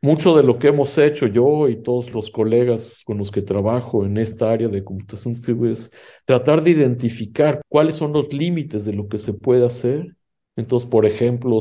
mucho 0.00 0.36
de 0.36 0.42
lo 0.42 0.58
que 0.58 0.68
hemos 0.68 0.96
hecho 0.98 1.26
yo 1.26 1.68
y 1.68 1.82
todos 1.82 2.12
los 2.12 2.30
colegas 2.30 3.02
con 3.04 3.18
los 3.18 3.30
que 3.30 3.42
trabajo 3.42 4.04
en 4.04 4.16
esta 4.18 4.50
área 4.50 4.68
de 4.68 4.84
computación 4.84 5.34
es 5.66 5.90
tratar 6.24 6.62
de 6.62 6.70
identificar 6.70 7.60
cuáles 7.68 7.96
son 7.96 8.12
los 8.12 8.32
límites 8.32 8.84
de 8.84 8.92
lo 8.92 9.08
que 9.08 9.18
se 9.18 9.34
puede 9.34 9.66
hacer. 9.66 10.14
Entonces, 10.56 10.88
por 10.88 11.06
ejemplo, 11.06 11.60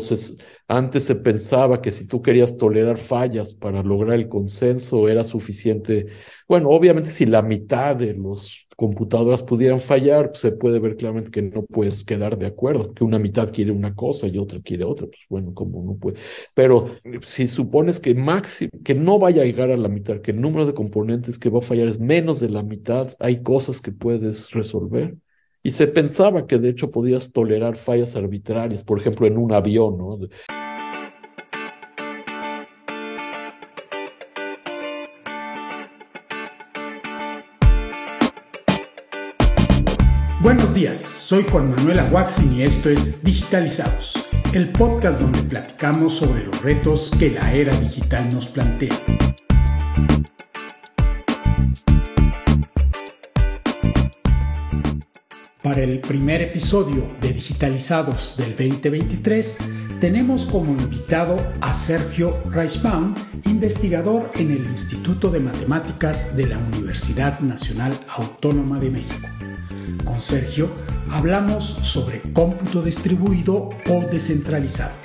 antes 0.68 1.04
se 1.04 1.16
pensaba 1.16 1.82
que 1.82 1.92
si 1.92 2.08
tú 2.08 2.22
querías 2.22 2.58
tolerar 2.58 2.98
fallas 2.98 3.54
para 3.56 3.84
lograr 3.84 4.16
el 4.16 4.28
consenso 4.28 5.08
era 5.08 5.24
suficiente. 5.24 6.08
Bueno, 6.48 6.70
obviamente 6.70 7.12
si 7.12 7.26
la 7.26 7.42
mitad 7.42 7.96
de 7.96 8.14
los 8.14 8.67
computadoras 8.78 9.42
pudieran 9.42 9.80
fallar, 9.80 10.30
pues 10.30 10.42
se 10.42 10.52
puede 10.52 10.80
ver 10.80 10.98
claramente 10.98 11.32
que 11.32 11.42
no 11.42 11.64
puedes 11.66 12.04
quedar 12.06 12.38
de 12.38 12.46
acuerdo, 12.46 12.94
que 12.94 13.04
una 13.04 13.18
mitad 13.18 13.52
quiere 13.52 13.72
una 13.72 13.96
cosa 13.96 14.28
y 14.28 14.38
otra 14.38 14.62
quiere 14.62 14.84
otra, 14.86 15.08
pues 15.08 15.20
bueno, 15.30 15.54
como 15.56 15.84
no 15.84 15.96
puede. 15.98 16.18
Pero 16.54 16.92
si 17.24 17.48
supones 17.48 18.00
que 18.00 18.14
máximo, 18.14 18.70
que 18.86 18.94
no 18.94 19.18
vaya 19.18 19.42
a 19.42 19.46
llegar 19.46 19.72
a 19.72 19.78
la 19.78 19.90
mitad, 19.90 20.22
que 20.22 20.30
el 20.30 20.40
número 20.40 20.68
de 20.68 20.76
componentes 20.76 21.40
que 21.40 21.50
va 21.50 21.58
a 21.60 21.64
fallar 21.64 21.88
es 21.88 22.00
menos 22.00 22.40
de 22.40 22.50
la 22.50 22.62
mitad, 22.62 23.16
hay 23.20 23.42
cosas 23.42 23.82
que 23.82 23.92
puedes 23.92 24.52
resolver. 24.52 25.18
Y 25.64 25.72
se 25.72 25.88
pensaba 25.88 26.46
que 26.46 26.60
de 26.60 26.70
hecho 26.70 26.92
podías 26.92 27.32
tolerar 27.32 27.78
fallas 27.78 28.16
arbitrarias, 28.16 28.84
por 28.84 29.00
ejemplo, 29.00 29.26
en 29.26 29.40
un 29.40 29.54
avión, 29.54 29.98
¿no? 29.98 30.20
Buenos 40.48 40.74
días, 40.74 41.00
soy 41.00 41.44
Juan 41.52 41.72
Manuel 41.72 42.00
Aguaxin 42.00 42.54
y 42.54 42.64
esto 42.64 42.90
es 42.90 43.22
Digitalizados, 43.22 44.14
el 44.54 44.70
podcast 44.70 45.20
donde 45.20 45.44
platicamos 45.44 46.14
sobre 46.14 46.46
los 46.46 46.62
retos 46.62 47.12
que 47.20 47.32
la 47.32 47.54
era 47.54 47.78
digital 47.78 48.30
nos 48.34 48.48
plantea. 48.48 48.96
Para 55.62 55.82
el 55.82 56.00
primer 56.00 56.42
episodio 56.44 57.06
de 57.20 57.34
Digitalizados 57.34 58.38
del 58.38 58.52
2023, 58.52 59.58
tenemos 60.00 60.46
como 60.46 60.72
invitado 60.72 61.46
a 61.60 61.74
Sergio 61.74 62.38
Reichbaum, 62.50 63.14
investigador 63.48 64.32
en 64.36 64.52
el 64.52 64.64
Instituto 64.64 65.30
de 65.30 65.42
Matemáticas 65.42 66.38
de 66.38 66.48
la 66.48 66.58
Universidad 66.58 67.42
Nacional 67.42 67.92
Autónoma 68.16 68.80
de 68.80 68.92
México. 68.92 69.28
Con 70.04 70.22
Sergio 70.22 70.70
hablamos 71.12 71.66
sobre 71.82 72.22
cómputo 72.34 72.82
distribuido 72.82 73.70
o 73.90 74.02
descentralizado, 74.12 74.96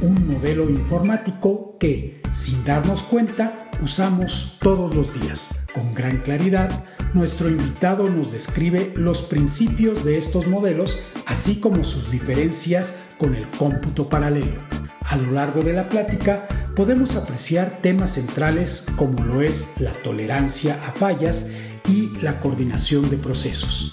un 0.00 0.26
modelo 0.26 0.68
informático 0.68 1.76
que, 1.78 2.20
sin 2.32 2.64
darnos 2.64 3.02
cuenta, 3.02 3.70
usamos 3.82 4.58
todos 4.60 4.94
los 4.94 5.14
días. 5.20 5.60
Con 5.72 5.94
gran 5.94 6.18
claridad, 6.18 6.84
nuestro 7.14 7.48
invitado 7.48 8.08
nos 8.08 8.32
describe 8.32 8.92
los 8.96 9.22
principios 9.22 10.04
de 10.04 10.18
estos 10.18 10.48
modelos, 10.48 11.00
así 11.26 11.60
como 11.60 11.84
sus 11.84 12.10
diferencias 12.10 13.00
con 13.16 13.36
el 13.36 13.48
cómputo 13.50 14.08
paralelo. 14.08 14.60
A 15.02 15.16
lo 15.16 15.30
largo 15.32 15.62
de 15.62 15.72
la 15.72 15.88
plática 15.88 16.48
podemos 16.74 17.16
apreciar 17.16 17.80
temas 17.82 18.14
centrales 18.14 18.86
como 18.96 19.24
lo 19.24 19.42
es 19.42 19.74
la 19.80 19.92
tolerancia 19.92 20.80
a 20.86 20.92
fallas 20.92 21.50
y 21.88 22.10
la 22.22 22.40
coordinación 22.40 23.08
de 23.10 23.16
procesos. 23.16 23.90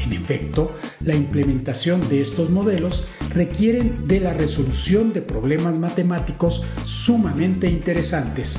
En 0.00 0.12
efecto, 0.12 0.76
la 1.00 1.14
implementación 1.14 2.06
de 2.08 2.20
estos 2.20 2.50
modelos 2.50 3.04
requieren 3.34 4.08
de 4.08 4.20
la 4.20 4.32
resolución 4.32 5.12
de 5.12 5.22
problemas 5.22 5.78
matemáticos 5.78 6.64
sumamente 6.84 7.68
interesantes, 7.70 8.58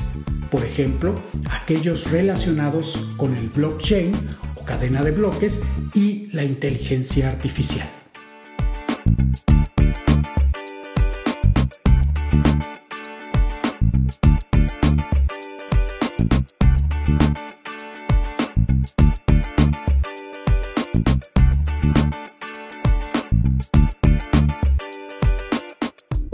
por 0.50 0.64
ejemplo, 0.64 1.14
aquellos 1.50 2.10
relacionados 2.10 3.06
con 3.16 3.36
el 3.36 3.48
blockchain 3.48 4.12
o 4.54 4.64
cadena 4.64 5.02
de 5.02 5.10
bloques 5.10 5.62
y 5.94 6.28
la 6.32 6.44
inteligencia 6.44 7.28
artificial. 7.28 8.03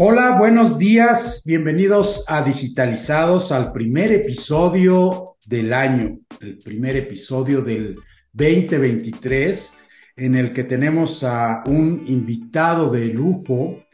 Hola, 0.02 0.38
buenos 0.38 0.78
días, 0.78 1.42
bienvenidos 1.44 2.24
a 2.26 2.40
Digitalizados, 2.40 3.52
al 3.52 3.70
primer 3.70 4.10
episodio 4.12 5.36
del 5.44 5.74
año, 5.74 6.20
el 6.40 6.56
primer 6.56 6.96
episodio 6.96 7.60
del 7.60 7.98
2023, 8.32 9.74
en 10.16 10.36
el 10.36 10.54
que 10.54 10.64
tenemos 10.64 11.22
a 11.22 11.62
un 11.66 12.02
invitado 12.06 12.90
de 12.90 13.08
lujo, 13.08 13.84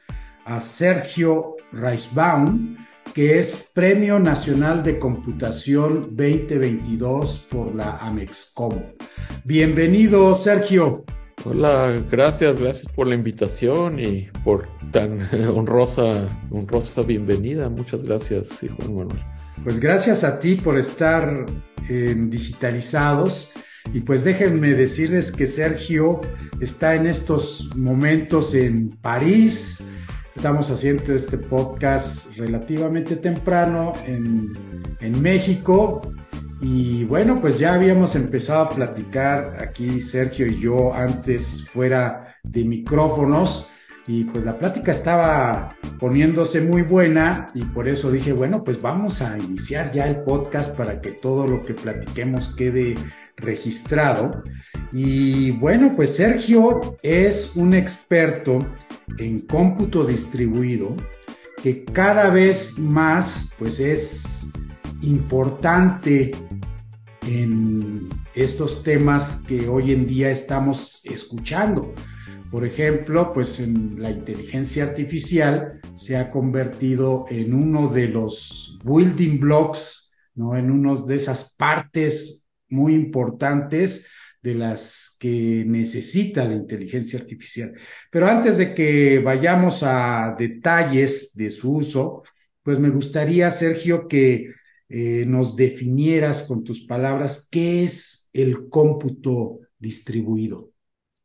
a 0.44 0.60
Sergio 0.60 1.56
Reisbaum, 1.72 2.76
que 3.12 3.40
es 3.40 3.68
Premio 3.74 4.20
Nacional 4.20 4.84
de 4.84 5.00
Computación 5.00 6.02
2022 6.14 7.48
por 7.50 7.74
la 7.74 7.96
Amexcom. 7.96 8.80
Bienvenido, 9.44 10.36
Sergio. 10.36 11.04
Hola, 11.48 11.94
gracias, 12.10 12.60
gracias 12.60 12.90
por 12.92 13.06
la 13.06 13.14
invitación 13.14 14.00
y 14.00 14.22
por 14.42 14.66
tan 14.90 15.32
honrosa, 15.54 16.28
honrosa 16.50 17.02
bienvenida. 17.02 17.68
Muchas 17.70 18.02
gracias, 18.02 18.58
Juan 18.76 18.94
Manuel. 18.96 19.22
Pues 19.62 19.78
gracias 19.78 20.24
a 20.24 20.40
ti 20.40 20.56
por 20.56 20.76
estar 20.76 21.46
digitalizados. 21.88 23.52
Y 23.94 24.00
pues 24.00 24.24
déjenme 24.24 24.74
decirles 24.74 25.30
que 25.30 25.46
Sergio 25.46 26.20
está 26.60 26.96
en 26.96 27.06
estos 27.06 27.70
momentos 27.76 28.52
en 28.56 28.88
París. 28.88 29.84
Estamos 30.34 30.68
haciendo 30.70 31.14
este 31.14 31.38
podcast 31.38 32.36
relativamente 32.36 33.14
temprano 33.14 33.92
en, 34.04 34.52
en 35.00 35.22
México 35.22 36.02
y 36.60 37.04
bueno, 37.04 37.40
pues 37.40 37.58
ya 37.58 37.74
habíamos 37.74 38.14
empezado 38.14 38.62
a 38.62 38.68
platicar 38.68 39.58
aquí 39.60 40.00
Sergio 40.00 40.46
y 40.46 40.60
yo 40.60 40.94
antes 40.94 41.68
fuera 41.68 42.36
de 42.42 42.64
micrófonos 42.64 43.68
y 44.06 44.24
pues 44.24 44.44
la 44.44 44.56
plática 44.56 44.92
estaba 44.92 45.76
poniéndose 45.98 46.60
muy 46.60 46.82
buena 46.82 47.48
y 47.54 47.64
por 47.64 47.88
eso 47.88 48.10
dije, 48.10 48.32
bueno, 48.32 48.62
pues 48.62 48.80
vamos 48.80 49.20
a 49.20 49.36
iniciar 49.36 49.92
ya 49.92 50.06
el 50.06 50.22
podcast 50.22 50.76
para 50.76 51.00
que 51.00 51.12
todo 51.12 51.46
lo 51.46 51.62
que 51.62 51.74
platiquemos 51.74 52.54
quede 52.54 52.94
registrado. 53.36 54.44
Y 54.92 55.50
bueno, 55.52 55.92
pues 55.94 56.14
Sergio 56.16 56.96
es 57.02 57.56
un 57.56 57.74
experto 57.74 58.60
en 59.18 59.40
cómputo 59.40 60.04
distribuido 60.04 60.94
que 61.62 61.84
cada 61.84 62.30
vez 62.30 62.78
más 62.78 63.50
pues 63.58 63.80
es 63.80 64.52
importante 65.06 66.32
en 67.26 68.08
estos 68.34 68.82
temas 68.82 69.42
que 69.46 69.68
hoy 69.68 69.92
en 69.92 70.06
día 70.06 70.30
estamos 70.30 71.00
escuchando. 71.04 71.94
Por 72.50 72.64
ejemplo, 72.64 73.32
pues 73.32 73.58
en 73.60 74.00
la 74.00 74.10
inteligencia 74.10 74.84
artificial 74.84 75.80
se 75.94 76.16
ha 76.16 76.30
convertido 76.30 77.24
en 77.28 77.54
uno 77.54 77.88
de 77.88 78.08
los 78.08 78.78
building 78.84 79.40
blocks, 79.40 80.12
¿no? 80.34 80.56
En 80.56 80.70
uno 80.70 80.96
de 80.96 81.16
esas 81.16 81.54
partes 81.56 82.46
muy 82.68 82.94
importantes 82.94 84.06
de 84.42 84.54
las 84.54 85.16
que 85.18 85.64
necesita 85.66 86.44
la 86.44 86.54
inteligencia 86.54 87.18
artificial. 87.18 87.72
Pero 88.10 88.28
antes 88.28 88.58
de 88.58 88.74
que 88.74 89.18
vayamos 89.18 89.82
a 89.82 90.36
detalles 90.38 91.32
de 91.34 91.50
su 91.50 91.76
uso, 91.76 92.22
pues 92.62 92.78
me 92.78 92.90
gustaría, 92.90 93.50
Sergio, 93.50 94.06
que 94.06 94.52
eh, 94.88 95.24
nos 95.26 95.56
definieras 95.56 96.42
con 96.44 96.64
tus 96.64 96.80
palabras 96.86 97.48
qué 97.50 97.84
es 97.84 98.30
el 98.32 98.68
cómputo 98.68 99.60
distribuido. 99.78 100.70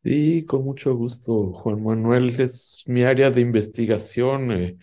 Sí, 0.04 0.46
con 0.48 0.64
mucho 0.64 0.96
gusto, 0.96 1.54
Juan 1.54 1.84
Manuel. 1.84 2.30
Es 2.40 2.84
mi 2.88 3.04
área 3.04 3.30
de 3.30 3.42
investigación. 3.42 4.52
Eh, 4.52 4.78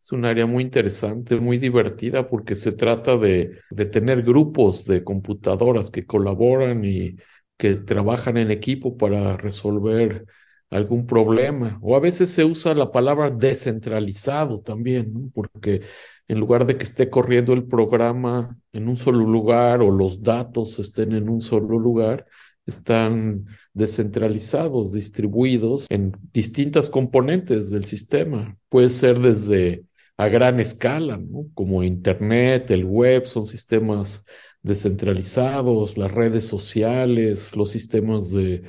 es 0.00 0.12
un 0.12 0.24
área 0.26 0.46
muy 0.46 0.62
interesante, 0.62 1.36
muy 1.36 1.58
divertida, 1.58 2.28
porque 2.28 2.54
se 2.54 2.72
trata 2.72 3.16
de, 3.16 3.60
de 3.70 3.86
tener 3.86 4.22
grupos 4.22 4.84
de 4.84 5.02
computadoras 5.04 5.90
que 5.90 6.04
colaboran 6.06 6.84
y 6.84 7.16
que 7.56 7.74
trabajan 7.76 8.36
en 8.36 8.50
equipo 8.50 8.96
para 8.98 9.36
resolver 9.38 10.26
algún 10.70 11.06
problema. 11.06 11.78
O 11.82 11.96
a 11.96 12.00
veces 12.00 12.30
se 12.30 12.44
usa 12.44 12.74
la 12.74 12.92
palabra 12.92 13.30
descentralizado 13.30 14.60
también, 14.60 15.30
porque 15.32 15.80
en 16.28 16.38
lugar 16.38 16.66
de 16.66 16.76
que 16.76 16.84
esté 16.84 17.08
corriendo 17.08 17.54
el 17.54 17.64
programa 17.64 18.58
en 18.72 18.88
un 18.88 18.98
solo 18.98 19.24
lugar 19.24 19.80
o 19.80 19.90
los 19.90 20.22
datos 20.22 20.78
estén 20.78 21.12
en 21.14 21.28
un 21.28 21.40
solo 21.40 21.78
lugar, 21.78 22.26
están 22.66 23.46
descentralizados, 23.72 24.92
distribuidos 24.92 25.86
en 25.88 26.12
distintas 26.34 26.90
componentes 26.90 27.70
del 27.70 27.86
sistema. 27.86 28.56
Puede 28.68 28.90
ser 28.90 29.18
desde 29.20 29.84
a 30.18 30.28
gran 30.28 30.60
escala, 30.60 31.16
¿no? 31.16 31.46
Como 31.54 31.82
Internet, 31.82 32.70
el 32.70 32.84
web, 32.84 33.26
son 33.26 33.46
sistemas 33.46 34.26
descentralizados, 34.62 35.96
las 35.96 36.10
redes 36.10 36.46
sociales, 36.46 37.56
los 37.56 37.70
sistemas 37.70 38.30
de, 38.30 38.64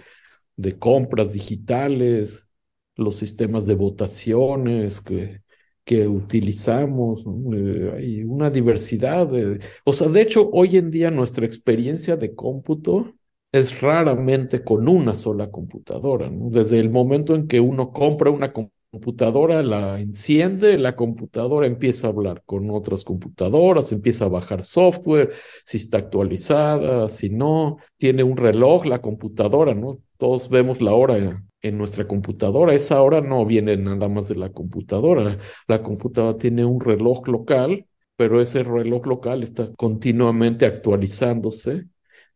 de 0.56 0.78
compras 0.78 1.34
digitales, 1.34 2.48
los 2.96 3.16
sistemas 3.18 3.66
de 3.66 3.76
votaciones 3.76 5.02
que, 5.02 5.42
que 5.90 6.08
utilizamos, 6.08 7.24
eh, 7.52 7.94
hay 7.98 8.24
una 8.24 8.52
diversidad 8.52 9.28
de... 9.28 9.60
O 9.84 9.92
sea, 9.92 10.08
de 10.08 10.22
hecho, 10.22 10.48
hoy 10.54 10.78
en 10.78 10.92
día 10.92 11.10
nuestra 11.10 11.48
experiencia 11.48 12.16
de 12.16 12.36
cómputo 12.36 13.16
es 13.52 13.82
raramente 13.82 14.64
con 14.64 14.88
una 14.88 15.16
sola 15.16 15.50
computadora. 15.50 16.30
Desde 16.32 16.78
el 16.78 16.92
momento 16.92 17.34
en 17.34 17.48
que 17.48 17.60
uno 17.60 17.92
compra 17.92 18.30
una 18.30 18.54
computadora, 18.54 19.64
la 19.64 20.00
enciende, 20.00 20.78
la 20.78 20.96
computadora 20.96 21.66
empieza 21.66 22.06
a 22.06 22.12
hablar 22.12 22.44
con 22.46 22.70
otras 22.70 23.04
computadoras, 23.04 23.92
empieza 23.92 24.26
a 24.26 24.30
bajar 24.30 24.64
software, 24.64 25.32
si 25.66 25.78
está 25.78 25.98
actualizada, 25.98 27.10
si 27.10 27.32
no, 27.32 27.78
tiene 27.98 28.22
un 28.22 28.38
reloj 28.38 28.86
la 28.86 29.02
computadora, 29.02 29.74
¿no? 29.74 29.98
Todos 30.18 30.50
vemos 30.50 30.82
la 30.82 30.94
hora 30.94 31.18
en 31.62 31.78
nuestra 31.78 32.08
computadora. 32.08 32.74
Esa 32.74 33.02
hora 33.02 33.22
no 33.22 33.46
viene 33.46 33.78
nada 33.78 34.08
más 34.08 34.28
de 34.28 34.36
la 34.36 34.52
computadora. 34.52 35.38
La 35.68 35.84
computadora 35.84 36.38
tiene 36.38 36.66
un 36.66 36.80
reloj 36.80 37.28
local, 37.28 37.86
pero 38.16 38.42
ese 38.42 38.64
reloj 38.64 39.06
local 39.08 39.44
está 39.44 39.72
continuamente 39.76 40.66
actualizándose 40.66 41.86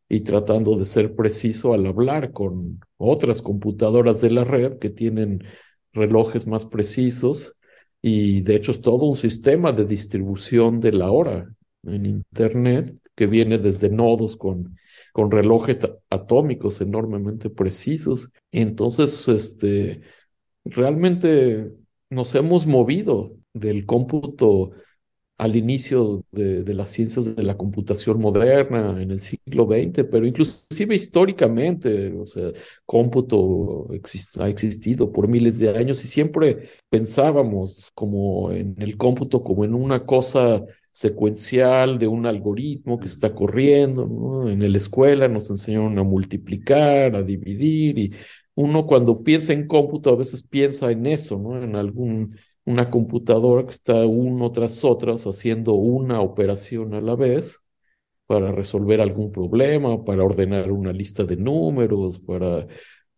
y 0.09 0.21
tratando 0.21 0.77
de 0.77 0.85
ser 0.85 1.15
preciso 1.15 1.73
al 1.73 1.85
hablar 1.85 2.31
con 2.31 2.79
otras 2.97 3.41
computadoras 3.41 4.21
de 4.21 4.31
la 4.31 4.43
red 4.43 4.77
que 4.79 4.89
tienen 4.89 5.43
relojes 5.93 6.47
más 6.47 6.65
precisos 6.65 7.55
y 8.01 8.41
de 8.41 8.55
hecho 8.55 8.71
es 8.71 8.81
todo 8.81 9.05
un 9.05 9.15
sistema 9.15 9.71
de 9.71 9.85
distribución 9.85 10.79
de 10.79 10.91
la 10.91 11.11
hora 11.11 11.53
en 11.83 12.05
Internet 12.05 12.95
que 13.15 13.27
viene 13.27 13.57
desde 13.57 13.89
nodos 13.89 14.35
con 14.37 14.77
con 15.13 15.31
relojes 15.31 15.77
atómicos 16.09 16.81
enormemente 16.81 17.49
precisos. 17.49 18.31
Entonces, 18.51 19.27
este, 19.29 20.01
realmente 20.65 21.71
nos 22.09 22.35
hemos 22.35 22.67
movido 22.67 23.37
del 23.53 23.85
cómputo 23.85 24.71
al 25.37 25.55
inicio 25.55 26.23
de, 26.31 26.73
las 26.73 26.91
ciencias 26.91 27.35
de 27.35 27.43
la 27.43 27.57
computación 27.57 28.19
moderna 28.19 29.01
en 29.01 29.11
el 29.11 29.19
siglo 29.19 29.67
XX, 29.67 30.05
pero 30.09 30.25
inclusive 30.25 30.95
históricamente, 30.95 32.13
o 32.13 32.25
sea, 32.25 32.51
cómputo 32.85 33.87
ha 34.39 34.47
existido 34.47 35.11
por 35.11 35.27
miles 35.27 35.59
de 35.59 35.75
años 35.75 36.03
y 36.05 36.07
siempre 36.07 36.69
pensábamos 36.89 37.91
como 37.93 38.51
en 38.51 38.75
el 38.79 38.95
cómputo 38.97 39.43
como 39.43 39.65
en 39.65 39.73
una 39.73 40.05
cosa 40.05 40.63
secuencial 40.93 41.99
de 41.99 42.07
un 42.07 42.25
algoritmo 42.27 42.99
que 42.99 43.07
está 43.07 43.33
corriendo, 43.35 44.05
¿no? 44.07 44.49
En 44.49 44.59
la 44.71 44.77
escuela 44.77 45.27
nos 45.27 45.49
enseñaron 45.49 45.97
a 45.99 46.03
multiplicar, 46.03 47.15
a 47.15 47.23
dividir, 47.23 47.99
y 47.99 48.13
uno 48.55 48.85
cuando 48.85 49.23
piensa 49.23 49.53
en 49.53 49.67
cómputo 49.67 50.11
a 50.11 50.15
veces 50.15 50.43
piensa 50.43 50.91
en 50.91 51.07
eso, 51.07 51.39
¿no? 51.39 51.61
En 51.61 51.75
algún, 51.75 52.37
una 52.65 52.89
computadora 52.91 53.65
que 53.65 53.71
está 53.71 54.05
uno 54.05 54.51
tras 54.51 54.83
otras 54.85 55.25
haciendo 55.25 55.73
una 55.73 56.21
operación 56.21 56.93
a 56.93 57.01
la 57.01 57.15
vez 57.15 57.59
para 58.27 58.51
resolver 58.51 59.01
algún 59.01 59.31
problema, 59.31 60.03
para 60.05 60.23
ordenar 60.23 60.71
una 60.71 60.93
lista 60.93 61.23
de 61.23 61.37
números, 61.37 62.19
para 62.19 62.67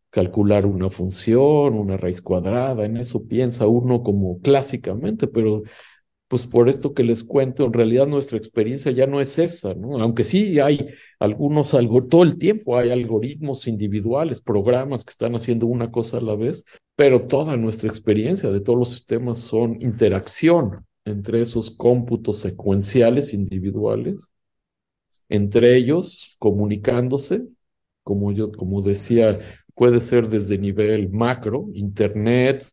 calcular 0.10 0.66
una 0.66 0.90
función, 0.90 1.74
una 1.76 1.98
raíz 1.98 2.22
cuadrada, 2.22 2.86
en 2.86 2.98
eso 2.98 3.28
piensa 3.28 3.68
uno 3.68 4.02
como 4.02 4.40
clásicamente, 4.40 5.28
pero 5.28 5.64
pues 6.36 6.48
por 6.48 6.68
esto 6.68 6.94
que 6.94 7.06
les 7.06 7.24
cuento, 7.24 7.64
en 7.64 7.72
realidad 7.72 8.08
nuestra 8.08 8.38
experiencia 8.38 8.92
ya 8.92 9.08
no 9.08 9.22
es 9.22 9.40
esa, 9.40 9.74
¿no? 9.74 10.02
Aunque 10.02 10.26
sí 10.26 10.60
hay 10.60 10.86
algunos, 11.18 11.74
algo, 11.74 12.04
todo 12.08 12.24
el 12.24 12.38
tiempo 12.38 12.78
hay 12.78 12.92
algoritmos 12.92 13.68
individuales, 13.70 14.42
programas 14.42 15.06
que 15.06 15.12
están 15.12 15.34
haciendo 15.34 15.66
una 15.66 15.92
cosa 15.92 16.18
a 16.18 16.22
la 16.22 16.36
vez, 16.36 16.66
pero 16.98 17.26
toda 17.26 17.56
nuestra 17.56 17.88
experiencia 17.88 18.52
de 18.52 18.60
todos 18.60 18.78
los 18.78 18.90
sistemas 18.90 19.40
son 19.40 19.82
interacción 19.82 20.76
entre 21.06 21.42
esos 21.42 21.72
cómputos 21.72 22.40
secuenciales 22.40 23.34
individuales, 23.34 24.18
entre 25.30 25.78
ellos 25.78 26.36
comunicándose, 26.38 27.48
como 28.04 28.34
yo, 28.34 28.52
como 28.52 28.82
decía, 28.82 29.40
puede 29.74 30.02
ser 30.02 30.28
desde 30.28 30.58
nivel 30.58 31.10
macro, 31.12 31.70
internet, 31.74 32.66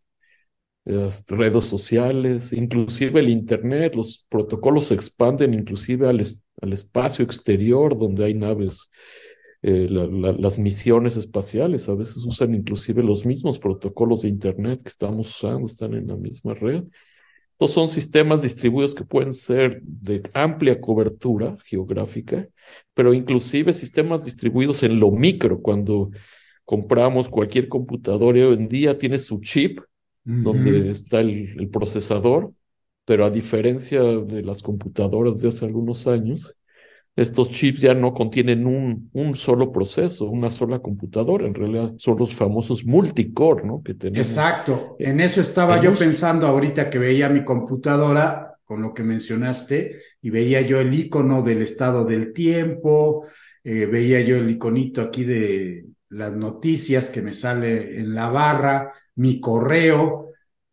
las 0.84 1.24
redes 1.28 1.64
sociales, 1.64 2.52
inclusive 2.52 3.20
el 3.20 3.28
Internet, 3.28 3.94
los 3.94 4.26
protocolos 4.28 4.86
se 4.86 4.94
expanden 4.94 5.54
inclusive 5.54 6.08
al, 6.08 6.22
al 6.60 6.72
espacio 6.72 7.24
exterior 7.24 7.96
donde 7.96 8.24
hay 8.24 8.34
naves, 8.34 8.90
eh, 9.62 9.86
las 9.88 10.58
misiones 10.58 11.16
espaciales 11.16 11.88
a 11.88 11.94
veces 11.94 12.16
usan 12.24 12.54
inclusive 12.54 13.02
los 13.02 13.24
mismos 13.24 13.60
protocolos 13.60 14.22
de 14.22 14.28
Internet 14.28 14.82
que 14.82 14.88
estamos 14.88 15.28
usando, 15.36 15.66
están 15.66 15.94
en 15.94 16.08
la 16.08 16.16
misma 16.16 16.54
red. 16.54 16.82
Estos 17.52 17.70
son 17.70 17.88
sistemas 17.88 18.42
distribuidos 18.42 18.92
que 18.92 19.04
pueden 19.04 19.32
ser 19.32 19.80
de 19.84 20.22
amplia 20.34 20.80
cobertura 20.80 21.56
geográfica, 21.64 22.48
pero 22.92 23.14
inclusive 23.14 23.72
sistemas 23.72 24.24
distribuidos 24.24 24.82
en 24.82 24.98
lo 24.98 25.12
micro, 25.12 25.62
cuando 25.62 26.10
compramos 26.64 27.28
cualquier 27.28 27.68
computadora 27.68 28.48
hoy 28.48 28.54
en 28.54 28.68
día 28.68 28.98
tiene 28.98 29.20
su 29.20 29.40
chip 29.40 29.78
donde 30.24 30.90
está 30.90 31.20
el, 31.20 31.68
procesador, 31.70 32.52
pero 33.04 33.24
a 33.24 33.30
diferencia 33.30 34.02
de 34.02 34.42
las 34.42 34.62
computadoras 34.62 35.40
de 35.40 35.48
hace 35.48 35.64
algunos 35.64 36.06
años, 36.06 36.56
estos 37.14 37.50
chips 37.50 37.80
ya 37.80 37.94
no 37.94 38.14
contienen 38.14 38.66
un, 38.66 39.10
un 39.12 39.36
solo 39.36 39.70
proceso, 39.70 40.30
una 40.30 40.50
sola 40.50 40.78
computadora, 40.78 41.46
en 41.46 41.54
realidad 41.54 41.92
son 41.98 42.16
los 42.18 42.34
famosos 42.34 42.86
multicore, 42.86 43.64
¿no? 43.64 43.82
Que 43.82 43.94
tenemos. 43.94 44.26
Exacto, 44.26 44.96
en 44.98 45.20
eso 45.20 45.40
estaba 45.40 45.80
yo 45.80 45.92
pensando 45.94 46.46
ahorita 46.46 46.88
que 46.88 46.98
veía 46.98 47.28
mi 47.28 47.44
computadora 47.44 48.52
con 48.64 48.80
lo 48.80 48.94
que 48.94 49.02
mencionaste 49.02 49.98
y 50.22 50.30
veía 50.30 50.62
yo 50.62 50.80
el 50.80 50.94
icono 50.94 51.42
del 51.42 51.60
estado 51.60 52.06
del 52.06 52.32
tiempo, 52.32 53.26
eh, 53.62 53.84
veía 53.84 54.22
yo 54.22 54.36
el 54.36 54.48
iconito 54.48 55.02
aquí 55.02 55.24
de 55.24 55.84
las 56.12 56.34
noticias 56.34 57.08
que 57.08 57.22
me 57.22 57.34
sale 57.34 57.98
en 57.98 58.14
la 58.14 58.28
barra, 58.30 58.92
mi 59.16 59.40
correo, 59.40 60.30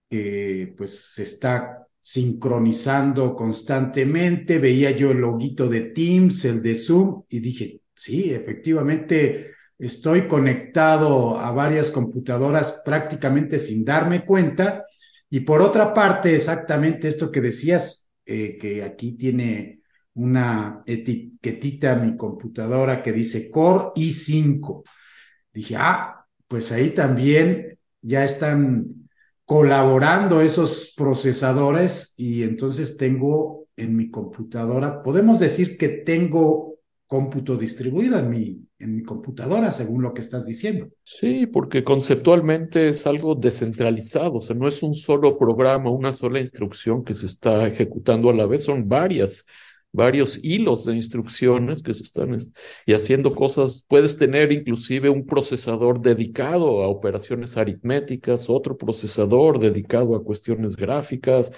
que 0.10 0.74
pues 0.78 1.14
se 1.14 1.24
está 1.24 1.88
sincronizando 2.02 3.36
constantemente, 3.36 4.58
veía 4.58 4.92
yo 4.92 5.12
el 5.12 5.20
loguito 5.20 5.68
de 5.68 5.82
Teams, 5.82 6.44
el 6.46 6.62
de 6.62 6.76
Zoom, 6.76 7.24
y 7.30 7.40
dije, 7.40 7.82
sí, 7.94 8.32
efectivamente 8.32 9.52
estoy 9.78 10.28
conectado 10.28 11.40
a 11.40 11.52
varias 11.52 11.90
computadoras 11.90 12.82
prácticamente 12.84 13.60
sin 13.60 13.86
darme 13.86 14.26
cuenta. 14.26 14.86
Y 15.30 15.42
por 15.42 15.62
otra 15.62 15.94
parte, 15.94 16.36
exactamente 16.36 17.08
esto 17.08 17.32
que 17.32 17.42
decías, 17.42 18.12
eh, 18.26 18.58
que 18.60 18.84
aquí 18.84 19.14
tiene 19.14 19.82
una 20.16 20.84
etiquetita 20.86 21.96
mi 21.96 22.18
computadora 22.18 23.02
que 23.02 23.14
dice 23.14 23.50
Core 23.50 23.92
i5. 23.96 24.84
Dije, 25.60 25.76
ah, 25.78 26.26
pues 26.48 26.72
ahí 26.72 26.92
también 26.92 27.78
ya 28.02 28.24
están 28.24 29.10
colaborando 29.44 30.40
esos 30.40 30.94
procesadores 30.96 32.14
y 32.16 32.44
entonces 32.44 32.96
tengo 32.96 33.66
en 33.76 33.98
mi 33.98 34.10
computadora, 34.10 35.04
podemos 35.04 35.38
decir 35.38 35.78
que 35.78 35.90
tengo 35.90 36.76
cómputo 37.08 37.58
distribuido 37.58 38.18
en 38.20 38.30
mi, 38.30 38.62
en 38.78 38.96
mi 38.96 39.04
computadora, 39.04 39.72
según 39.72 40.02
lo 40.02 40.14
que 40.14 40.22
estás 40.22 40.46
diciendo. 40.46 40.88
Sí, 41.04 41.46
porque 41.46 41.84
conceptualmente 41.84 42.88
es 42.88 43.06
algo 43.06 43.36
descentralizado, 43.36 44.36
o 44.36 44.42
sea, 44.42 44.56
no 44.56 44.66
es 44.66 44.82
un 44.82 44.94
solo 44.94 45.38
programa, 45.38 45.92
una 45.92 46.14
sola 46.14 46.40
instrucción 46.40 47.04
que 47.04 47.16
se 47.16 47.26
está 47.26 47.68
ejecutando 47.68 48.30
a 48.30 48.34
la 48.34 48.46
vez, 48.46 48.64
son 48.64 48.88
varias 48.88 49.46
varios 49.92 50.44
hilos 50.44 50.86
de 50.86 50.96
instrucciones 50.96 51.82
que 51.82 51.94
se 51.94 52.04
están 52.04 52.38
y 52.86 52.94
haciendo 52.94 53.34
cosas. 53.34 53.86
Puedes 53.88 54.18
tener 54.18 54.52
inclusive 54.52 55.10
un 55.10 55.26
procesador 55.26 56.02
dedicado 56.02 56.84
a 56.84 56.88
operaciones 56.88 57.58
aritméticas, 57.58 58.50
otro 58.50 58.78
procesador 58.78 59.60
dedicado 59.60 60.16
a 60.16 60.24
cuestiones 60.24 60.76
gráficas, 60.76 61.52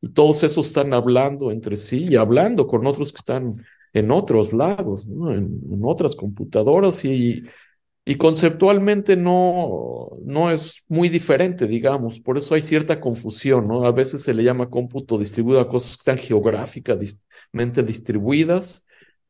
y 0.00 0.10
todos 0.10 0.44
esos 0.44 0.66
están 0.68 0.92
hablando 0.94 1.50
entre 1.50 1.76
sí 1.76 2.06
y 2.08 2.16
hablando 2.16 2.66
con 2.68 2.86
otros 2.86 3.12
que 3.12 3.18
están 3.18 3.64
en 3.92 4.10
otros 4.12 4.52
lados, 4.52 5.08
en, 5.08 5.60
en 5.72 5.80
otras 5.82 6.14
computadoras 6.14 7.04
y 7.04 7.42
y 8.08 8.16
conceptualmente 8.16 9.18
no, 9.18 10.08
no 10.24 10.50
es 10.50 10.82
muy 10.88 11.10
diferente, 11.10 11.66
digamos, 11.66 12.18
por 12.18 12.38
eso 12.38 12.54
hay 12.54 12.62
cierta 12.62 13.00
confusión, 13.00 13.68
¿no? 13.68 13.84
A 13.84 13.92
veces 13.92 14.22
se 14.22 14.32
le 14.32 14.42
llama 14.44 14.70
cómputo 14.70 15.18
distribuido 15.18 15.60
a 15.60 15.68
cosas 15.68 15.98
que 15.98 16.00
están 16.00 16.16
geográficamente 16.16 17.82
distribuidas 17.84 18.86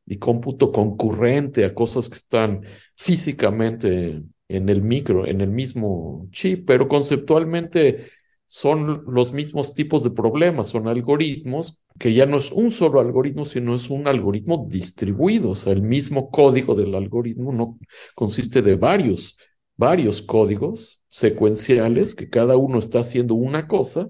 y 0.06 0.18
cómputo 0.18 0.70
concurrente 0.70 1.64
a 1.64 1.74
cosas 1.74 2.08
que 2.08 2.14
están 2.14 2.62
físicamente 2.94 4.22
en 4.46 4.68
el 4.68 4.80
micro, 4.82 5.26
en 5.26 5.40
el 5.40 5.50
mismo 5.50 6.28
chip, 6.30 6.64
pero 6.64 6.86
conceptualmente 6.86 8.12
son 8.48 9.04
los 9.06 9.32
mismos 9.32 9.74
tipos 9.74 10.02
de 10.02 10.10
problemas, 10.10 10.68
son 10.68 10.88
algoritmos 10.88 11.80
que 11.98 12.14
ya 12.14 12.26
no 12.26 12.38
es 12.38 12.50
un 12.50 12.70
solo 12.72 13.00
algoritmo, 13.00 13.44
sino 13.44 13.74
es 13.74 13.90
un 13.90 14.08
algoritmo 14.08 14.66
distribuido, 14.68 15.50
o 15.50 15.56
sea, 15.56 15.72
el 15.72 15.82
mismo 15.82 16.30
código 16.30 16.74
del 16.74 16.94
algoritmo 16.94 17.52
no 17.52 17.78
consiste 18.14 18.62
de 18.62 18.76
varios, 18.76 19.36
varios 19.76 20.22
códigos 20.22 21.00
secuenciales 21.10 22.14
que 22.14 22.30
cada 22.30 22.56
uno 22.56 22.78
está 22.78 23.00
haciendo 23.00 23.34
una 23.34 23.68
cosa, 23.68 24.08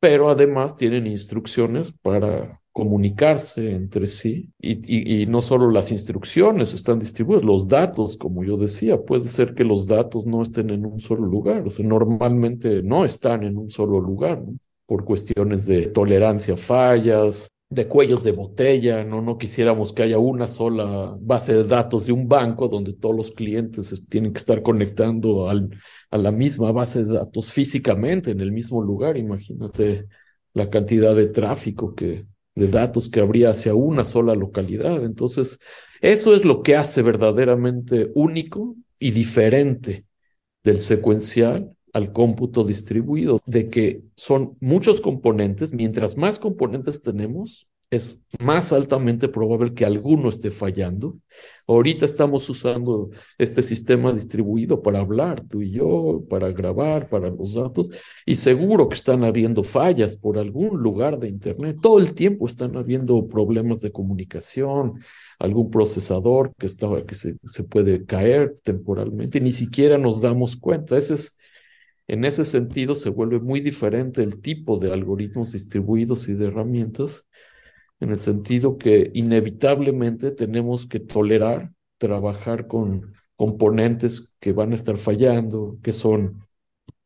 pero 0.00 0.30
además 0.30 0.76
tienen 0.76 1.06
instrucciones 1.06 1.92
para 2.02 2.59
comunicarse 2.72 3.72
entre 3.72 4.06
sí 4.06 4.50
y, 4.60 5.22
y, 5.22 5.26
no 5.26 5.42
solo 5.42 5.70
las 5.70 5.90
instrucciones 5.92 6.72
están 6.72 6.98
distribuidas, 7.00 7.44
los 7.44 7.66
datos, 7.66 8.16
como 8.16 8.44
yo 8.44 8.56
decía, 8.56 9.02
puede 9.02 9.28
ser 9.28 9.54
que 9.54 9.64
los 9.64 9.86
datos 9.86 10.24
no 10.26 10.42
estén 10.42 10.70
en 10.70 10.86
un 10.86 11.00
solo 11.00 11.26
lugar, 11.26 11.66
o 11.66 11.70
sea, 11.70 11.84
normalmente 11.84 12.82
no 12.82 13.04
están 13.04 13.42
en 13.42 13.58
un 13.58 13.70
solo 13.70 14.00
lugar, 14.00 14.42
por 14.86 15.04
cuestiones 15.04 15.66
de 15.66 15.86
tolerancia 15.86 16.54
a 16.54 16.56
fallas, 16.56 17.48
de 17.68 17.86
cuellos 17.86 18.24
de 18.24 18.32
botella, 18.32 19.04
¿no? 19.04 19.22
No 19.22 19.38
quisiéramos 19.38 19.92
que 19.92 20.02
haya 20.02 20.18
una 20.18 20.48
sola 20.48 21.16
base 21.20 21.54
de 21.54 21.64
datos 21.64 22.06
de 22.06 22.12
un 22.12 22.26
banco 22.26 22.66
donde 22.68 22.94
todos 22.94 23.14
los 23.14 23.30
clientes 23.30 24.08
tienen 24.08 24.32
que 24.32 24.38
estar 24.38 24.62
conectando 24.62 25.48
al, 25.48 25.70
a 26.10 26.18
la 26.18 26.32
misma 26.32 26.72
base 26.72 27.04
de 27.04 27.14
datos 27.14 27.52
físicamente 27.52 28.32
en 28.32 28.40
el 28.40 28.50
mismo 28.50 28.82
lugar. 28.82 29.16
Imagínate 29.16 30.08
la 30.54 30.68
cantidad 30.68 31.14
de 31.14 31.26
tráfico 31.26 31.94
que, 31.94 32.26
de 32.60 32.68
datos 32.68 33.08
que 33.08 33.20
habría 33.20 33.50
hacia 33.50 33.74
una 33.74 34.04
sola 34.04 34.34
localidad. 34.34 35.02
Entonces, 35.02 35.58
eso 36.02 36.34
es 36.34 36.44
lo 36.44 36.62
que 36.62 36.76
hace 36.76 37.02
verdaderamente 37.02 38.10
único 38.14 38.76
y 38.98 39.12
diferente 39.12 40.04
del 40.62 40.82
secuencial 40.82 41.74
al 41.94 42.12
cómputo 42.12 42.62
distribuido, 42.62 43.40
de 43.46 43.68
que 43.70 44.02
son 44.14 44.56
muchos 44.60 45.00
componentes, 45.00 45.72
mientras 45.72 46.18
más 46.18 46.38
componentes 46.38 47.02
tenemos, 47.02 47.66
es 47.90 48.22
más 48.38 48.72
altamente 48.72 49.28
probable 49.28 49.74
que 49.74 49.86
alguno 49.86 50.28
esté 50.28 50.50
fallando. 50.50 51.18
Ahorita 51.70 52.04
estamos 52.04 52.50
usando 52.50 53.10
este 53.38 53.62
sistema 53.62 54.12
distribuido 54.12 54.82
para 54.82 54.98
hablar, 54.98 55.46
tú 55.46 55.62
y 55.62 55.70
yo, 55.70 56.24
para 56.28 56.50
grabar, 56.50 57.08
para 57.08 57.30
los 57.30 57.54
datos, 57.54 57.90
y 58.26 58.34
seguro 58.34 58.88
que 58.88 58.96
están 58.96 59.22
habiendo 59.22 59.62
fallas 59.62 60.16
por 60.16 60.36
algún 60.36 60.80
lugar 60.80 61.20
de 61.20 61.28
Internet. 61.28 61.76
Todo 61.80 62.00
el 62.00 62.12
tiempo 62.14 62.48
están 62.48 62.76
habiendo 62.76 63.28
problemas 63.28 63.82
de 63.82 63.92
comunicación, 63.92 64.94
algún 65.38 65.70
procesador 65.70 66.52
que, 66.58 66.66
estaba, 66.66 67.06
que 67.06 67.14
se, 67.14 67.36
puede 67.70 68.04
caer 68.04 68.58
temporalmente, 68.64 69.40
ni 69.40 69.52
siquiera 69.52 69.96
nos 69.96 70.20
damos 70.20 70.56
cuenta. 70.56 70.98
Ese 70.98 71.14
es, 71.14 71.38
en 72.08 72.24
ese 72.24 72.44
sentido, 72.46 72.96
se 72.96 73.10
vuelve 73.10 73.38
muy 73.38 73.60
diferente 73.60 74.24
el 74.24 74.40
tipo 74.40 74.76
de 74.76 74.92
algoritmos 74.92 75.52
distribuidos 75.52 76.28
y 76.28 76.34
de 76.34 76.46
herramientas 76.46 77.26
en 78.00 78.10
el 78.10 78.20
sentido 78.20 78.78
que 78.78 79.10
inevitablemente 79.14 80.30
tenemos 80.30 80.86
que 80.86 81.00
tolerar 81.00 81.72
trabajar 81.98 82.66
con 82.66 83.12
componentes 83.36 84.36
que 84.40 84.52
van 84.52 84.72
a 84.72 84.74
estar 84.74 84.96
fallando, 84.96 85.78
que 85.82 85.92
son 85.92 86.46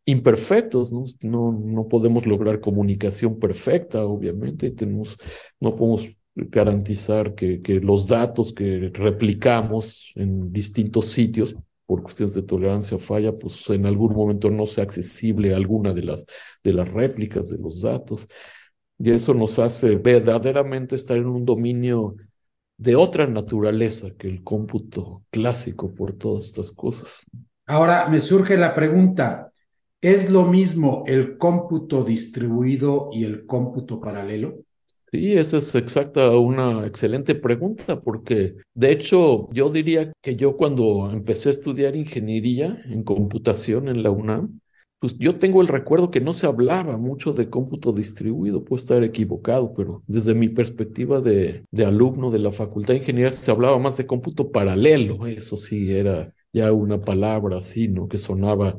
imperfectos, 0.07 0.93
¿no? 0.93 1.05
No, 1.23 1.53
no 1.53 1.89
podemos 1.89 2.27
lograr 2.27 2.61
comunicación 2.61 3.39
perfecta, 3.39 4.05
obviamente, 4.05 4.67
y 4.67 4.71
tenemos, 4.71 5.17
no 5.61 5.75
podemos 5.75 6.09
garantizar 6.35 7.35
que, 7.35 7.63
que 7.63 7.81
los 7.81 8.07
datos 8.07 8.53
que 8.53 8.91
replicamos 8.93 10.13
en 10.17 10.53
distintos 10.53 11.07
sitios 11.07 11.57
por 11.87 12.03
cuestiones 12.03 12.35
de 12.35 12.43
tolerancia 12.43 12.99
falla, 12.99 13.37
pues 13.39 13.69
en 13.71 13.87
algún 13.87 14.15
momento 14.15 14.51
no 14.51 14.67
sea 14.67 14.85
accesible 14.85 15.55
alguna 15.55 15.93
de 15.93 16.03
las, 16.03 16.25
de 16.63 16.73
las 16.73 16.89
réplicas 16.91 17.51
de 17.51 17.59
los 17.59 17.83
datos. 17.83 18.27
Y 18.99 19.11
eso 19.11 19.35
nos 19.35 19.59
hace 19.59 19.97
verdaderamente 19.97 20.97
estar 20.97 21.17
en 21.17 21.27
un 21.27 21.45
dominio 21.45 22.17
de 22.77 22.97
otra 22.97 23.27
naturaleza 23.27 24.11
que 24.17 24.29
el 24.29 24.43
cómputo 24.43 25.23
clásico 25.31 25.95
por 25.95 26.15
todas 26.15 26.47
estas 26.47 26.71
cosas. 26.71 27.09
Ahora 27.67 28.09
me 28.09 28.19
surge 28.19 28.57
la 28.57 28.75
pregunta, 28.75 29.51
¿es 30.01 30.31
lo 30.31 30.45
mismo 30.45 31.05
el 31.07 31.39
cómputo 31.39 32.05
distribuido 32.05 33.11
y 33.13 33.25
el 33.25 33.47
cómputo 33.47 34.01
paralelo? 34.01 34.59
Sí, 35.11 35.39
esa 35.39 35.59
es 35.59 35.75
exacta 35.77 36.37
una 36.37 36.87
excelente 36.87 37.37
pregunta, 37.37 38.01
porque 38.01 38.57
de 38.75 38.91
hecho 38.91 39.49
yo 39.53 39.71
diría 39.71 40.13
que 40.21 40.35
yo 40.35 40.57
cuando 40.57 41.09
empecé 41.11 41.51
a 41.51 41.53
estudiar 41.53 41.95
ingeniería 41.95 42.83
en 42.87 43.05
computación 43.05 43.89
en 43.89 44.03
la 44.03 44.11
UNAM, 44.11 44.61
pues 45.04 45.18
yo 45.18 45.38
tengo 45.38 45.61
el 45.61 45.68
recuerdo 45.68 46.11
que 46.11 46.23
no 46.23 46.32
se 46.32 46.46
hablaba 46.46 46.96
mucho 46.96 47.34
de 47.34 47.50
cómputo 47.50 47.92
distribuido, 47.92 48.64
puedo 48.64 48.78
estar 48.78 49.04
equivocado, 49.04 49.75
pero 49.75 50.02
desde 50.06 50.32
mi 50.32 50.49
perspectiva 50.49 51.20
de, 51.20 51.66
de 51.70 51.84
alumno 51.84 52.30
de 52.30 52.38
la 52.38 52.52
Facultad 52.52 52.94
de 52.94 53.00
Ingeniería 53.00 53.30
se 53.30 53.50
hablaba 53.50 53.78
más 53.78 53.99
de 53.99 54.06
cómputo 54.06 54.50
paralelo, 54.50 55.26
eso 55.26 55.58
sí, 55.58 55.92
era 55.92 56.32
ya 56.54 56.73
una 56.73 57.02
palabra 57.02 57.58
así, 57.58 57.87
¿no? 57.87 58.08
Que 58.08 58.16
sonaba 58.16 58.78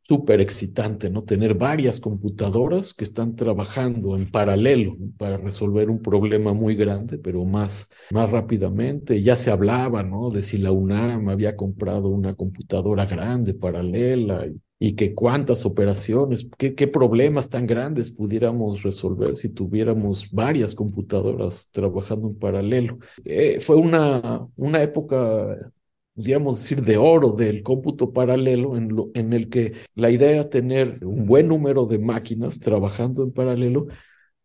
súper 0.00 0.40
excitante, 0.40 1.10
¿no? 1.10 1.24
Tener 1.24 1.52
varias 1.52 2.00
computadoras 2.00 2.94
que 2.94 3.04
están 3.04 3.36
trabajando 3.36 4.16
en 4.16 4.30
paralelo 4.30 4.96
para 5.18 5.36
resolver 5.36 5.90
un 5.90 6.00
problema 6.00 6.54
muy 6.54 6.76
grande, 6.76 7.18
pero 7.18 7.44
más, 7.44 7.90
más 8.10 8.30
rápidamente. 8.30 9.22
Ya 9.22 9.36
se 9.36 9.50
hablaba, 9.50 10.02
¿no? 10.02 10.30
De 10.30 10.44
si 10.44 10.56
la 10.56 10.72
UNAM 10.72 11.28
había 11.28 11.56
comprado 11.56 12.08
una 12.08 12.34
computadora 12.34 13.04
grande 13.04 13.52
paralela 13.52 14.46
y 14.78 14.94
que 14.94 15.14
cuántas 15.14 15.66
operaciones, 15.66 16.48
qué, 16.56 16.86
problemas 16.86 17.48
tan 17.50 17.66
grandes 17.66 18.12
pudiéramos 18.12 18.82
resolver 18.82 19.36
si 19.36 19.48
tuviéramos 19.48 20.30
varias 20.30 20.74
computadoras 20.74 21.70
trabajando 21.72 22.28
en 22.28 22.38
paralelo. 22.38 22.98
Eh, 23.24 23.58
fue 23.60 23.76
una, 23.76 24.46
una 24.56 24.82
época, 24.82 25.72
digamos 26.14 26.60
decir, 26.60 26.84
de 26.84 26.96
oro 26.96 27.32
del 27.32 27.62
cómputo 27.62 28.12
paralelo 28.12 28.76
en, 28.76 28.88
lo, 28.94 29.10
en 29.14 29.32
el 29.32 29.48
que 29.48 29.72
la 29.96 30.10
idea 30.10 30.30
era 30.30 30.48
tener 30.48 31.04
un 31.04 31.26
buen 31.26 31.48
número 31.48 31.86
de 31.86 31.98
máquinas 31.98 32.60
trabajando 32.60 33.24
en 33.24 33.32
paralelo, 33.32 33.88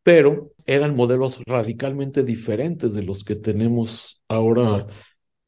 pero 0.02 0.52
eran 0.66 0.96
modelos 0.96 1.42
radicalmente 1.46 2.24
diferentes 2.24 2.94
de 2.96 3.04
los 3.04 3.24
que 3.24 3.36
tenemos 3.36 4.24
ahora 4.28 4.88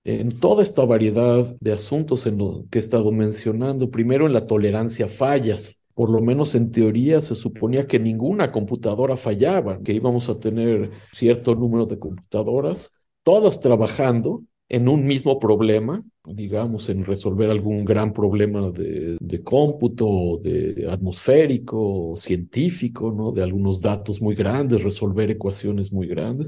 en 0.05 0.39
toda 0.39 0.61
esta 0.61 0.85
variedad 0.85 1.55
de 1.59 1.73
asuntos 1.73 2.27
en 2.27 2.37
lo 2.37 2.65
que 2.69 2.77
he 2.77 2.79
estado 2.79 3.11
mencionando. 3.11 3.89
Primero 3.89 4.27
en 4.27 4.33
la 4.33 4.45
tolerancia 4.45 5.05
a 5.05 5.09
fallas. 5.09 5.81
Por 5.95 6.09
lo 6.11 6.21
menos 6.21 6.55
en 6.55 6.71
teoría 6.71 7.21
se 7.21 7.35
suponía 7.35 7.87
que 7.87 7.99
ninguna 7.99 8.51
computadora 8.51 9.17
fallaba, 9.17 9.81
que 9.81 9.93
íbamos 9.93 10.29
a 10.29 10.39
tener 10.39 10.91
cierto 11.11 11.55
número 11.55 11.85
de 11.85 11.97
computadoras, 11.97 12.91
todas 13.23 13.59
trabajando 13.59 14.43
en 14.67 14.89
un 14.89 15.05
mismo 15.05 15.39
problema, 15.39 16.03
digamos, 16.25 16.89
en 16.89 17.05
resolver 17.05 17.49
algún 17.49 17.85
gran 17.85 18.13
problema 18.13 18.71
de, 18.71 19.17
de 19.19 19.43
cómputo, 19.43 20.39
de 20.41 20.87
atmosférico, 20.89 22.15
científico, 22.17 23.11
¿no? 23.11 23.31
De 23.31 23.41
algunos 23.41 23.79
datos 23.79 24.21
muy 24.21 24.35
grandes, 24.35 24.83
resolver 24.83 25.31
ecuaciones 25.31 25.91
muy 25.91 26.07
grandes. 26.07 26.47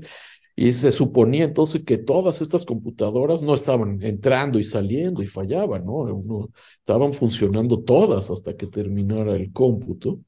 Y 0.60 0.74
se 0.74 0.92
suponía 0.92 1.44
entonces 1.44 1.86
que 1.86 2.00
todas 2.00 2.42
estas 2.42 2.66
computadoras 2.66 3.44
no 3.44 3.54
estaban 3.54 4.02
entrando 4.02 4.58
y 4.58 4.64
saliendo 4.64 5.22
y 5.22 5.28
fallaban, 5.28 5.86
¿no? 5.86 6.50
estaban 6.80 7.14
funcionando 7.14 7.84
todas 7.84 8.32
hasta 8.32 8.58
que 8.58 8.66
terminara 8.66 9.36
el 9.36 9.54
cómputo, 9.54 10.20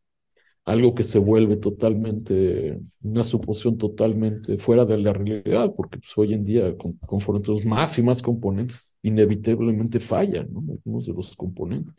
algo 0.65 0.93
que 0.93 1.03
se 1.03 1.17
vuelve 1.17 1.57
totalmente, 1.57 2.79
una 3.01 3.23
suposición 3.23 3.79
totalmente 3.79 4.59
fuera 4.59 4.85
de 4.85 4.99
la 4.99 5.13
realidad, 5.13 5.73
porque 5.75 5.97
pues, 5.97 6.15
hoy 6.15 6.35
en 6.35 6.43
día, 6.45 6.75
conforme 7.07 7.41
tenemos 7.41 7.65
más 7.65 7.97
y 7.97 8.03
más 8.03 8.21
componentes, 8.21 8.93
inevitablemente 9.01 9.99
fallan, 9.99 10.53
¿no? 10.53 10.59
Algunos 10.59 11.07
de 11.07 11.13
los 11.13 11.35
componentes. 11.35 11.95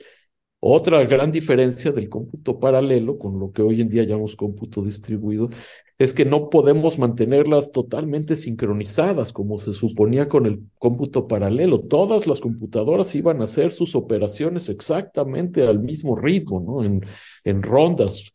Otra 0.61 1.03
gran 1.05 1.33
diferencia 1.33 1.91
del 1.91 2.09
cómputo 2.09 2.61
paralelo 2.61 3.19
con 3.19 3.41
lo 3.41 3.51
que 3.51 3.63
hoy 3.63 3.81
en 3.81 3.89
día 3.89 4.05
llamamos 4.05 4.37
cómputo 4.37 4.83
distribuido 4.83 5.49
es 6.00 6.14
que 6.14 6.25
no 6.25 6.49
podemos 6.49 6.99
mantenerlas 6.99 7.73
totalmente 7.73 8.35
sincronizadas 8.35 9.35
como 9.35 9.61
se 9.61 9.75
suponía 9.75 10.30
con 10.30 10.47
el 10.47 10.62
cómputo 10.78 11.28
paralelo. 11.28 11.78
Todas 11.78 12.26
las 12.26 12.40
computadoras 12.40 13.14
iban 13.14 13.42
a 13.42 13.45
hacer 13.45 13.71
sus 13.71 13.95
operaciones 13.95 14.71
exactamente 14.71 15.62
al 15.62 15.78
mismo 15.78 16.16
ritmo, 16.16 16.59
¿no? 16.59 16.83
En, 16.83 17.04
en 17.45 17.62
rondas 17.62 18.33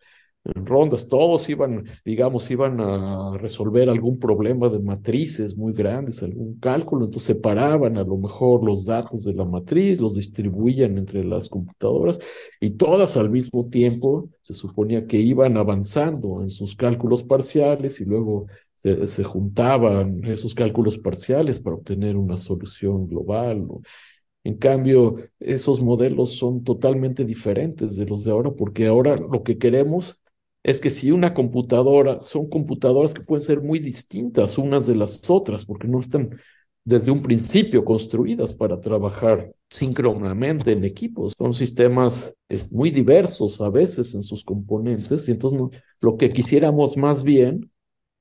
rondas, 0.54 1.08
todos 1.08 1.50
iban, 1.50 1.86
digamos, 2.06 2.50
iban 2.52 2.80
a 2.80 3.38
resolver 3.38 3.90
algún 3.90 4.20
problema 4.20 4.70
de 4.70 4.80
matrices 4.80 5.58
muy 5.58 5.74
grandes, 5.74 6.22
algún 6.22 6.60
cálculo, 6.60 7.06
entonces 7.06 7.36
separaban 7.36 7.98
a 7.98 8.04
lo 8.04 8.18
mejor 8.18 8.64
los 8.64 8.86
datos 8.86 9.24
de 9.24 9.34
la 9.34 9.46
matriz, 9.46 10.00
los 10.00 10.16
distribuían 10.16 10.98
entre 10.98 11.24
las 11.24 11.50
computadoras 11.50 12.20
y 12.60 12.72
todas 12.72 13.18
al 13.18 13.30
mismo 13.30 13.68
tiempo 13.70 14.30
se 14.42 14.54
suponía 14.54 15.08
que 15.08 15.18
iban 15.18 15.58
avanzando 15.58 16.42
en 16.42 16.50
sus 16.52 16.76
cálculos 16.76 17.24
parciales 17.24 18.00
y 18.00 18.06
luego 18.06 18.46
se, 18.76 19.08
se 19.08 19.24
juntaban 19.24 20.24
esos 20.26 20.54
cálculos 20.54 21.00
parciales 21.00 21.60
para 21.60 21.76
obtener 21.78 22.18
una 22.18 22.38
solución 22.38 23.08
global. 23.08 23.68
En 24.44 24.58
cambio, 24.58 25.16
esos 25.40 25.82
modelos 25.82 26.34
son 26.38 26.64
totalmente 26.64 27.26
diferentes 27.26 27.96
de 27.96 28.06
los 28.06 28.24
de 28.24 28.32
ahora, 28.32 28.52
porque 28.52 28.86
ahora 28.86 29.16
lo 29.18 29.42
que 29.42 29.58
queremos 29.58 30.20
es 30.66 30.82
que 30.82 30.90
si 30.90 31.12
una 31.12 31.36
computadora, 31.36 32.24
son 32.24 32.50
computadoras 32.50 33.14
que 33.14 33.22
pueden 33.22 33.44
ser 33.44 33.62
muy 33.62 33.78
distintas 33.78 34.58
unas 34.58 34.88
de 34.88 34.96
las 34.96 35.30
otras, 35.30 35.64
porque 35.64 35.88
no 35.88 36.00
están 36.00 36.40
desde 36.84 37.12
un 37.12 37.22
principio 37.22 37.86
construidas 37.86 38.52
para 38.52 38.80
trabajar 38.80 39.54
síncronamente 39.70 40.72
en 40.72 40.84
equipos. 40.84 41.36
Son 41.38 41.54
sistemas 41.54 42.36
eh, 42.50 42.64
muy 42.72 42.90
diversos 42.90 43.62
a 43.62 43.70
veces 43.70 44.16
en 44.16 44.24
sus 44.24 44.44
componentes 44.44 45.28
y 45.28 45.34
entonces 45.34 45.62
lo 46.02 46.18
que 46.18 46.34
quisiéramos 46.34 46.98
más 46.98 47.22
bien, 47.22 47.72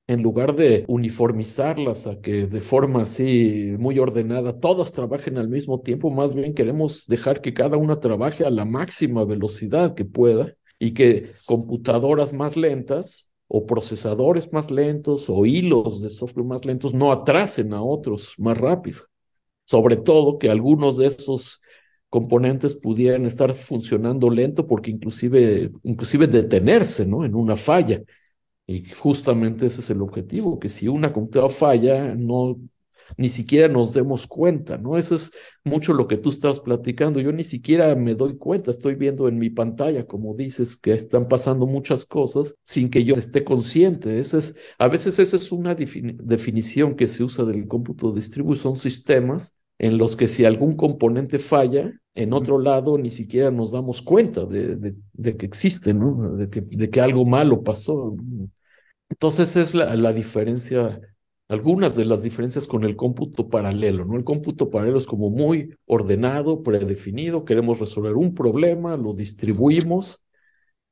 en 0.06 0.22
lugar 0.22 0.54
de 0.54 0.84
uniformizarlas 0.86 2.06
a 2.06 2.20
que 2.20 2.46
de 2.46 2.60
forma 2.60 3.04
así 3.04 3.74
muy 3.78 3.98
ordenada 3.98 4.60
todas 4.60 4.92
trabajen 4.92 5.38
al 5.38 5.48
mismo 5.48 5.80
tiempo, 5.80 6.10
más 6.10 6.34
bien 6.34 6.52
queremos 6.52 7.06
dejar 7.06 7.40
que 7.40 7.54
cada 7.54 7.78
una 7.78 8.00
trabaje 8.00 8.44
a 8.44 8.50
la 8.50 8.66
máxima 8.66 9.24
velocidad 9.24 9.94
que 9.94 10.04
pueda 10.04 10.54
y 10.85 10.93
que 10.93 11.33
computadoras 11.47 12.35
más 12.35 12.57
lentas 12.59 13.31
o 13.49 13.67
procesadores 13.67 14.53
más 14.53 14.71
lentos 14.71 15.31
o 15.31 15.47
hilos 15.47 16.03
de 16.03 16.11
software 16.11 16.45
más 16.45 16.64
lentos 16.67 16.93
no 16.93 17.11
atrasen 17.11 17.73
a 17.73 17.83
otros 17.83 18.35
más 18.37 18.59
rápido. 18.59 19.00
Sobre 19.64 19.97
todo 19.97 20.38
que 20.38 20.50
algunos 20.50 20.99
de 20.99 21.07
esos 21.07 21.62
componentes 22.11 22.75
pudieran 22.75 23.25
estar 23.25 23.55
funcionando 23.55 24.29
lento 24.29 24.67
porque 24.67 24.91
inclusive, 24.91 25.73
inclusive 25.85 26.26
detenerse 26.26 27.07
¿no? 27.07 27.25
en 27.25 27.35
una 27.35 27.57
falla. 27.57 28.03
Y 28.67 28.85
justamente 28.91 29.67
ese 29.67 29.81
es 29.81 29.91
el 29.91 30.03
objetivo, 30.03 30.59
que 30.59 30.69
si 30.69 30.87
una 30.87 31.12
computadora 31.12 31.53
falla, 31.53 32.14
no 32.14 32.59
ni 33.16 33.28
siquiera 33.28 33.68
nos 33.68 33.92
demos 33.92 34.26
cuenta, 34.26 34.78
¿no? 34.78 34.96
Eso 34.96 35.14
es 35.14 35.30
mucho 35.64 35.92
lo 35.92 36.08
que 36.08 36.16
tú 36.16 36.28
estás 36.28 36.61
platicando. 36.61 37.20
Yo 37.20 37.32
ni 37.32 37.44
siquiera 37.44 37.94
me 37.94 38.14
doy 38.14 38.37
cuenta, 38.37 38.70
estoy 38.70 38.94
viendo 38.94 39.28
en 39.28 39.38
mi 39.38 39.50
pantalla, 39.50 40.06
como 40.06 40.34
dices, 40.34 40.76
que 40.76 40.92
están 40.92 41.28
pasando 41.28 41.66
muchas 41.66 42.06
cosas 42.06 42.54
sin 42.64 42.90
que 42.90 43.04
yo 43.04 43.14
esté 43.16 43.44
consciente. 43.44 44.18
Esa 44.18 44.38
es, 44.38 44.56
a 44.78 44.88
veces 44.88 45.18
esa 45.18 45.37
es 45.37 45.52
una 45.52 45.75
definición 45.75 46.96
que 46.96 47.08
se 47.08 47.25
usa 47.25 47.44
del 47.44 47.66
cómputo 47.66 48.12
distribuido, 48.12 48.62
son 48.62 48.76
sistemas 48.76 49.54
en 49.78 49.99
los 49.99 50.16
que 50.16 50.28
si 50.28 50.44
algún 50.44 50.76
componente 50.76 51.38
falla, 51.38 51.92
en 52.14 52.32
otro 52.32 52.58
lado 52.58 52.96
ni 52.96 53.11
siquiera 53.11 53.50
nos 53.50 53.73
damos 53.73 54.02
cuenta 54.02 54.44
de, 54.44 54.94
que 55.37 55.46
existe, 55.46 55.92
¿no? 55.92 56.37
De 56.37 56.49
que, 56.49 56.61
de 56.61 56.90
que 56.90 57.00
algo 57.00 57.25
malo 57.25 57.62
pasó. 57.62 58.16
Entonces 59.08 59.56
es 59.56 59.75
la, 59.75 59.94
la 59.96 60.12
diferencia 60.12 61.00
algunas 61.54 61.96
de 61.96 62.04
las 62.04 62.23
diferencias 62.23 62.68
con 62.68 62.84
el 62.84 62.96
cómputo 62.96 63.49
paralelo, 63.49 64.04
¿no? 64.04 64.16
El 64.16 64.25
cómputo 64.25 64.70
paralelo 64.70 64.99
es 64.99 65.06
como 65.06 65.30
muy 65.30 65.75
ordenado, 65.87 66.62
predefinido, 66.62 67.44
queremos 67.44 67.80
resolver 67.80 68.14
un 68.14 68.34
problema, 68.34 68.96
lo 68.96 69.14
distribuimos 69.14 70.23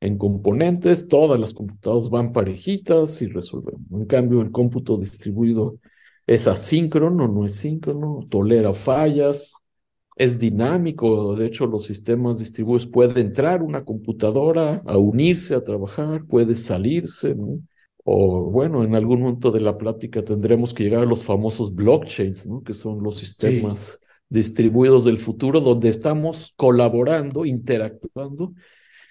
en 0.01 0.19
componentes, 0.19 1.07
todas 1.09 1.39
las 1.39 1.55
computadoras 1.55 2.11
van 2.11 2.33
parejitas 2.33 3.21
y 3.23 3.27
resolvemos. 3.27 3.83
En 3.93 4.07
cambio, 4.07 4.41
el 4.41 4.51
cómputo 4.51 4.97
distribuido 4.97 5.79
es 6.27 6.49
asíncrono, 6.49 7.29
no 7.29 7.45
es 7.45 7.57
síncrono, 7.57 8.25
tolera 8.31 8.73
fallas, 8.73 9.53
es 10.17 10.39
dinámico, 10.39 11.35
de 11.37 11.47
hecho 11.47 11.67
los 11.67 11.85
sistemas 11.85 12.39
distribuidos 12.39 12.87
puede 12.87 13.21
entrar 13.21 13.63
una 13.63 13.85
computadora 13.85 14.83
a 14.87 14.99
unirse 14.99 15.55
a 15.55 15.65
trabajar, 15.65 16.25
puede 16.27 16.57
salirse, 16.57 17.35
¿no? 17.35 17.59
O 18.05 18.51
bueno, 18.51 18.83
en 18.83 18.95
algún 18.95 19.21
momento 19.21 19.51
de 19.51 19.61
la 19.61 19.79
plática 19.79 20.25
tendremos 20.25 20.75
que 20.75 20.85
llegar 20.85 21.03
a 21.03 21.07
los 21.07 21.25
famosos 21.25 21.75
blockchains, 21.75 22.47
¿no? 22.47 22.63
que 22.63 22.75
son 22.75 23.03
los 23.03 23.17
sistemas 23.17 24.01
distribuidos 24.29 25.05
del 25.05 25.19
futuro, 25.19 25.61
donde 25.61 25.89
estamos 25.89 26.53
colaborando, 26.57 27.45
interactuando 27.45 28.55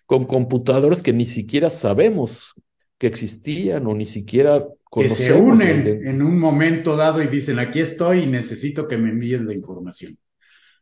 con 0.05 0.25
computadoras 0.25 1.01
que 1.01 1.13
ni 1.13 1.25
siquiera 1.25 1.69
sabemos 1.69 2.53
que 2.97 3.07
existían 3.07 3.87
o 3.87 3.95
ni 3.95 4.05
siquiera 4.05 4.65
conocemos. 4.83 5.17
Que 5.17 5.25
se 5.25 5.33
unen 5.33 6.07
en 6.07 6.21
un 6.21 6.37
momento 6.37 6.97
dado 6.97 7.23
y 7.23 7.27
dicen, 7.27 7.59
aquí 7.59 7.79
estoy 7.79 8.21
y 8.21 8.27
necesito 8.27 8.87
que 8.87 8.97
me 8.97 9.09
envíes 9.09 9.41
la 9.41 9.53
información 9.53 10.17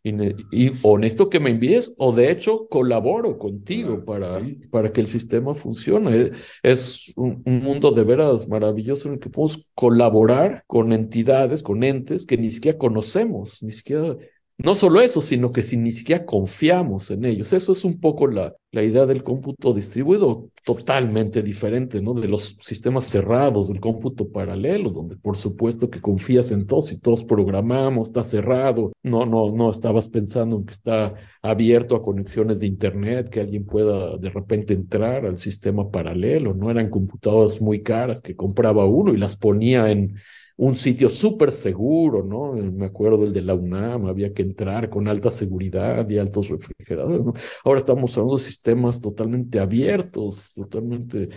y, 0.04 0.72
honesto 0.82 1.30
que 1.30 1.40
me 1.40 1.50
envíes 1.50 1.94
o 1.98 2.12
de 2.12 2.32
hecho 2.32 2.68
colaboro 2.70 3.38
contigo 3.38 4.06
para, 4.06 4.42
para 4.72 4.94
que 4.94 5.02
el 5.02 5.08
sistema 5.08 5.56
funcione. 5.56 6.32
Es 6.64 7.12
un, 7.16 7.42
un, 7.46 7.60
mundo 7.60 7.92
de 7.92 8.04
veras 8.04 8.48
maravilloso 8.48 9.08
en 9.08 9.16
el 9.16 9.20
que 9.20 9.30
podemos 9.30 9.68
colaborar 9.76 10.64
con 10.68 10.94
entidades, 10.94 11.64
con 11.64 11.84
entes 11.84 12.26
que 12.26 12.38
ni 12.38 12.52
siquiera 12.52 12.78
conocemos, 12.78 13.62
ni 13.62 13.72
siquiera 13.72 14.16
no 14.62 14.76
solo 14.76 15.00
eso, 15.00 15.22
sino 15.22 15.52
que 15.54 15.64
si 15.64 15.78
ni 15.78 15.94
siquiera 15.94 16.26
confiamos 16.26 17.12
en 17.12 17.24
ellos. 17.24 17.54
Eso 17.54 17.72
es 17.72 17.86
un 17.86 18.00
poco 18.00 18.28
la, 18.28 18.54
la 18.72 18.84
idea 18.84 19.06
del 19.06 19.24
cómputo 19.24 19.74
distribuido, 19.74 20.50
totalmente 20.66 21.42
diferente, 21.42 22.02
¿no? 22.02 22.14
De 22.14 22.28
los 22.28 22.58
sistemas 22.62 23.06
cerrados, 23.08 23.70
del 23.70 23.80
cómputo 23.80 24.30
paralelo, 24.30 24.90
donde 24.90 25.16
por 25.16 25.38
supuesto 25.38 25.90
que 25.90 26.02
confías 26.02 26.52
en 26.52 26.68
todos 26.68 26.92
y 26.92 27.00
todos 27.00 27.24
programamos, 27.24 28.10
está 28.10 28.26
cerrado. 28.26 28.92
No, 29.02 29.26
no, 29.26 29.50
no 29.56 29.72
estabas 29.72 30.10
pensando 30.10 30.58
en 30.58 30.66
que 30.66 30.74
está 30.74 31.14
abierto 31.42 31.96
a 31.96 32.04
conexiones 32.04 32.60
de 32.60 32.68
internet, 32.68 33.30
que 33.30 33.40
alguien 33.40 33.66
pueda 33.66 34.18
de 34.18 34.30
repente 34.30 34.74
entrar 34.74 35.26
al 35.26 35.38
sistema 35.38 35.90
paralelo. 35.90 36.54
No 36.54 36.70
eran 36.70 36.90
computadoras 36.90 37.62
muy 37.62 37.82
caras 37.82 38.20
que 38.20 38.36
compraba 38.36 38.86
uno 38.86 39.14
y 39.14 39.18
las 39.18 39.38
ponía 39.38 39.90
en 39.90 40.16
un 40.60 40.76
sitio 40.76 41.08
súper 41.08 41.54
seguro, 41.54 42.22
¿no? 42.22 42.52
Me 42.52 42.88
acuerdo 42.88 43.24
el 43.24 43.32
de 43.32 43.42
la 43.42 43.54
UNAM, 43.54 44.08
había 44.08 44.34
que 44.34 44.42
entrar 44.42 44.90
con 44.90 45.08
alta 45.08 45.32
seguridad 45.32 46.08
y 46.10 46.18
altos 46.18 46.50
refrigeradores, 46.50 47.26
¿no? 47.26 47.34
Ahora 47.64 47.80
estamos 47.80 48.18
hablando 48.18 48.36
de 48.36 48.44
sistemas 48.44 49.00
totalmente 49.00 49.58
abiertos, 49.58 50.52
totalmente 50.54 51.30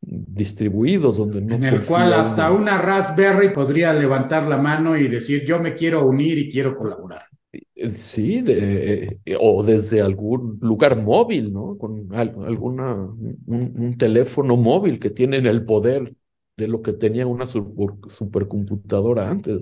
distribuidos, 0.00 1.16
donde 1.16 1.40
no 1.40 1.56
En 1.56 1.64
el 1.64 1.80
cual 1.80 2.12
hasta 2.12 2.52
una 2.52 2.78
Raspberry 2.78 3.52
podría 3.52 3.92
levantar 3.92 4.46
la 4.46 4.56
mano 4.56 4.96
y 4.96 5.08
decir, 5.08 5.44
yo 5.44 5.58
me 5.58 5.74
quiero 5.74 6.06
unir 6.06 6.38
y 6.38 6.48
quiero 6.48 6.76
colaborar. 6.76 7.24
Eh, 7.52 7.90
sí, 7.96 8.40
de, 8.40 9.18
eh, 9.24 9.36
o 9.40 9.64
desde 9.64 10.00
algún 10.00 10.60
lugar 10.62 10.96
móvil, 11.02 11.52
¿no? 11.52 11.76
Con 11.76 12.14
alguna, 12.14 12.94
un, 12.94 13.36
un 13.48 13.98
teléfono 13.98 14.56
móvil 14.56 15.00
que 15.00 15.10
tienen 15.10 15.46
el 15.46 15.64
poder 15.64 16.14
de 16.60 16.68
lo 16.68 16.82
que 16.82 16.92
tenía 16.92 17.26
una 17.26 17.46
supercomputadora 17.46 19.28
antes. 19.30 19.58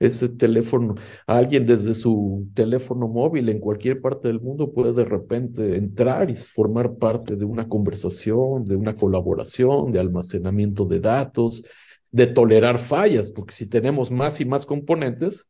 Ese 0.00 0.28
teléfono, 0.28 0.94
alguien 1.26 1.66
desde 1.66 1.94
su 1.94 2.48
teléfono 2.54 3.08
móvil 3.08 3.48
en 3.48 3.58
cualquier 3.58 4.00
parte 4.00 4.28
del 4.28 4.40
mundo 4.40 4.72
puede 4.72 4.92
de 4.92 5.04
repente 5.04 5.76
entrar 5.76 6.30
y 6.30 6.36
formar 6.36 6.94
parte 6.96 7.36
de 7.36 7.44
una 7.44 7.68
conversación, 7.68 8.64
de 8.64 8.76
una 8.76 8.94
colaboración, 8.94 9.92
de 9.92 9.98
almacenamiento 9.98 10.84
de 10.84 11.00
datos, 11.00 11.64
de 12.12 12.26
tolerar 12.28 12.78
fallas, 12.78 13.30
porque 13.30 13.54
si 13.54 13.66
tenemos 13.68 14.10
más 14.10 14.40
y 14.40 14.44
más 14.44 14.64
componentes, 14.64 15.46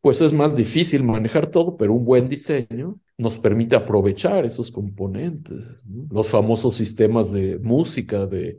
pues 0.00 0.20
es 0.20 0.32
más 0.32 0.56
difícil 0.56 1.02
manejar 1.02 1.48
todo, 1.48 1.76
pero 1.76 1.92
un 1.92 2.04
buen 2.04 2.28
diseño 2.28 3.00
nos 3.16 3.38
permite 3.38 3.74
aprovechar 3.74 4.44
esos 4.44 4.70
componentes. 4.70 5.82
Los 6.10 6.28
famosos 6.28 6.76
sistemas 6.76 7.32
de 7.32 7.58
música, 7.58 8.26
de 8.26 8.58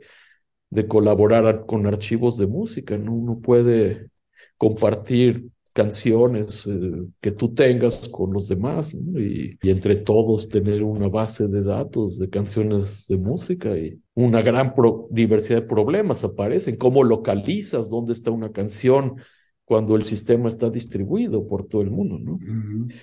de 0.70 0.86
colaborar 0.86 1.66
con 1.66 1.86
archivos 1.86 2.38
de 2.38 2.46
música, 2.46 2.96
¿no? 2.96 3.12
Uno 3.12 3.40
puede 3.40 4.08
compartir 4.56 5.50
canciones 5.72 6.66
eh, 6.66 7.06
que 7.20 7.30
tú 7.30 7.54
tengas 7.54 8.08
con 8.08 8.32
los 8.32 8.48
demás 8.48 8.92
y, 8.94 9.56
entre 9.68 9.96
todos 9.96 10.48
tener 10.48 10.82
una 10.82 11.08
base 11.08 11.48
de 11.48 11.62
datos 11.62 12.18
de 12.18 12.28
canciones 12.28 13.06
de 13.06 13.18
música 13.18 13.76
y 13.76 14.00
una 14.14 14.42
gran 14.42 14.74
diversidad 15.10 15.62
de 15.62 15.68
problemas 15.68 16.24
aparecen. 16.24 16.76
¿Cómo 16.76 17.04
localizas 17.04 17.88
dónde 17.88 18.12
está 18.12 18.30
una 18.30 18.50
canción 18.50 19.16
cuando 19.64 19.94
el 19.94 20.04
sistema 20.04 20.48
está 20.48 20.70
distribuido 20.70 21.46
por 21.46 21.66
todo 21.66 21.82
el 21.82 21.90
mundo? 21.90 22.18
¿no? 22.18 22.38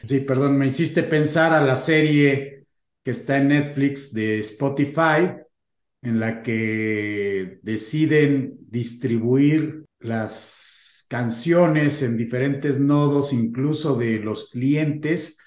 Sí, 0.06 0.20
perdón, 0.20 0.58
me 0.58 0.68
hiciste 0.68 1.04
pensar 1.04 1.54
a 1.54 1.66
la 1.66 1.76
serie 1.76 2.66
que 3.04 3.12
está 3.12 3.38
en 3.38 3.48
Netflix 3.48 4.14
de 4.14 4.40
Spotify, 4.40 5.32
en 6.02 6.20
la 6.20 6.44
que 6.44 7.60
deciden 7.62 8.58
distribuir 8.70 9.86
las 10.00 11.06
canciones 11.10 12.02
en 12.02 12.18
diferentes 12.18 12.80
nodos, 12.80 13.34
incluso 13.34 13.96
de 13.96 14.20
los 14.20 14.50
clientes, 14.52 15.38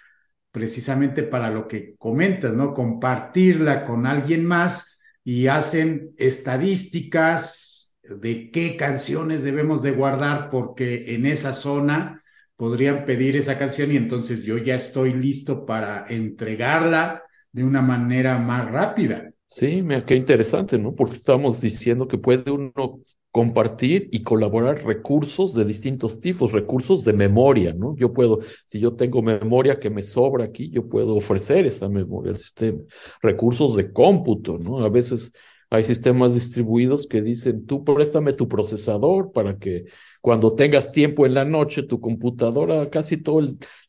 precisamente 0.50 1.22
para 1.22 1.50
lo 1.50 1.68
que 1.68 1.94
comentas, 1.98 2.54
¿no? 2.54 2.74
Compartirla 2.74 3.84
con 3.84 4.06
alguien 4.06 4.44
más 4.44 4.98
y 5.22 5.46
hacen 5.46 6.12
estadísticas 6.16 7.96
de 8.02 8.50
qué 8.50 8.76
canciones 8.76 9.44
debemos 9.44 9.82
de 9.82 9.92
guardar 9.92 10.50
porque 10.50 11.14
en 11.14 11.26
esa 11.26 11.52
zona 11.54 12.20
podrían 12.56 13.04
pedir 13.04 13.36
esa 13.36 13.58
canción 13.58 13.92
y 13.92 13.96
entonces 13.96 14.42
yo 14.42 14.58
ya 14.58 14.74
estoy 14.74 15.12
listo 15.14 15.64
para 15.64 16.06
entregarla 16.08 17.22
de 17.52 17.64
una 17.64 17.82
manera 17.82 18.38
más 18.38 18.70
rápida 18.70 19.29
Sí, 19.52 19.82
mira, 19.82 20.04
qué 20.04 20.14
interesante, 20.14 20.78
¿no? 20.78 20.94
Porque 20.94 21.16
estamos 21.16 21.60
diciendo 21.60 22.06
que 22.06 22.18
puede 22.18 22.52
uno 22.52 23.00
compartir 23.32 24.08
y 24.12 24.22
colaborar 24.22 24.84
recursos 24.84 25.54
de 25.54 25.64
distintos 25.64 26.20
tipos, 26.20 26.52
recursos 26.52 27.04
de 27.04 27.12
memoria, 27.14 27.72
¿no? 27.74 27.96
Yo 27.96 28.12
puedo, 28.12 28.38
si 28.64 28.78
yo 28.78 28.94
tengo 28.94 29.22
memoria 29.22 29.80
que 29.80 29.90
me 29.90 30.04
sobra 30.04 30.44
aquí, 30.44 30.70
yo 30.70 30.88
puedo 30.88 31.16
ofrecer 31.16 31.66
esa 31.66 31.88
memoria 31.88 32.30
al 32.30 32.38
sistema. 32.38 32.78
Recursos 33.22 33.74
de 33.74 33.92
cómputo, 33.92 34.56
¿no? 34.58 34.84
A 34.84 34.88
veces 34.88 35.32
hay 35.68 35.82
sistemas 35.84 36.34
distribuidos 36.34 37.08
que 37.08 37.20
dicen, 37.20 37.66
tú 37.66 37.82
préstame 37.82 38.32
tu 38.32 38.46
procesador 38.48 39.32
para 39.32 39.58
que 39.58 39.86
cuando 40.20 40.54
tengas 40.54 40.92
tiempo 40.92 41.26
en 41.26 41.34
la 41.34 41.44
noche, 41.44 41.82
tu 41.82 42.00
computadora 42.00 42.88
casi 42.88 43.16
todo 43.16 43.40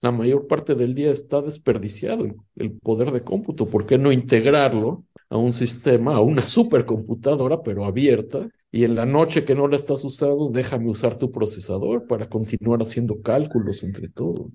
la 0.01 0.11
mayor 0.11 0.47
parte 0.47 0.73
del 0.73 0.95
día 0.95 1.11
está 1.11 1.41
desperdiciado 1.41 2.25
el 2.55 2.71
poder 2.79 3.11
de 3.11 3.23
cómputo. 3.23 3.67
¿Por 3.67 3.85
qué 3.85 3.99
no 3.99 4.11
integrarlo 4.11 5.05
a 5.31 5.37
un 5.37 5.53
sistema, 5.53 6.15
a 6.15 6.19
una 6.21 6.45
supercomputadora, 6.45 7.63
pero 7.63 7.85
abierta, 7.85 8.49
y 8.69 8.83
en 8.83 8.95
la 8.95 9.05
noche 9.05 9.45
que 9.45 9.55
no 9.55 9.67
la 9.69 9.77
estás 9.77 10.03
usando, 10.03 10.49
déjame 10.49 10.89
usar 10.89 11.17
tu 11.17 11.31
procesador 11.31 12.05
para 12.05 12.27
continuar 12.27 12.81
haciendo 12.81 13.21
cálculos 13.21 13.81
entre 13.83 14.09
todos. 14.09 14.51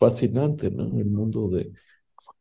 Fascinante, 0.00 0.72
¿no? 0.72 0.98
El 0.98 1.06
mundo 1.06 1.48
de, 1.48 1.72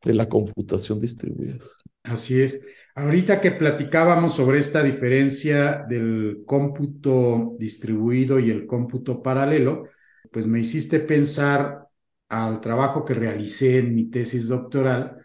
de 0.04 0.14
la 0.14 0.28
computación 0.28 1.00
distribuida. 1.00 1.60
Así 2.04 2.42
es. 2.42 2.66
Ahorita 2.96 3.40
que 3.40 3.52
platicábamos 3.52 4.36
sobre 4.36 4.58
esta 4.58 4.82
diferencia 4.82 5.86
del 5.88 6.42
cómputo 6.48 7.56
distribuido 7.60 8.40
y 8.40 8.50
el 8.50 8.66
cómputo 8.66 9.22
paralelo, 9.22 9.88
pues 10.32 10.48
me 10.48 10.60
hiciste 10.60 11.00
pensar 11.00 11.88
al 12.28 12.60
trabajo 12.60 13.06
que 13.06 13.14
realicé 13.14 13.78
en 13.78 13.94
mi 13.94 14.06
tesis 14.10 14.48
doctoral, 14.48 15.21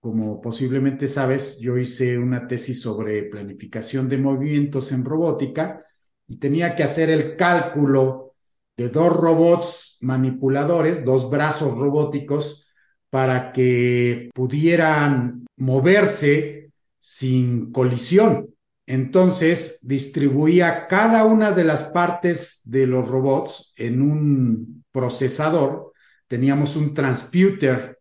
como 0.00 0.40
posiblemente 0.40 1.08
sabes, 1.08 1.58
yo 1.58 1.78
hice 1.78 2.18
una 2.18 2.46
tesis 2.46 2.80
sobre 2.80 3.24
planificación 3.24 4.08
de 4.08 4.18
movimientos 4.18 4.92
en 4.92 5.04
robótica 5.04 5.84
y 6.28 6.38
tenía 6.38 6.76
que 6.76 6.82
hacer 6.82 7.10
el 7.10 7.36
cálculo 7.36 8.34
de 8.76 8.88
dos 8.88 9.12
robots 9.12 9.98
manipuladores, 10.02 11.04
dos 11.04 11.30
brazos 11.30 11.76
robóticos, 11.76 12.66
para 13.10 13.52
que 13.52 14.30
pudieran 14.34 15.46
moverse 15.56 16.70
sin 17.00 17.72
colisión. 17.72 18.48
Entonces, 18.86 19.80
distribuía 19.82 20.86
cada 20.86 21.24
una 21.24 21.50
de 21.52 21.64
las 21.64 21.84
partes 21.84 22.60
de 22.64 22.86
los 22.86 23.08
robots 23.08 23.72
en 23.76 24.02
un 24.02 24.84
procesador. 24.92 25.92
Teníamos 26.28 26.76
un 26.76 26.94
transputer 26.94 27.95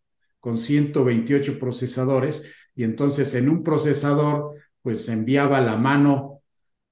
con 0.46 0.60
128 0.60 1.58
procesadores 1.58 2.54
y 2.76 2.84
entonces 2.84 3.34
en 3.34 3.50
un 3.50 3.64
procesador 3.64 4.54
pues 4.84 5.10
enviaba 5.10 5.60
la 5.60 5.76
mano 5.76 6.44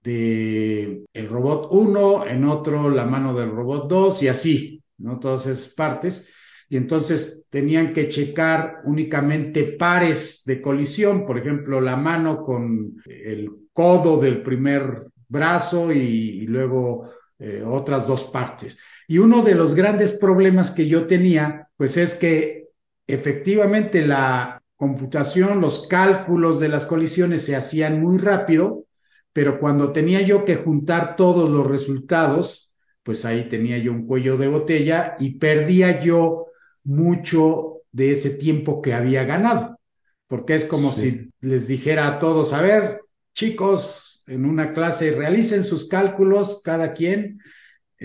de 0.02 1.04
el 1.14 1.30
robot 1.30 1.68
1, 1.70 2.26
en 2.26 2.46
otro 2.46 2.90
la 2.90 3.06
mano 3.06 3.36
del 3.36 3.52
robot 3.52 3.88
2 3.88 4.24
y 4.24 4.28
así, 4.28 4.84
¿no? 4.98 5.20
Todas 5.20 5.46
esas 5.46 5.68
partes. 5.72 6.28
Y 6.68 6.78
entonces 6.78 7.46
tenían 7.52 7.94
que 7.94 8.08
checar 8.08 8.80
únicamente 8.86 9.66
pares 9.66 10.42
de 10.48 10.60
colisión, 10.60 11.24
por 11.24 11.38
ejemplo, 11.38 11.80
la 11.80 11.96
mano 11.96 12.44
con 12.44 12.96
el 13.06 13.52
codo 13.72 14.20
del 14.20 14.42
primer 14.42 15.10
brazo 15.28 15.92
y, 15.92 16.48
luego 16.48 17.08
eh, 17.38 17.64
otras 17.64 18.08
dos 18.08 18.24
partes. 18.24 18.80
Y 19.08 19.20
uno 19.20 19.44
de 19.44 19.54
los 19.54 19.76
grandes 19.76 20.14
problemas 20.14 20.72
que 20.72 20.88
yo 20.88 21.06
tenía, 21.06 21.68
pues 21.78 21.98
es 21.98 22.16
que 22.16 22.63
efectivamente 23.08 24.06
la 24.06 24.62
computación, 24.76 25.62
los 25.62 25.88
cálculos 25.88 26.60
de 26.60 26.70
las 26.70 26.86
colisiones 26.86 27.46
se 27.46 27.56
hacían 27.56 28.02
muy 28.02 28.18
rápido, 28.18 28.86
pero 29.32 29.60
cuando 29.60 29.92
tenía 29.92 30.22
yo 30.22 30.46
que 30.46 30.56
juntar 30.56 31.16
todos 31.16 31.50
los 31.50 31.66
resultados, 31.66 32.76
pues 33.02 33.26
ahí 33.26 33.50
tenía 33.50 33.78
yo 33.78 33.92
un 33.92 34.06
cuello 34.06 34.38
de 34.38 34.48
botella 34.48 35.16
y 35.20 35.38
perdía 35.38 36.02
yo 36.02 36.48
mucho 36.84 37.82
de 37.92 38.12
ese 38.12 38.32
tiempo 38.32 38.82
que 38.82 38.94
había 38.94 39.24
ganado, 39.24 39.80
porque 40.28 40.56
es 40.56 40.66
como 40.66 40.92
si 40.92 41.32
les 41.42 41.68
dijera 41.68 42.08
a 42.08 42.20
todos, 42.20 42.54
a 42.54 42.62
ver, 42.62 43.02
chicos, 43.34 44.24
en 44.28 44.46
una 44.46 44.74
clase 44.74 45.12
realicen 45.12 45.64
sus 45.64 45.88
cálculos 45.88 46.62
cada 46.64 46.94
quien 46.94 47.40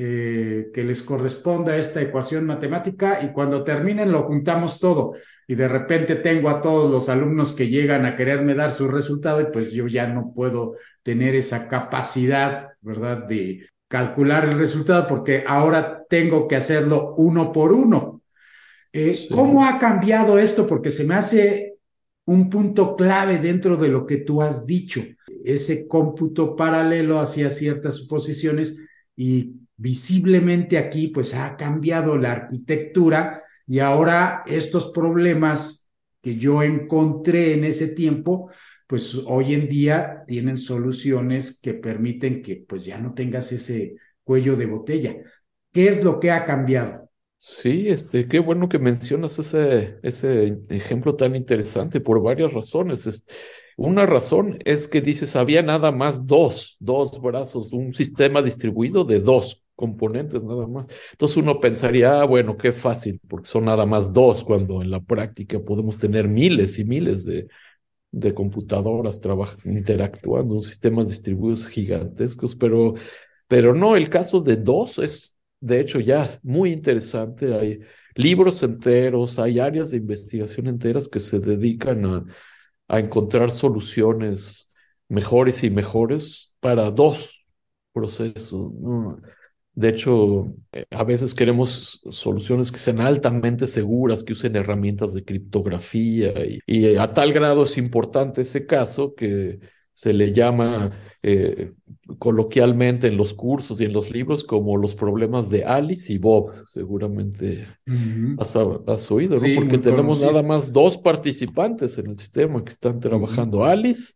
eh, 0.00 0.70
que 0.72 0.84
les 0.84 1.02
corresponda 1.02 1.76
esta 1.76 2.00
ecuación 2.00 2.46
matemática 2.46 3.18
y 3.20 3.32
cuando 3.32 3.64
terminen 3.64 4.12
lo 4.12 4.22
juntamos 4.22 4.78
todo 4.78 5.16
y 5.48 5.56
de 5.56 5.66
repente 5.66 6.14
tengo 6.14 6.50
a 6.50 6.62
todos 6.62 6.88
los 6.88 7.08
alumnos 7.08 7.52
que 7.52 7.66
llegan 7.66 8.06
a 8.06 8.14
quererme 8.14 8.54
dar 8.54 8.70
su 8.70 8.86
resultado 8.86 9.40
y 9.40 9.46
pues 9.52 9.72
yo 9.72 9.88
ya 9.88 10.06
no 10.06 10.32
puedo 10.32 10.76
tener 11.02 11.34
esa 11.34 11.66
capacidad, 11.66 12.68
¿verdad?, 12.80 13.26
de 13.26 13.66
calcular 13.88 14.44
el 14.44 14.56
resultado 14.56 15.08
porque 15.08 15.42
ahora 15.44 16.04
tengo 16.08 16.46
que 16.46 16.54
hacerlo 16.54 17.16
uno 17.16 17.50
por 17.50 17.72
uno. 17.72 18.22
Eh, 18.92 19.26
¿Cómo 19.34 19.64
ha 19.64 19.80
cambiado 19.80 20.38
esto? 20.38 20.64
Porque 20.68 20.92
se 20.92 21.02
me 21.02 21.16
hace 21.16 21.74
un 22.26 22.48
punto 22.48 22.94
clave 22.94 23.38
dentro 23.38 23.76
de 23.76 23.88
lo 23.88 24.06
que 24.06 24.18
tú 24.18 24.42
has 24.42 24.64
dicho. 24.64 25.02
Ese 25.44 25.88
cómputo 25.88 26.54
paralelo 26.54 27.18
hacía 27.18 27.50
ciertas 27.50 27.96
suposiciones 27.96 28.76
y 29.16 29.58
visiblemente 29.78 30.76
aquí 30.76 31.08
pues 31.08 31.34
ha 31.34 31.56
cambiado 31.56 32.18
la 32.18 32.32
arquitectura 32.32 33.42
y 33.66 33.78
ahora 33.78 34.42
estos 34.46 34.90
problemas 34.90 35.90
que 36.20 36.36
yo 36.36 36.62
encontré 36.62 37.54
en 37.54 37.64
ese 37.64 37.94
tiempo, 37.94 38.50
pues 38.86 39.14
hoy 39.26 39.54
en 39.54 39.68
día 39.68 40.24
tienen 40.26 40.58
soluciones 40.58 41.60
que 41.60 41.74
permiten 41.74 42.42
que 42.42 42.64
pues 42.68 42.84
ya 42.84 42.98
no 42.98 43.14
tengas 43.14 43.52
ese 43.52 43.94
cuello 44.24 44.56
de 44.56 44.66
botella. 44.66 45.16
¿Qué 45.72 45.88
es 45.88 46.02
lo 46.02 46.18
que 46.18 46.32
ha 46.32 46.44
cambiado? 46.44 47.08
Sí, 47.36 47.88
este, 47.88 48.26
qué 48.26 48.40
bueno 48.40 48.68
que 48.68 48.80
mencionas 48.80 49.38
ese, 49.38 49.98
ese 50.02 50.58
ejemplo 50.70 51.14
tan 51.14 51.36
interesante 51.36 52.00
por 52.00 52.20
varias 52.20 52.52
razones. 52.52 53.24
Una 53.76 54.06
razón 54.06 54.58
es 54.64 54.88
que 54.88 55.00
dices, 55.00 55.36
había 55.36 55.62
nada 55.62 55.92
más 55.92 56.26
dos, 56.26 56.76
dos 56.80 57.22
brazos, 57.22 57.72
un 57.72 57.94
sistema 57.94 58.42
distribuido 58.42 59.04
de 59.04 59.20
dos 59.20 59.67
componentes 59.78 60.42
nada 60.44 60.66
más. 60.66 60.88
Entonces 61.12 61.36
uno 61.38 61.60
pensaría, 61.60 62.20
ah, 62.20 62.24
bueno, 62.24 62.56
qué 62.56 62.72
fácil, 62.72 63.20
porque 63.28 63.48
son 63.48 63.66
nada 63.66 63.86
más 63.86 64.12
dos, 64.12 64.42
cuando 64.44 64.82
en 64.82 64.90
la 64.90 65.00
práctica 65.00 65.60
podemos 65.60 65.98
tener 65.98 66.26
miles 66.28 66.78
y 66.80 66.84
miles 66.84 67.24
de, 67.24 67.46
de 68.10 68.34
computadoras 68.34 69.20
interactuando, 69.64 70.60
sistemas 70.60 71.08
distribuidos 71.08 71.68
gigantescos, 71.68 72.56
pero, 72.56 72.94
pero 73.46 73.74
no, 73.74 73.94
el 73.96 74.08
caso 74.08 74.40
de 74.40 74.56
dos 74.56 74.98
es, 74.98 75.36
de 75.60 75.80
hecho, 75.80 76.00
ya 76.00 76.38
muy 76.42 76.72
interesante. 76.72 77.54
Hay 77.54 77.80
libros 78.16 78.62
enteros, 78.64 79.38
hay 79.38 79.60
áreas 79.60 79.90
de 79.90 79.98
investigación 79.98 80.66
enteras 80.66 81.08
que 81.08 81.20
se 81.20 81.38
dedican 81.38 82.04
a 82.04 82.24
a 82.88 82.98
encontrar 82.98 83.50
soluciones 83.50 84.70
mejores 85.08 85.62
y 85.62 85.70
mejores 85.70 86.54
para 86.60 86.90
dos 86.90 87.46
procesos. 87.92 88.72
De 89.78 89.90
hecho, 89.90 90.52
eh, 90.72 90.86
a 90.90 91.04
veces 91.04 91.36
queremos 91.36 92.00
soluciones 92.10 92.72
que 92.72 92.80
sean 92.80 92.98
altamente 93.00 93.68
seguras, 93.68 94.24
que 94.24 94.32
usen 94.32 94.56
herramientas 94.56 95.14
de 95.14 95.24
criptografía 95.24 96.32
y, 96.66 96.96
a 96.96 97.14
tal 97.14 97.32
grado 97.32 97.62
es 97.62 97.78
importante 97.78 98.40
ese 98.40 98.66
caso 98.66 99.14
que 99.14 99.60
se 99.92 100.12
le 100.12 100.32
llama 100.32 100.98
eh, 101.22 101.74
coloquialmente 102.18 103.06
en 103.06 103.16
los 103.16 103.32
cursos 103.34 103.80
y 103.80 103.84
en 103.84 103.92
los 103.92 104.10
libros 104.10 104.42
como 104.42 104.76
los 104.76 104.96
problemas 104.96 105.48
de 105.48 105.64
Alice 105.64 106.12
y 106.12 106.18
Bob, 106.18 106.54
seguramente 106.66 107.68
has, 108.36 108.56
oído, 109.12 109.36
¿no? 109.36 109.54
Porque 109.54 109.78
tenemos 109.78 110.20
nada 110.20 110.42
más 110.42 110.72
dos 110.72 110.98
participantes 110.98 111.96
en 111.98 112.10
el 112.10 112.16
sistema 112.16 112.64
que 112.64 112.70
están 112.70 112.98
trabajando, 112.98 113.64
Alice 113.64 114.14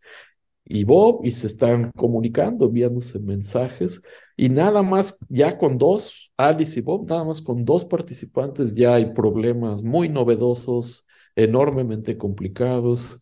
y 0.64 0.84
Bob, 0.84 1.20
y 1.24 1.32
se 1.32 1.46
están 1.46 1.92
comunicando, 1.92 2.66
enviándose 2.66 3.18
mensajes, 3.18 4.00
y 4.36 4.48
nada 4.48 4.82
más, 4.82 5.18
ya 5.28 5.58
con 5.58 5.78
dos, 5.78 6.32
Alice 6.36 6.78
y 6.78 6.82
Bob, 6.82 7.08
nada 7.08 7.24
más 7.24 7.42
con 7.42 7.64
dos 7.64 7.84
participantes 7.84 8.74
ya 8.74 8.94
hay 8.94 9.12
problemas 9.12 9.82
muy 9.82 10.08
novedosos, 10.08 11.04
enormemente 11.36 12.16
complicados 12.18 13.18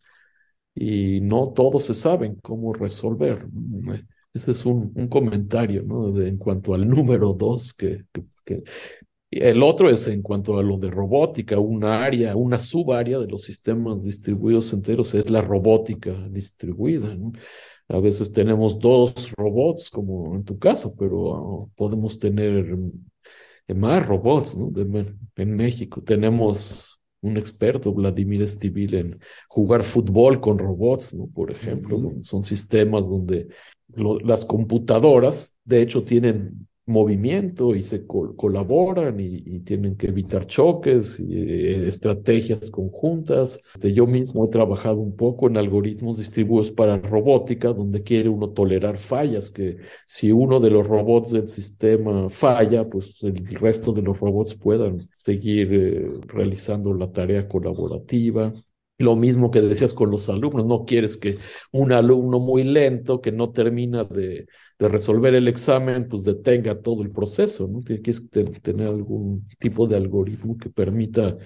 y 0.75 1.21
no 1.21 1.51
todos 1.53 1.85
se 1.85 1.93
saben 1.93 2.35
cómo 2.41 2.73
resolver. 2.73 3.47
Ese 4.33 4.51
es 4.51 4.65
un, 4.65 4.91
un 4.95 5.07
comentario, 5.07 5.83
¿no? 5.83 6.11
De, 6.11 6.29
en 6.29 6.37
cuanto 6.37 6.73
al 6.73 6.87
número 6.87 7.33
dos, 7.33 7.73
que, 7.73 8.05
que, 8.45 8.63
el 9.31 9.63
otro 9.63 9.89
es 9.89 10.07
en 10.07 10.21
cuanto 10.21 10.57
a 10.57 10.63
lo 10.63 10.77
de 10.77 10.89
robótica, 10.89 11.57
una 11.59 12.03
área, 12.03 12.35
una 12.35 12.59
subárea 12.59 13.17
de 13.19 13.27
los 13.27 13.43
sistemas 13.43 14.03
distribuidos 14.03 14.73
enteros 14.73 15.13
es 15.13 15.29
la 15.29 15.41
robótica 15.41 16.11
distribuida. 16.29 17.17
A 17.87 17.99
veces 17.99 18.31
tenemos 18.31 18.79
dos 18.79 19.31
robots, 19.37 19.89
como 19.89 20.35
en 20.35 20.43
tu 20.43 20.59
caso, 20.59 20.93
pero 20.97 21.65
ah, 21.65 21.67
podemos 21.75 22.19
tener 22.19 22.77
más 23.73 24.05
robots, 24.05 24.57
¿no? 24.57 24.71
en 25.35 25.55
México 25.55 26.01
tenemos 26.03 26.91
un 27.21 27.37
experto, 27.37 27.93
Vladimir 27.93 28.47
Stivil, 28.47 28.95
en 28.95 29.19
jugar 29.47 29.83
fútbol 29.83 30.41
con 30.41 30.57
robots, 30.57 31.13
¿no? 31.13 31.27
Por 31.27 31.51
ejemplo, 31.51 32.15
son 32.21 32.43
sistemas 32.43 33.07
donde 33.07 33.47
las 34.23 34.43
computadoras, 34.43 35.57
de 35.63 35.81
hecho, 35.81 36.03
tienen 36.03 36.67
movimiento 36.91 37.75
y 37.75 37.81
se 37.81 38.05
colaboran 38.05 39.19
y, 39.19 39.61
tienen 39.61 39.95
que 39.95 40.07
evitar 40.07 40.45
choques 40.47 41.19
y 41.19 41.33
eh, 41.33 41.87
estrategias 41.87 42.69
conjuntas. 42.69 43.59
Este, 43.75 43.93
yo 43.93 44.07
mismo 44.07 44.45
he 44.45 44.49
trabajado 44.49 44.99
un 44.99 45.15
poco 45.15 45.47
en 45.47 45.57
algoritmos 45.57 46.17
distribuidos 46.17 46.71
para 46.71 46.97
robótica, 46.97 47.73
donde 47.73 48.03
quiere 48.03 48.29
uno 48.29 48.49
tolerar 48.49 48.97
fallas, 48.97 49.49
que 49.49 49.77
si 50.05 50.31
uno 50.31 50.59
de 50.59 50.69
los 50.69 50.87
robots 50.87 51.31
del 51.31 51.49
sistema 51.49 52.29
falla, 52.29 52.87
pues 52.89 53.21
el 53.23 53.45
resto 53.47 53.93
de 53.93 54.01
los 54.01 54.19
robots 54.19 54.55
puedan 54.55 55.09
seguir 55.15 55.73
eh, 55.73 56.11
realizando 56.27 56.93
la 56.93 57.11
tarea 57.11 57.47
colaborativa. 57.47 58.53
Lo 58.97 59.15
mismo 59.15 59.49
que 59.49 59.61
decías 59.61 59.93
con 59.95 60.11
los 60.11 60.29
alumnos, 60.29 60.67
no 60.67 60.85
quieres 60.85 61.17
que 61.17 61.39
un 61.71 61.91
alumno 61.91 62.39
muy 62.39 62.63
lento 62.63 63.19
que 63.19 63.31
no 63.31 63.51
termina 63.51 64.03
de, 64.03 64.45
resolver 64.87 65.35
el 65.35 65.47
examen, 65.47 66.07
pues 66.07 66.23
detenga 66.23 66.81
todo 66.81 67.03
el 67.03 67.11
proceso, 67.11 67.67
¿no? 67.67 67.81
Tienes 67.81 68.21
que 68.21 68.43
tener 68.61 68.87
algún 68.87 69.47
tipo 69.59 69.87
de 69.87 69.95
algoritmo 69.97 70.57
que 70.57 70.69
permita 70.69 71.37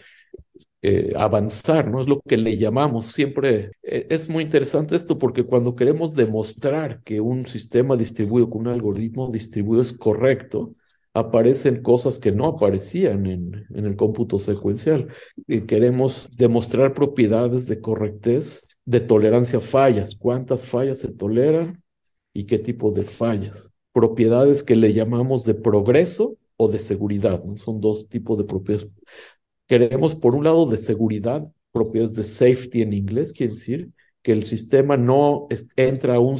eh, 0.81 1.13
avanzar, 1.17 1.89
¿no? 1.89 2.01
Es 2.01 2.07
lo 2.07 2.21
que 2.21 2.37
le 2.37 2.57
llamamos 2.57 3.07
siempre. 3.07 3.71
Eh, 3.83 4.07
es 4.09 4.29
muy 4.29 4.43
interesante 4.43 4.95
esto 4.95 5.17
porque 5.17 5.43
cuando 5.43 5.75
queremos 5.75 6.13
demostrar 6.15 7.01
que 7.03 7.19
un 7.21 7.47
sistema 7.47 7.97
distribuido 7.97 8.49
con 8.49 8.61
un 8.61 8.67
algoritmo 8.67 9.29
distribuido 9.31 9.81
es 9.81 9.93
correcto, 9.93 10.75
aparecen 11.13 11.81
cosas 11.81 12.19
que 12.19 12.31
no 12.31 12.45
aparecían 12.47 13.25
en, 13.25 13.65
en 13.73 13.85
el 13.85 13.95
cómputo 13.95 14.37
secuencial. 14.37 15.07
Y 15.47 15.61
queremos 15.61 16.29
demostrar 16.35 16.93
propiedades 16.93 17.67
de 17.67 17.81
correctez, 17.81 18.67
de 18.85 18.99
tolerancia 18.99 19.59
a 19.59 19.61
fallas, 19.61 20.15
cuántas 20.15 20.65
fallas 20.65 20.99
se 20.99 21.11
toleran 21.11 21.83
y 22.35 22.43
qué 22.45 22.59
tipo 22.59 22.91
de 22.91 23.03
fallas. 23.03 23.71
Propiedades 23.93 24.61
que 24.61 24.75
le 24.75 24.93
llamamos 24.93 25.45
de 25.45 25.55
progreso 25.55 26.37
o 26.57 26.67
de 26.67 26.79
seguridad, 26.79 27.43
¿no? 27.43 27.57
son 27.57 27.79
dos 27.79 28.09
tipos 28.09 28.37
de 28.37 28.43
propiedades. 28.43 28.89
Queremos, 29.67 30.15
por 30.15 30.35
un 30.35 30.43
lado, 30.43 30.67
de 30.67 30.77
seguridad, 30.77 31.49
propiedades 31.71 32.15
de 32.15 32.23
safety 32.25 32.81
en 32.81 32.93
inglés, 32.93 33.31
quiere 33.33 33.53
decir 33.53 33.89
que 34.21 34.33
el 34.33 34.45
sistema 34.45 34.97
no 34.97 35.47
entra 35.77 36.15
a 36.15 36.19
un, 36.19 36.37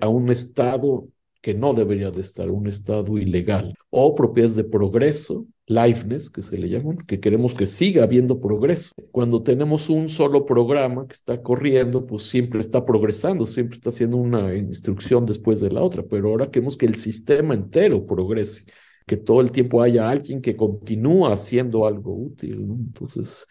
a 0.00 0.08
un 0.08 0.30
estado 0.30 1.08
que 1.42 1.54
no 1.54 1.74
debería 1.74 2.10
de 2.12 2.20
estar 2.20 2.50
un 2.50 2.68
estado 2.68 3.18
ilegal, 3.18 3.74
o 3.90 4.14
propiedades 4.14 4.54
de 4.54 4.64
progreso, 4.64 5.46
liveness, 5.66 6.30
que 6.30 6.40
se 6.40 6.56
le 6.56 6.68
llaman, 6.68 6.98
que 6.98 7.18
queremos 7.18 7.54
que 7.54 7.66
siga 7.66 8.04
habiendo 8.04 8.40
progreso. 8.40 8.92
Cuando 9.10 9.42
tenemos 9.42 9.90
un 9.90 10.08
solo 10.08 10.46
programa 10.46 11.06
que 11.06 11.14
está 11.14 11.42
corriendo, 11.42 12.06
pues 12.06 12.22
siempre 12.24 12.60
está 12.60 12.86
progresando, 12.86 13.44
siempre 13.44 13.74
está 13.74 13.90
haciendo 13.90 14.18
una 14.18 14.54
instrucción 14.54 15.26
después 15.26 15.60
de 15.60 15.70
la 15.70 15.82
otra, 15.82 16.04
pero 16.04 16.30
ahora 16.30 16.50
queremos 16.50 16.76
que 16.76 16.86
el 16.86 16.94
sistema 16.94 17.54
entero 17.54 18.06
progrese, 18.06 18.64
que 19.04 19.16
todo 19.16 19.40
el 19.40 19.50
tiempo 19.50 19.82
haya 19.82 20.08
alguien 20.08 20.40
que 20.40 20.56
continúa 20.56 21.32
haciendo 21.32 21.86
algo 21.86 22.14
útil. 22.14 22.60
Entonces, 22.60 23.44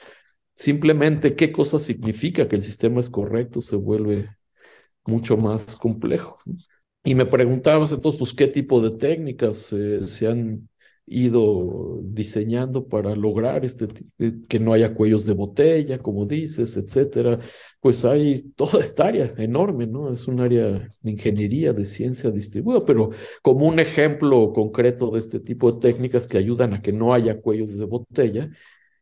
simplemente 0.55 1.35
qué 1.35 1.51
cosa 1.51 1.77
significa 1.77 2.47
que 2.47 2.55
el 2.55 2.63
sistema 2.63 3.01
es 3.01 3.09
correcto 3.09 3.61
se 3.61 3.75
vuelve 3.75 4.29
mucho 5.05 5.35
más 5.35 5.75
complejo. 5.75 6.37
Y 7.03 7.15
me 7.15 7.25
preguntabas 7.25 7.91
entonces, 7.91 8.19
pues, 8.19 8.33
qué 8.33 8.47
tipo 8.47 8.81
de 8.81 8.91
técnicas 8.91 9.73
se 10.05 10.27
han 10.27 10.69
ido 11.11 11.99
diseñando 12.03 12.87
para 12.87 13.15
lograr 13.15 13.65
este 13.65 13.87
eh, 14.19 14.33
que 14.47 14.59
no 14.59 14.71
haya 14.73 14.93
cuellos 14.93 15.25
de 15.25 15.33
botella, 15.33 15.99
como 15.99 16.25
dices, 16.25 16.77
etcétera. 16.77 17.39
Pues 17.81 18.05
hay 18.05 18.43
toda 18.55 18.81
esta 18.83 19.07
área 19.07 19.33
enorme, 19.37 19.87
¿no? 19.87 20.11
Es 20.11 20.27
un 20.27 20.39
área 20.39 20.93
de 21.01 21.11
ingeniería, 21.11 21.73
de 21.73 21.85
ciencia 21.85 22.31
distribuida, 22.31 22.85
pero 22.85 23.09
como 23.41 23.67
un 23.67 23.79
ejemplo 23.79 24.53
concreto 24.53 25.11
de 25.11 25.19
este 25.19 25.39
tipo 25.41 25.71
de 25.71 25.79
técnicas 25.81 26.27
que 26.27 26.37
ayudan 26.37 26.73
a 26.73 26.81
que 26.81 26.93
no 26.93 27.13
haya 27.13 27.41
cuellos 27.41 27.77
de 27.77 27.85
botella, 27.85 28.49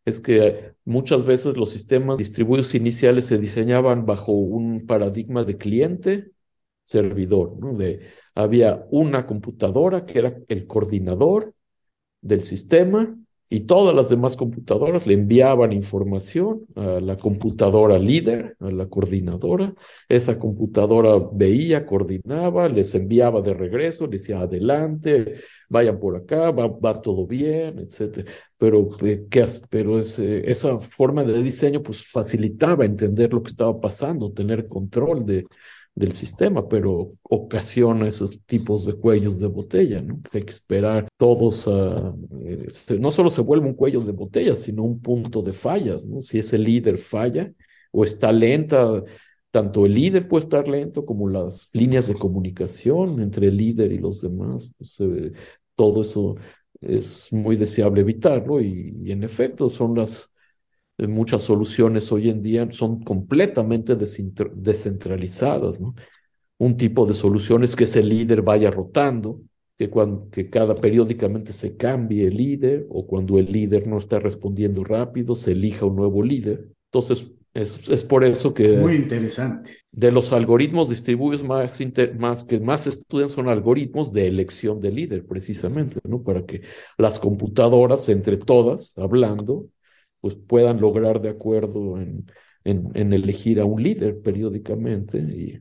es 0.05 0.19
que 0.21 0.73
muchas 0.85 1.25
veces 1.25 1.55
los 1.57 1.71
sistemas 1.71 2.17
distribuidos 2.17 2.73
iniciales 2.73 3.25
se 3.25 3.37
diseñaban 3.37 4.05
bajo 4.07 4.31
un 4.31 4.87
paradigma 4.87 5.43
de 5.43 5.57
cliente, 5.57 6.31
servidor, 6.89 7.57
¿no? 7.59 7.73
De, 7.73 8.01
había 8.35 8.85
una 8.91 9.25
computadora 9.25 10.05
que 10.05 10.19
era 10.19 10.35
el 10.47 10.65
coordinador 10.65 11.53
del 12.21 12.43
sistema 12.43 13.15
y 13.51 13.61
todas 13.61 13.95
las 13.95 14.09
demás 14.09 14.37
computadoras 14.37 15.07
le 15.07 15.15
enviaban 15.15 15.73
información 15.73 16.65
a 16.75 16.99
la 16.99 17.17
computadora 17.17 17.97
líder, 17.97 18.55
a 18.59 18.69
la 18.69 18.87
coordinadora. 18.87 19.73
Esa 20.07 20.37
computadora 20.37 21.17
veía, 21.33 21.85
coordinaba, 21.85 22.69
les 22.69 22.93
enviaba 22.93 23.41
de 23.41 23.55
regreso, 23.55 24.05
les 24.05 24.21
decía 24.21 24.41
adelante, 24.41 25.35
vayan 25.67 25.99
por 25.99 26.15
acá, 26.15 26.51
va, 26.51 27.01
todo 27.01 27.25
bien, 27.25 27.79
etc. 27.79 28.27
Pero, 28.57 28.89
eh, 29.01 29.25
¿qué, 29.29 29.45
pero 29.69 29.99
esa 29.99 30.79
forma 30.79 31.23
de 31.23 31.41
diseño 31.41 31.81
pues 31.81 32.05
facilitaba 32.05 32.85
entender 32.85 33.33
lo 33.33 33.41
que 33.41 33.49
estaba 33.49 33.79
pasando, 33.79 34.31
tener 34.31 34.67
control 34.67 35.25
de, 35.25 35.45
del 35.99 36.13
sistema, 36.13 36.67
pero 36.69 37.13
ocasiona 37.23 38.07
esos 38.07 38.39
tipos 38.45 38.85
de 38.85 38.93
cuellos 38.93 39.37
de 39.37 39.47
botella, 39.47 40.01
¿no? 40.01 40.21
Hay 40.31 40.43
que 40.43 40.51
esperar 40.51 41.09
todos, 41.17 41.67
a, 41.67 42.15
eh, 42.45 42.67
no 42.99 43.11
solo 43.11 43.29
se 43.29 43.41
vuelve 43.41 43.67
un 43.67 43.73
cuello 43.73 43.99
de 44.01 44.13
botella, 44.13 44.55
sino 44.55 44.83
un 44.83 45.01
punto 45.01 45.41
de 45.41 45.51
fallas, 45.51 46.05
¿no? 46.05 46.21
Si 46.21 46.39
ese 46.39 46.57
líder 46.57 46.97
falla 46.97 47.51
o 47.91 48.05
está 48.05 48.31
lenta, 48.31 49.03
tanto 49.51 49.85
el 49.85 49.93
líder 49.93 50.29
puede 50.29 50.43
estar 50.43 50.67
lento 50.69 51.05
como 51.05 51.27
las 51.27 51.69
líneas 51.73 52.07
de 52.07 52.15
comunicación 52.15 53.21
entre 53.21 53.47
el 53.47 53.57
líder 53.57 53.91
y 53.91 53.97
los 53.97 54.21
demás, 54.21 54.71
pues, 54.77 54.95
eh, 55.01 55.33
todo 55.75 56.01
eso 56.01 56.37
es 56.79 57.33
muy 57.33 57.57
deseable 57.57 58.01
evitarlo 58.01 58.61
y 58.61 59.11
en 59.11 59.23
efecto 59.23 59.69
son 59.69 59.95
las 59.95 60.31
muchas 61.07 61.43
soluciones 61.43 62.11
hoy 62.11 62.29
en 62.29 62.41
día 62.41 62.67
son 62.71 63.03
completamente 63.03 63.95
descentralizadas. 63.95 65.79
¿no? 65.79 65.95
Un 66.57 66.77
tipo 66.77 67.05
de 67.05 67.13
solución 67.13 67.63
es 67.63 67.75
que 67.75 67.85
ese 67.85 68.03
líder 68.03 68.41
vaya 68.41 68.69
rotando, 68.69 69.41
que, 69.77 69.89
cuando, 69.89 70.29
que 70.29 70.49
cada 70.49 70.75
periódicamente 70.75 71.53
se 71.53 71.77
cambie 71.77 72.27
el 72.27 72.35
líder 72.35 72.85
o 72.89 73.07
cuando 73.07 73.39
el 73.39 73.51
líder 73.51 73.87
no 73.87 73.97
está 73.97 74.19
respondiendo 74.19 74.83
rápido, 74.83 75.35
se 75.35 75.53
elija 75.53 75.85
un 75.85 75.95
nuevo 75.95 76.21
líder. 76.21 76.67
Entonces, 76.91 77.27
es, 77.53 77.87
es 77.87 78.03
por 78.03 78.25
eso 78.25 78.53
que... 78.53 78.77
Muy 78.77 78.95
interesante. 78.95 79.77
De 79.91 80.11
los 80.11 80.33
algoritmos 80.33 80.89
distribuidos 80.89 81.43
más, 81.43 81.79
más 82.17 82.43
que 82.43 82.59
más 82.59 82.87
estudian 82.87 83.29
son 83.29 83.47
algoritmos 83.47 84.11
de 84.11 84.27
elección 84.27 84.79
de 84.81 84.91
líder, 84.91 85.25
precisamente, 85.25 85.99
¿no? 86.07 86.21
Para 86.23 86.45
que 86.45 86.61
las 86.97 87.19
computadoras, 87.19 88.09
entre 88.09 88.37
todas, 88.37 88.97
hablando, 88.97 89.67
pues 90.21 90.35
puedan 90.35 90.81
lograr 90.81 91.21
de 91.21 91.29
acuerdo 91.29 91.99
en, 91.99 92.25
en, 92.63 93.13
elegir 93.13 93.59
a 93.59 93.65
un 93.65 93.81
líder 93.81 94.21
periódicamente 94.21 95.19
y, 95.19 95.59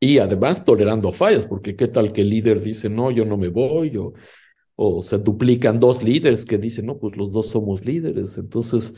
y 0.00 0.18
además 0.18 0.64
tolerando 0.64 1.12
fallas, 1.12 1.46
porque 1.46 1.76
qué 1.76 1.88
tal 1.88 2.12
que 2.12 2.22
el 2.22 2.30
líder 2.30 2.60
dice, 2.60 2.88
no, 2.88 3.10
yo 3.10 3.24
no 3.24 3.36
me 3.36 3.48
voy, 3.48 3.96
o, 3.96 4.14
o 4.76 5.02
se 5.02 5.18
duplican 5.18 5.80
dos 5.80 6.02
líderes 6.02 6.46
que 6.46 6.58
dicen, 6.58 6.86
no, 6.86 6.98
pues 6.98 7.16
los 7.16 7.32
dos 7.32 7.48
somos 7.48 7.84
líderes, 7.84 8.38
entonces 8.38 8.94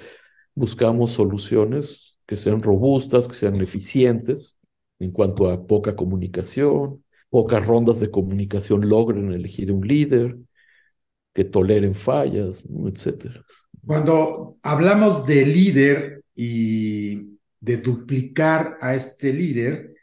buscamos 0.54 1.12
soluciones 1.12 2.18
que 2.26 2.36
sean 2.36 2.62
robustas, 2.62 3.28
que 3.28 3.34
sean 3.34 3.60
eficientes 3.60 4.56
en 4.98 5.10
cuanto 5.10 5.50
a 5.50 5.66
poca 5.66 5.96
comunicación, 5.96 7.04
pocas 7.30 7.66
rondas 7.66 8.00
de 8.00 8.10
comunicación 8.10 8.88
logren 8.88 9.32
elegir 9.32 9.72
un 9.72 9.86
líder, 9.86 10.36
que 11.32 11.44
toleren 11.44 11.94
fallas, 11.94 12.64
etcétera. 12.86 13.44
Cuando 13.84 14.58
hablamos 14.62 15.26
de 15.26 15.44
líder 15.44 16.24
y 16.34 17.38
de 17.60 17.76
duplicar 17.78 18.78
a 18.80 18.94
este 18.94 19.32
líder, 19.32 19.94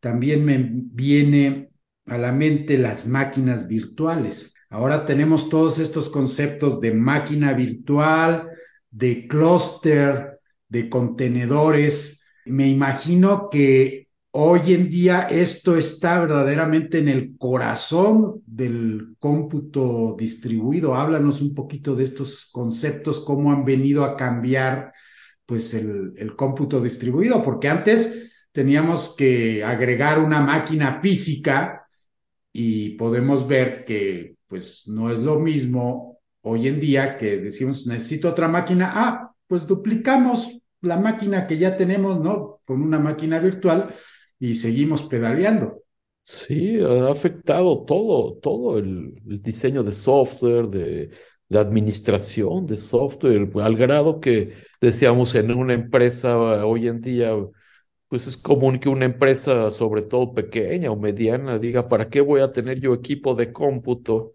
también 0.00 0.44
me 0.44 0.58
viene 0.58 1.70
a 2.06 2.16
la 2.18 2.32
mente 2.32 2.78
las 2.78 3.06
máquinas 3.06 3.68
virtuales. 3.68 4.54
Ahora 4.70 5.04
tenemos 5.04 5.48
todos 5.48 5.78
estos 5.78 6.08
conceptos 6.08 6.80
de 6.80 6.92
máquina 6.92 7.52
virtual, 7.52 8.48
de 8.90 9.26
clúster, 9.26 10.40
de 10.68 10.88
contenedores. 10.88 12.24
Me 12.46 12.68
imagino 12.68 13.48
que 13.50 14.07
Hoy 14.30 14.74
en 14.74 14.90
día 14.90 15.22
esto 15.30 15.76
está 15.76 16.20
verdaderamente 16.20 16.98
en 16.98 17.08
el 17.08 17.36
corazón 17.38 18.42
del 18.46 19.16
cómputo 19.18 20.14
distribuido. 20.18 20.94
Háblanos 20.94 21.40
un 21.40 21.54
poquito 21.54 21.96
de 21.96 22.04
estos 22.04 22.50
conceptos, 22.52 23.24
cómo 23.24 23.50
han 23.50 23.64
venido 23.64 24.04
a 24.04 24.16
cambiar 24.16 24.92
pues 25.46 25.72
el, 25.72 26.12
el 26.16 26.36
cómputo 26.36 26.80
distribuido, 26.80 27.42
porque 27.42 27.68
antes 27.68 28.30
teníamos 28.52 29.14
que 29.16 29.64
agregar 29.64 30.18
una 30.18 30.40
máquina 30.40 31.00
física 31.00 31.86
y 32.52 32.90
podemos 32.96 33.48
ver 33.48 33.84
que 33.84 34.36
pues 34.46 34.86
no 34.88 35.10
es 35.10 35.20
lo 35.20 35.38
mismo 35.40 36.20
hoy 36.42 36.68
en 36.68 36.80
día 36.80 37.16
que 37.16 37.38
decimos 37.38 37.86
necesito 37.86 38.28
otra 38.28 38.46
máquina, 38.46 38.92
ah, 38.94 39.32
pues 39.46 39.66
duplicamos 39.66 40.60
la 40.82 40.98
máquina 40.98 41.46
que 41.46 41.58
ya 41.58 41.76
tenemos, 41.76 42.20
¿no? 42.20 42.60
Con 42.64 42.82
una 42.82 42.98
máquina 42.98 43.38
virtual 43.38 43.94
y 44.38 44.54
seguimos 44.54 45.02
pedaleando. 45.02 45.82
Sí, 46.22 46.78
ha 46.80 47.10
afectado 47.10 47.84
todo, 47.84 48.34
todo 48.34 48.78
el, 48.78 49.14
diseño 49.24 49.82
de 49.82 49.94
software, 49.94 50.68
de, 50.68 51.10
de, 51.48 51.58
administración 51.58 52.66
de 52.66 52.76
software, 52.78 53.50
al 53.62 53.76
grado 53.76 54.20
que 54.20 54.52
decíamos 54.80 55.34
en 55.34 55.52
una 55.52 55.72
empresa 55.74 56.36
hoy 56.66 56.88
en 56.88 57.00
día, 57.00 57.34
pues 58.08 58.26
es 58.26 58.36
común 58.36 58.78
que 58.78 58.88
una 58.88 59.06
empresa, 59.06 59.70
sobre 59.70 60.02
todo 60.02 60.34
pequeña 60.34 60.90
o 60.90 60.96
mediana, 60.96 61.58
diga, 61.58 61.88
¿para 61.88 62.08
qué 62.10 62.20
voy 62.20 62.40
a 62.40 62.52
tener 62.52 62.80
yo 62.80 62.94
equipo 62.94 63.34
de 63.34 63.52
cómputo? 63.52 64.34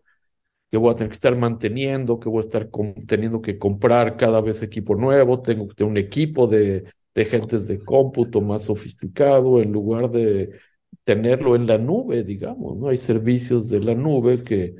que 0.72 0.78
voy 0.78 0.92
a 0.92 0.96
tener 0.96 1.10
que 1.10 1.14
estar 1.14 1.36
manteniendo, 1.36 2.20
que 2.20 2.30
voy 2.30 2.40
a 2.40 2.46
estar 2.48 2.68
teniendo 3.08 3.44
que 3.44 3.60
comprar 3.60 4.18
cada 4.18 4.42
vez 4.42 4.64
equipo 4.64 4.96
nuevo, 4.96 5.40
tengo 5.40 5.68
que 5.68 5.76
tener 5.76 5.92
un 5.92 5.98
equipo 5.98 6.48
de, 6.48 6.86
de 7.16 7.26
gentes 7.26 7.68
de 7.68 7.80
cómputo 7.84 8.42
más 8.42 8.66
sofisticado 8.66 9.62
en 9.62 9.72
lugar 9.72 10.10
de 10.12 10.52
tenerlo 11.04 11.56
en 11.56 11.68
la 11.68 11.78
nube, 11.78 12.24
digamos, 12.24 12.78
¿no? 12.78 12.90
Hay 12.90 12.98
servicios 12.98 13.70
de 13.70 13.80
la 13.80 13.96
nube 13.96 14.44
que 14.44 14.76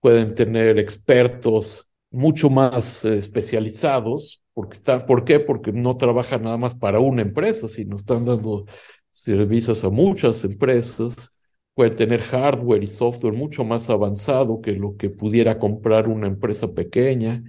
pueden 0.00 0.34
tener 0.34 0.78
expertos 0.78 1.88
mucho 2.10 2.50
más 2.50 3.04
eh, 3.04 3.18
especializados, 3.18 4.42
porque 4.54 4.74
están, 4.74 5.06
¿por 5.06 5.24
qué? 5.24 5.40
Porque 5.40 5.72
no 5.72 5.96
trabajan 5.96 6.44
nada 6.44 6.56
más 6.56 6.74
para 6.74 7.00
una 7.00 7.22
empresa, 7.22 7.68
sino 7.68 7.96
están 7.96 8.24
dando 8.24 8.66
servicios 9.10 9.84
a 9.84 9.90
muchas 9.90 10.44
empresas. 10.44 11.32
Puede 11.74 11.90
tener 11.90 12.20
hardware 12.22 12.84
y 12.84 12.86
software 12.86 13.34
mucho 13.34 13.64
más 13.64 13.90
avanzado 13.90 14.60
que 14.60 14.72
lo 14.72 14.96
que 14.96 15.10
pudiera 15.10 15.58
comprar 15.58 16.08
una 16.08 16.28
empresa 16.28 16.72
pequeña. 16.72 17.42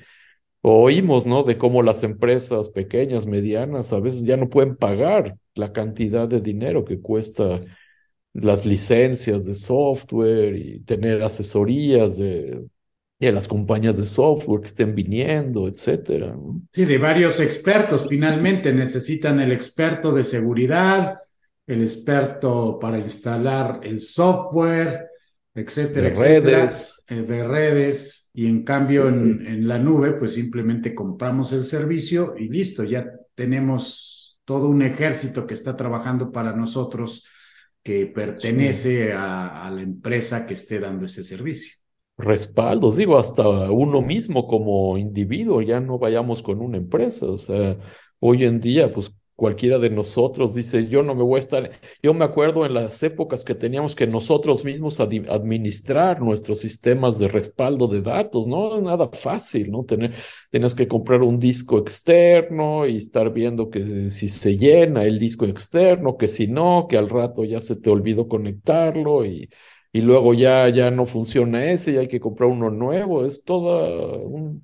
Oímos, 0.68 1.28
¿no? 1.28 1.44
De 1.44 1.60
cómo 1.60 1.84
las 1.84 2.04
empresas 2.04 2.70
pequeñas, 2.70 3.28
medianas, 3.28 3.94
a 3.94 4.00
veces 4.00 4.24
ya 4.24 4.36
no 4.36 4.50
pueden 4.50 4.76
pagar 4.76 5.38
la 5.54 5.72
cantidad 5.72 6.28
de 6.28 6.42
dinero 6.42 6.84
que 6.84 7.00
cuesta 7.00 7.62
las 8.34 8.66
licencias 8.66 9.46
de 9.46 9.54
software 9.54 10.56
y 10.56 10.80
tener 10.80 11.22
asesorías 11.22 12.18
de, 12.18 12.66
de 13.20 13.32
las 13.32 13.48
compañías 13.48 14.00
de 14.00 14.08
software 14.08 14.62
que 14.62 14.68
estén 14.68 14.96
viniendo, 14.96 15.68
etcétera. 15.68 16.36
Sí, 16.74 16.86
de 16.86 16.98
varios 16.98 17.40
expertos. 17.40 18.08
Finalmente 18.10 18.74
necesitan 18.74 19.40
el 19.40 19.52
experto 19.52 20.12
de 20.12 20.24
seguridad, 20.24 21.18
el 21.68 21.82
experto 21.82 22.80
para 22.80 22.98
instalar 22.98 23.82
el 23.84 24.00
software, 24.00 25.10
etcétera, 25.54 26.10
de 26.10 26.16
redes. 26.16 27.06
Eh, 27.08 27.22
de 27.22 27.48
redes. 27.48 28.25
Y 28.36 28.48
en 28.48 28.64
cambio 28.64 29.08
en, 29.08 29.48
en 29.48 29.68
la 29.68 29.80
nube, 29.80 30.12
pues 30.12 30.34
simplemente 30.34 30.94
compramos 30.94 31.54
el 31.54 31.64
servicio 31.64 32.36
y 32.38 32.50
listo, 32.50 32.84
ya 32.84 33.10
tenemos 33.34 34.38
todo 34.46 34.70
un 34.70 34.82
ejército 34.84 35.48
que 35.48 35.56
está 35.56 35.76
trabajando 35.76 36.32
para 36.32 36.56
nosotros 36.56 37.26
que 37.86 38.08
pertenece 38.08 39.14
a, 39.14 39.70
la 39.72 39.82
empresa 39.82 40.48
que 40.48 40.56
esté 40.56 40.80
dando 40.80 41.06
ese 41.06 41.24
servicio. 41.24 41.76
Respaldos, 42.18 42.96
digo, 42.96 43.18
hasta 43.18 43.48
uno 43.48 44.02
mismo 44.02 44.48
como 44.48 44.98
individuo, 44.98 45.62
ya 45.62 45.80
no 45.80 46.00
vayamos 46.00 46.42
con 46.42 46.62
una 46.62 46.78
empresa, 46.78 47.28
o 47.28 47.38
sea, 47.38 47.78
hoy 48.20 48.44
en 48.44 48.60
día, 48.60 48.92
pues 48.92 49.12
cualquiera 49.36 49.80
de 49.80 49.90
nosotros 49.90 50.56
dice, 50.56 50.88
yo 50.88 51.04
no 51.04 51.14
me 51.16 51.24
voy 51.24 51.38
a 51.38 51.40
estar, 51.40 51.72
yo 52.02 52.14
me 52.14 52.26
acuerdo 52.26 52.66
en 52.66 52.74
las 52.74 53.04
épocas 53.04 53.44
que 53.44 53.56
teníamos 53.56 53.96
que 53.96 54.08
nosotros 54.08 54.64
mismos 54.64 55.00
administrar 55.00 56.22
nuestros 56.22 56.60
sistemas 56.60 57.20
de 57.20 57.28
respaldo 57.28 57.88
de 57.88 58.02
datos, 58.02 58.48
no 58.48 58.80
nada 58.82 59.10
fácil, 59.12 59.72
¿no? 59.72 59.84
Tener, 59.84 60.14
tenías 60.52 60.74
que 60.76 60.88
comprar 60.88 61.22
un 61.22 61.40
disco 61.40 61.78
externo 61.80 62.88
y 62.88 62.98
estar 62.98 63.32
viendo 63.34 63.70
que 63.70 64.10
si 64.10 64.30
se 64.30 64.58
llena 64.58 65.04
el 65.04 65.20
disco 65.20 65.46
externo, 65.46 66.18
que 66.18 66.28
si 66.28 66.48
no, 66.48 66.88
que 66.90 66.98
al 66.98 67.10
rato 67.10 67.44
ya 67.44 67.62
se 67.62 67.76
te 67.76 67.90
olvidó 67.90 68.28
conectarlo 68.28 69.26
y, 69.26 69.50
y 69.92 70.02
luego 70.02 70.34
ya, 70.34 70.70
ya 70.70 70.92
no 70.92 71.06
funciona 71.06 71.72
ese 71.72 71.94
y 71.94 71.98
hay 71.98 72.08
que 72.08 72.20
comprar 72.20 72.50
uno 72.50 72.70
nuevo, 72.70 73.26
es 73.26 73.44
todo 73.44 74.20
un 74.24 74.64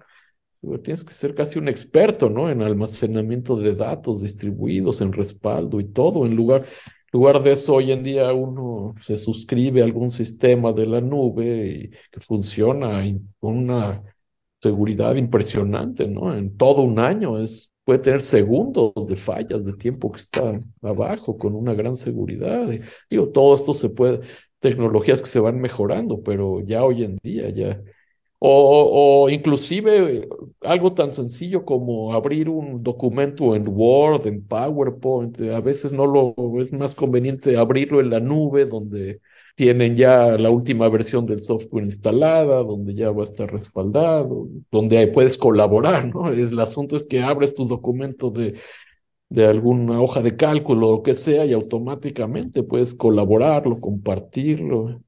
Tienes 0.83 1.03
que 1.03 1.13
ser 1.13 1.33
casi 1.33 1.57
un 1.57 1.67
experto, 1.67 2.29
¿no? 2.29 2.49
En 2.49 2.61
almacenamiento 2.61 3.55
de 3.55 3.73
datos 3.73 4.21
distribuidos, 4.21 5.01
en 5.01 5.11
respaldo 5.11 5.79
y 5.79 5.85
todo. 5.85 6.25
En 6.25 6.35
lugar, 6.35 6.67
lugar 7.11 7.41
de 7.41 7.53
eso, 7.53 7.75
hoy 7.75 7.91
en 7.91 8.03
día 8.03 8.31
uno 8.33 8.93
se 9.05 9.17
suscribe 9.17 9.81
a 9.81 9.85
algún 9.85 10.11
sistema 10.11 10.71
de 10.71 10.85
la 10.85 11.01
nube 11.01 11.67
y 11.67 11.89
que 12.11 12.19
funciona 12.19 13.03
con 13.39 13.57
una 13.57 14.03
seguridad 14.61 15.15
impresionante, 15.15 16.07
¿no? 16.07 16.35
En 16.35 16.55
todo 16.55 16.83
un 16.83 16.99
año 16.99 17.35
puede 17.83 17.99
tener 17.99 18.21
segundos 18.21 19.07
de 19.07 19.15
fallas 19.15 19.65
de 19.65 19.73
tiempo 19.73 20.11
que 20.11 20.17
está 20.17 20.59
abajo 20.83 21.37
con 21.37 21.55
una 21.55 21.73
gran 21.73 21.97
seguridad. 21.97 22.67
digo, 23.09 23.29
todo 23.29 23.55
esto 23.55 23.73
se 23.73 23.89
puede, 23.89 24.21
tecnologías 24.59 25.21
que 25.21 25.27
se 25.27 25.39
van 25.39 25.59
mejorando, 25.59 26.21
pero 26.21 26.61
ya 26.61 26.83
hoy 26.83 27.03
en 27.03 27.17
día 27.23 27.49
ya 27.49 27.81
o, 28.43 29.29
inclusive 29.29 30.27
algo 30.61 30.93
tan 30.93 31.11
sencillo 31.13 31.63
como 31.63 32.13
abrir 32.13 32.49
un 32.49 32.81
documento 32.81 33.55
en 33.55 33.67
Word, 33.67 34.25
en 34.27 34.45
PowerPoint. 34.47 35.39
A 35.41 35.61
veces 35.61 35.91
no 35.91 36.07
lo 36.07 36.33
es 36.61 36.71
más 36.73 36.95
conveniente 36.95 37.57
abrirlo 37.57 37.99
en 37.99 38.09
la 38.09 38.19
nube 38.19 38.65
donde 38.65 39.21
tienen 39.55 39.95
ya 39.95 40.37
la 40.39 40.49
última 40.49 40.89
versión 40.89 41.25
del 41.27 41.43
software 41.43 41.83
instalada, 41.85 42.63
donde 42.63 42.95
ya 42.95 43.11
va 43.11 43.21
a 43.23 43.25
estar 43.25 43.51
respaldado, 43.51 44.47
donde 44.71 45.07
puedes 45.07 45.37
colaborar, 45.37 46.07
¿no? 46.13 46.31
Es, 46.31 46.51
el 46.51 46.59
asunto 46.59 46.95
es 46.95 47.05
que 47.05 47.21
abres 47.21 47.53
tu 47.53 47.67
documento 47.67 48.31
de, 48.31 48.55
de 49.29 49.45
alguna 49.47 50.01
hoja 50.01 50.21
de 50.21 50.35
cálculo 50.37 50.89
o 50.89 50.91
lo 50.97 51.03
que 51.03 51.15
sea 51.15 51.45
y 51.45 51.53
automáticamente 51.53 52.63
puedes 52.63 52.93
colaborarlo, 52.95 53.79
compartirlo. 53.79 55.01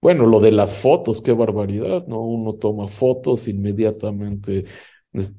Bueno, 0.00 0.26
lo 0.26 0.38
de 0.40 0.52
las 0.52 0.76
fotos, 0.76 1.20
qué 1.20 1.32
barbaridad, 1.32 2.06
¿no? 2.06 2.20
Uno 2.20 2.54
toma 2.54 2.86
fotos, 2.86 3.48
inmediatamente 3.48 4.64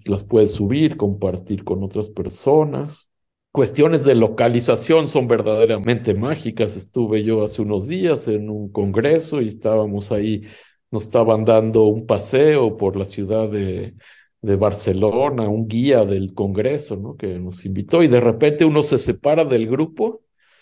las 0.06 0.24
puede 0.26 0.50
subir, 0.50 0.98
compartir 0.98 1.63
con 1.63 1.84
otras 1.84 2.10
personas. 2.10 3.10
Cuestiones 3.52 4.04
de 4.04 4.15
localización 4.15 5.08
son 5.08 5.28
verdaderamente 5.28 6.13
mágicas. 6.13 6.76
Estuve 6.76 7.24
yo 7.24 7.43
hace 7.43 7.62
unos 7.62 7.88
días 7.88 8.28
en 8.28 8.50
un 8.50 8.69
congreso 8.72 9.41
y 9.41 9.48
estábamos 9.48 10.12
ahí, 10.12 10.43
nos 10.91 11.04
estaban 11.04 11.45
dando 11.45 11.86
un 11.86 12.06
paseo 12.06 12.76
por 12.78 12.98
la 12.98 13.06
ciudad 13.06 13.50
de, 13.50 13.95
Barcelona, 14.41 15.50
un 15.50 15.67
guía 15.67 16.06
del 16.06 16.34
congreso, 16.34 16.95
¿no? 16.98 17.15
Que 17.17 17.39
nos 17.39 17.65
invitó 17.65 18.04
y 18.04 18.08
de 18.08 18.19
repente 18.22 18.65
uno 18.65 18.84
se 18.84 19.00
separa 19.00 19.45
del 19.45 19.67
grupo 19.67 20.22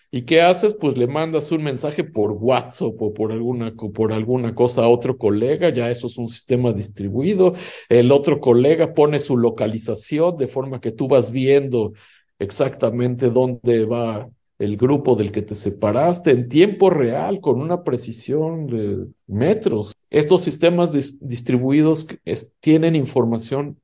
¿Y 0.09 0.21
qué 0.21 0.41
haces? 0.41 0.73
Pues 0.73 0.97
le 0.97 1.05
mandas 1.07 1.51
un 1.51 1.63
mensaje 1.63 2.03
por 2.03 2.31
WhatsApp 2.31 3.01
o 3.01 3.13
por 3.13 3.31
alguna, 3.31 3.73
por 3.75 4.13
alguna 4.13 4.55
cosa 4.55 4.83
a 4.83 4.89
otro 4.89 5.17
colega, 5.17 5.69
ya 5.69 5.89
eso 5.89 6.07
es 6.07 6.17
un 6.17 6.27
sistema 6.27 6.71
distribuido. 6.71 7.55
El 7.89 8.11
otro 8.11 8.39
colega 8.39 8.93
pone 8.93 9.19
su 9.19 9.37
localización 9.37 10.37
de 10.37 10.47
forma 10.47 10.79
que 10.79 10.91
tú 10.91 11.07
vas 11.07 11.29
viendo 11.31 11.93
exactamente 12.39 13.29
dónde 13.29 13.85
va 13.85 14.29
el 14.59 14.77
grupo 14.77 15.15
del 15.15 15.31
que 15.31 15.41
te 15.41 15.55
separaste 15.55 16.31
en 16.31 16.49
tiempo 16.49 16.89
real, 16.89 17.41
con 17.41 17.61
una 17.61 17.83
precisión 17.83 18.67
de 18.67 19.07
metros. 19.27 19.93
Estos 20.09 20.43
sistemas 20.43 20.93
distribuidos 21.21 22.07
tienen 22.59 22.95
información 22.95 23.77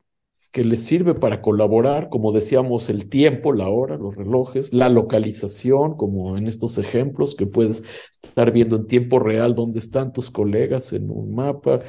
que 0.53 0.63
les 0.63 0.85
sirve 0.85 1.15
para 1.15 1.41
colaborar, 1.41 2.09
como 2.09 2.31
decíamos, 2.31 2.87
el 2.89 3.09
tiempo, 3.09 3.53
la 3.53 3.69
hora, 3.69 3.97
los 3.97 4.15
relojes, 4.15 4.71
la 4.71 4.87
localización, 4.87 5.97
como 5.97 6.37
en 6.37 6.47
estos 6.47 6.77
ejemplos, 6.77 7.33
que 7.35 7.47
puedes 7.47 7.83
estar 8.23 8.51
viendo 8.51 8.75
en 8.75 8.85
tiempo 8.85 9.17
real 9.17 9.55
dónde 9.55 9.79
están 9.79 10.13
tus 10.13 10.29
colegas 10.29 10.93
en 10.93 11.09
un 11.09 11.33
mapa, 11.33 11.79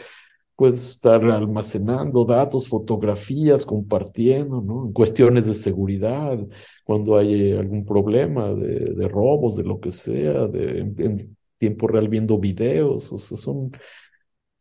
puedes 0.56 0.88
estar 0.88 1.22
almacenando 1.24 2.24
datos, 2.24 2.66
fotografías, 2.66 3.66
compartiendo, 3.66 4.62
¿no? 4.62 4.86
En 4.86 4.92
cuestiones 4.94 5.46
de 5.46 5.54
seguridad, 5.54 6.38
cuando 6.84 7.18
hay 7.18 7.52
algún 7.52 7.84
problema 7.84 8.54
de, 8.54 9.08
robos, 9.08 9.56
de 9.56 9.64
lo 9.64 9.78
que 9.78 9.92
sea, 9.92 10.46
de, 10.46 10.78
en, 10.80 11.36
tiempo 11.58 11.86
real 11.86 12.08
viendo 12.08 12.38
videos, 12.38 13.12
o 13.12 13.18
sea, 13.18 13.36
son 13.36 13.72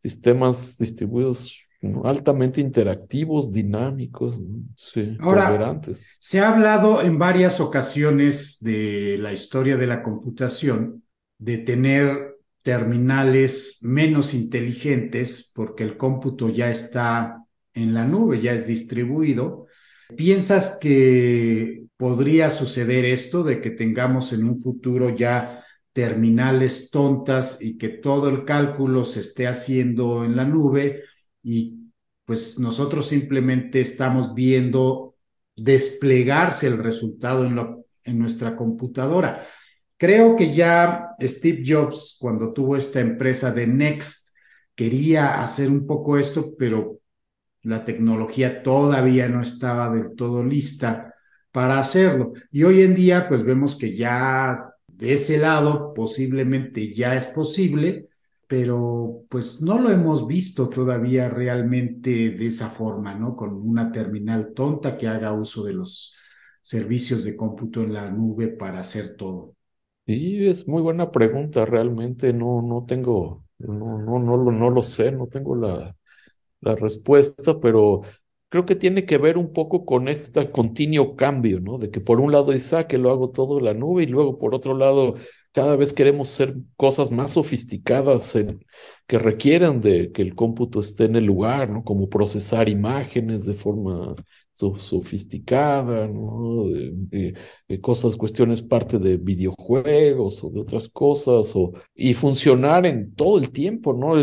sistemas 0.02 0.76
distribuidos 0.78 1.63
altamente 2.04 2.60
interactivos, 2.60 3.52
dinámicos, 3.52 4.38
sí, 4.76 5.16
Ahora, 5.20 5.80
se 6.18 6.40
ha 6.40 6.52
hablado 6.52 7.02
en 7.02 7.18
varias 7.18 7.60
ocasiones 7.60 8.58
de 8.60 9.16
la 9.20 9.32
historia 9.32 9.76
de 9.76 9.86
la 9.86 10.02
computación, 10.02 11.02
de 11.38 11.58
tener 11.58 12.36
terminales 12.62 13.78
menos 13.82 14.32
inteligentes 14.32 15.50
porque 15.54 15.84
el 15.84 15.96
cómputo 15.96 16.48
ya 16.48 16.70
está 16.70 17.44
en 17.74 17.92
la 17.92 18.04
nube, 18.04 18.40
ya 18.40 18.52
es 18.52 18.66
distribuido. 18.66 19.66
¿Piensas 20.16 20.78
que 20.80 21.84
podría 21.96 22.50
suceder 22.50 23.04
esto 23.04 23.42
de 23.42 23.60
que 23.60 23.70
tengamos 23.70 24.32
en 24.32 24.44
un 24.44 24.56
futuro 24.58 25.10
ya 25.10 25.64
terminales 25.92 26.90
tontas 26.90 27.62
y 27.62 27.78
que 27.78 27.88
todo 27.88 28.28
el 28.28 28.44
cálculo 28.44 29.04
se 29.04 29.20
esté 29.20 29.46
haciendo 29.46 30.24
en 30.24 30.36
la 30.36 30.44
nube 30.44 31.02
y 31.44 31.92
pues 32.24 32.58
nosotros 32.58 33.06
simplemente 33.06 33.80
estamos 33.80 34.34
viendo 34.34 35.14
desplegarse 35.54 36.66
el 36.66 36.78
resultado 36.78 37.44
en, 37.44 37.84
en 38.04 38.18
nuestra 38.18 38.56
computadora. 38.56 39.46
Creo 39.96 40.34
que 40.34 40.52
ya 40.54 41.10
Steve 41.20 41.62
Jobs, 41.64 42.16
cuando 42.18 42.52
tuvo 42.52 42.76
esta 42.76 43.00
empresa 43.00 43.52
de 43.52 43.66
Next, 43.66 44.34
quería 44.74 45.42
hacer 45.42 45.70
un 45.70 45.86
poco 45.86 46.18
esto, 46.18 46.54
pero 46.58 46.98
la 47.62 47.84
tecnología 47.84 48.62
todavía 48.62 49.28
no 49.28 49.40
estaba 49.40 49.94
del 49.94 50.16
todo 50.16 50.42
lista 50.42 51.14
para 51.52 51.78
hacerlo. 51.78 52.32
Y 52.50 52.64
hoy 52.64 52.82
en 52.82 52.94
día, 52.94 53.28
pues 53.28 53.44
vemos 53.44 53.76
que 53.76 53.94
ya 53.94 54.70
de 54.86 55.12
ese 55.12 55.38
lado 55.38 55.92
posiblemente 55.94 56.92
ya 56.94 57.16
es 57.16 57.26
posible, 57.26 58.08
pero 58.48 59.24
pues 59.30 59.60
no 59.62 59.78
lo 59.80 59.90
hemos 59.90 60.26
visto 60.26 60.68
todavía 60.68 61.28
realmente 61.28 62.30
de 62.30 62.46
esa 62.46 62.70
forma, 62.70 63.14
¿no? 63.14 63.36
Con 63.36 63.54
una 63.54 63.92
terminal 63.92 64.52
tonta 64.54 64.96
que 64.98 65.08
haga 65.08 65.32
uso 65.32 65.64
de 65.64 65.72
los 65.74 66.14
servicios 66.62 67.24
de 67.24 67.36
cómputo 67.36 67.82
en 67.82 67.92
la 67.94 68.10
nube 68.10 68.48
para 68.48 68.80
hacer 68.80 69.16
todo. 69.16 69.54
Sí, 70.06 70.46
es 70.46 70.68
muy 70.68 70.82
buena 70.82 71.10
pregunta, 71.10 71.64
realmente 71.64 72.34
no, 72.34 72.60
no 72.60 72.84
tengo, 72.86 73.44
no, 73.58 73.98
no, 73.98 74.18
no, 74.18 74.36
lo, 74.36 74.52
no 74.52 74.68
lo 74.68 74.82
sé, 74.82 75.10
no 75.12 75.28
tengo 75.28 75.56
la, 75.56 75.96
la 76.60 76.76
respuesta, 76.76 77.60
pero 77.60 78.02
creo 78.50 78.66
que 78.66 78.76
tiene 78.76 79.06
que 79.06 79.18
ver 79.18 79.38
un 79.38 79.52
poco 79.52 79.84
con 79.86 80.08
este 80.08 80.50
continuo 80.52 81.16
cambio, 81.16 81.60
¿no? 81.60 81.78
De 81.78 81.90
que 81.90 82.00
por 82.00 82.20
un 82.20 82.32
lado 82.32 82.52
dice, 82.52 82.76
ah, 82.76 82.88
que 82.88 82.98
lo 82.98 83.10
hago 83.10 83.30
todo 83.30 83.58
en 83.58 83.66
la 83.66 83.74
nube 83.74 84.04
y 84.04 84.06
luego 84.06 84.38
por 84.38 84.54
otro 84.54 84.74
lado 84.76 85.16
cada 85.54 85.76
vez 85.76 85.92
queremos 85.92 86.32
hacer 86.32 86.56
cosas 86.76 87.12
más 87.12 87.34
sofisticadas 87.34 88.36
que 89.06 89.18
requieran 89.20 89.80
de 89.80 90.10
que 90.10 90.20
el 90.20 90.34
cómputo 90.34 90.80
esté 90.80 91.04
en 91.04 91.14
el 91.14 91.24
lugar, 91.26 91.70
¿no? 91.70 91.84
Como 91.84 92.08
procesar 92.08 92.68
imágenes 92.68 93.44
de 93.44 93.54
forma 93.54 94.16
sofisticada, 94.52 96.08
¿no? 96.08 96.64
De, 96.66 97.34
cosas, 97.80 98.16
cuestiones 98.16 98.62
parte 98.62 98.98
de 98.98 99.16
videojuegos 99.16 100.42
o 100.42 100.50
de 100.50 100.60
otras 100.60 100.88
cosas, 100.88 101.54
y 101.94 102.14
funcionar 102.14 102.84
en 102.84 103.14
todo 103.14 103.38
el 103.38 103.50
tiempo, 103.50 103.92
¿no? 103.92 104.16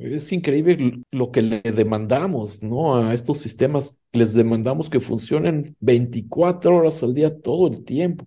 es 0.00 0.32
increíble 0.32 1.02
lo 1.12 1.30
que 1.30 1.42
le 1.42 1.60
demandamos, 1.60 2.60
¿no? 2.60 2.96
A 2.96 3.14
estos 3.14 3.38
sistemas, 3.38 3.98
les 4.12 4.34
demandamos 4.34 4.90
que 4.90 5.00
funcionen 5.00 5.76
24 5.78 6.76
horas 6.76 7.02
al 7.04 7.14
día 7.14 7.38
todo 7.40 7.68
el 7.68 7.84
tiempo 7.84 8.26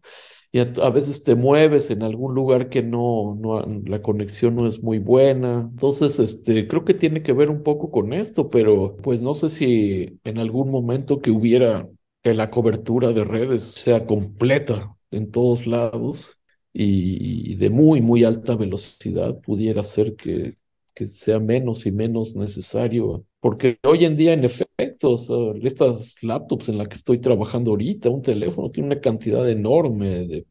y 0.56 0.60
a, 0.60 0.90
veces 0.90 1.26
te 1.26 1.36
mueves 1.36 1.90
en 1.90 2.02
algún 2.02 2.34
lugar 2.34 2.70
que 2.70 2.82
no, 2.82 3.36
no, 3.38 3.60
la 3.86 4.02
conexión 4.02 4.56
no 4.56 4.68
es 4.68 4.82
muy 4.82 5.00
buena. 5.00 5.68
Entonces, 5.70 6.18
este, 6.18 6.66
creo 6.70 6.86
que 6.86 6.94
tiene 6.94 7.22
que 7.24 7.34
ver 7.34 7.50
un 7.50 7.62
poco 7.62 7.92
con 7.92 8.14
esto, 8.14 8.50
pero 8.50 8.96
pues 9.04 9.20
no 9.20 9.36
sé 9.36 9.50
si 9.50 10.18
en 10.24 10.38
algún 10.40 10.72
momento 10.72 11.20
que 11.22 11.30
hubiera 11.30 11.90
que 12.24 12.34
la 12.34 12.52
cobertura 12.52 13.12
de 13.12 13.26
redes 13.26 13.66
sea 13.66 14.06
completa 14.06 14.96
en 15.12 15.30
todos 15.30 15.68
lados 15.68 16.40
y 16.72 17.56
de 17.56 17.70
muy, 17.70 18.00
muy 18.02 18.24
alta 18.24 18.56
velocidad 18.56 19.38
pudiera 19.42 19.84
ser 19.84 20.16
que, 20.16 20.56
que 20.94 21.08
sea 21.08 21.40
menos 21.40 21.86
y 21.86 21.92
menos 21.92 22.36
necesario, 22.38 23.26
porque 23.46 23.78
hoy 23.84 24.06
en 24.06 24.18
día, 24.18 24.34
en 24.34 24.44
efecto, 24.44 25.18
estas 25.62 26.16
laptops 26.24 26.68
en 26.70 26.80
las 26.80 26.88
que 26.88 26.96
estoy 26.96 27.20
trabajando 27.20 27.70
ahorita, 27.70 28.10
un 28.10 28.24
teléfono 28.24 28.72
tiene 28.72 28.88
una 28.88 29.00
cantidad 29.00 29.48
enorme 29.48 30.26
de, 30.26 30.48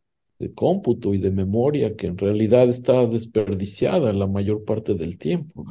cómputo 0.54 1.12
y 1.12 1.18
de 1.18 1.32
memoria 1.32 1.96
que 1.96 2.06
en 2.06 2.16
realidad 2.16 2.68
está 2.68 3.04
desperdiciada 3.06 4.12
la 4.12 4.28
mayor 4.28 4.64
parte 4.64 4.94
del 4.94 5.18
tiempo. 5.18 5.66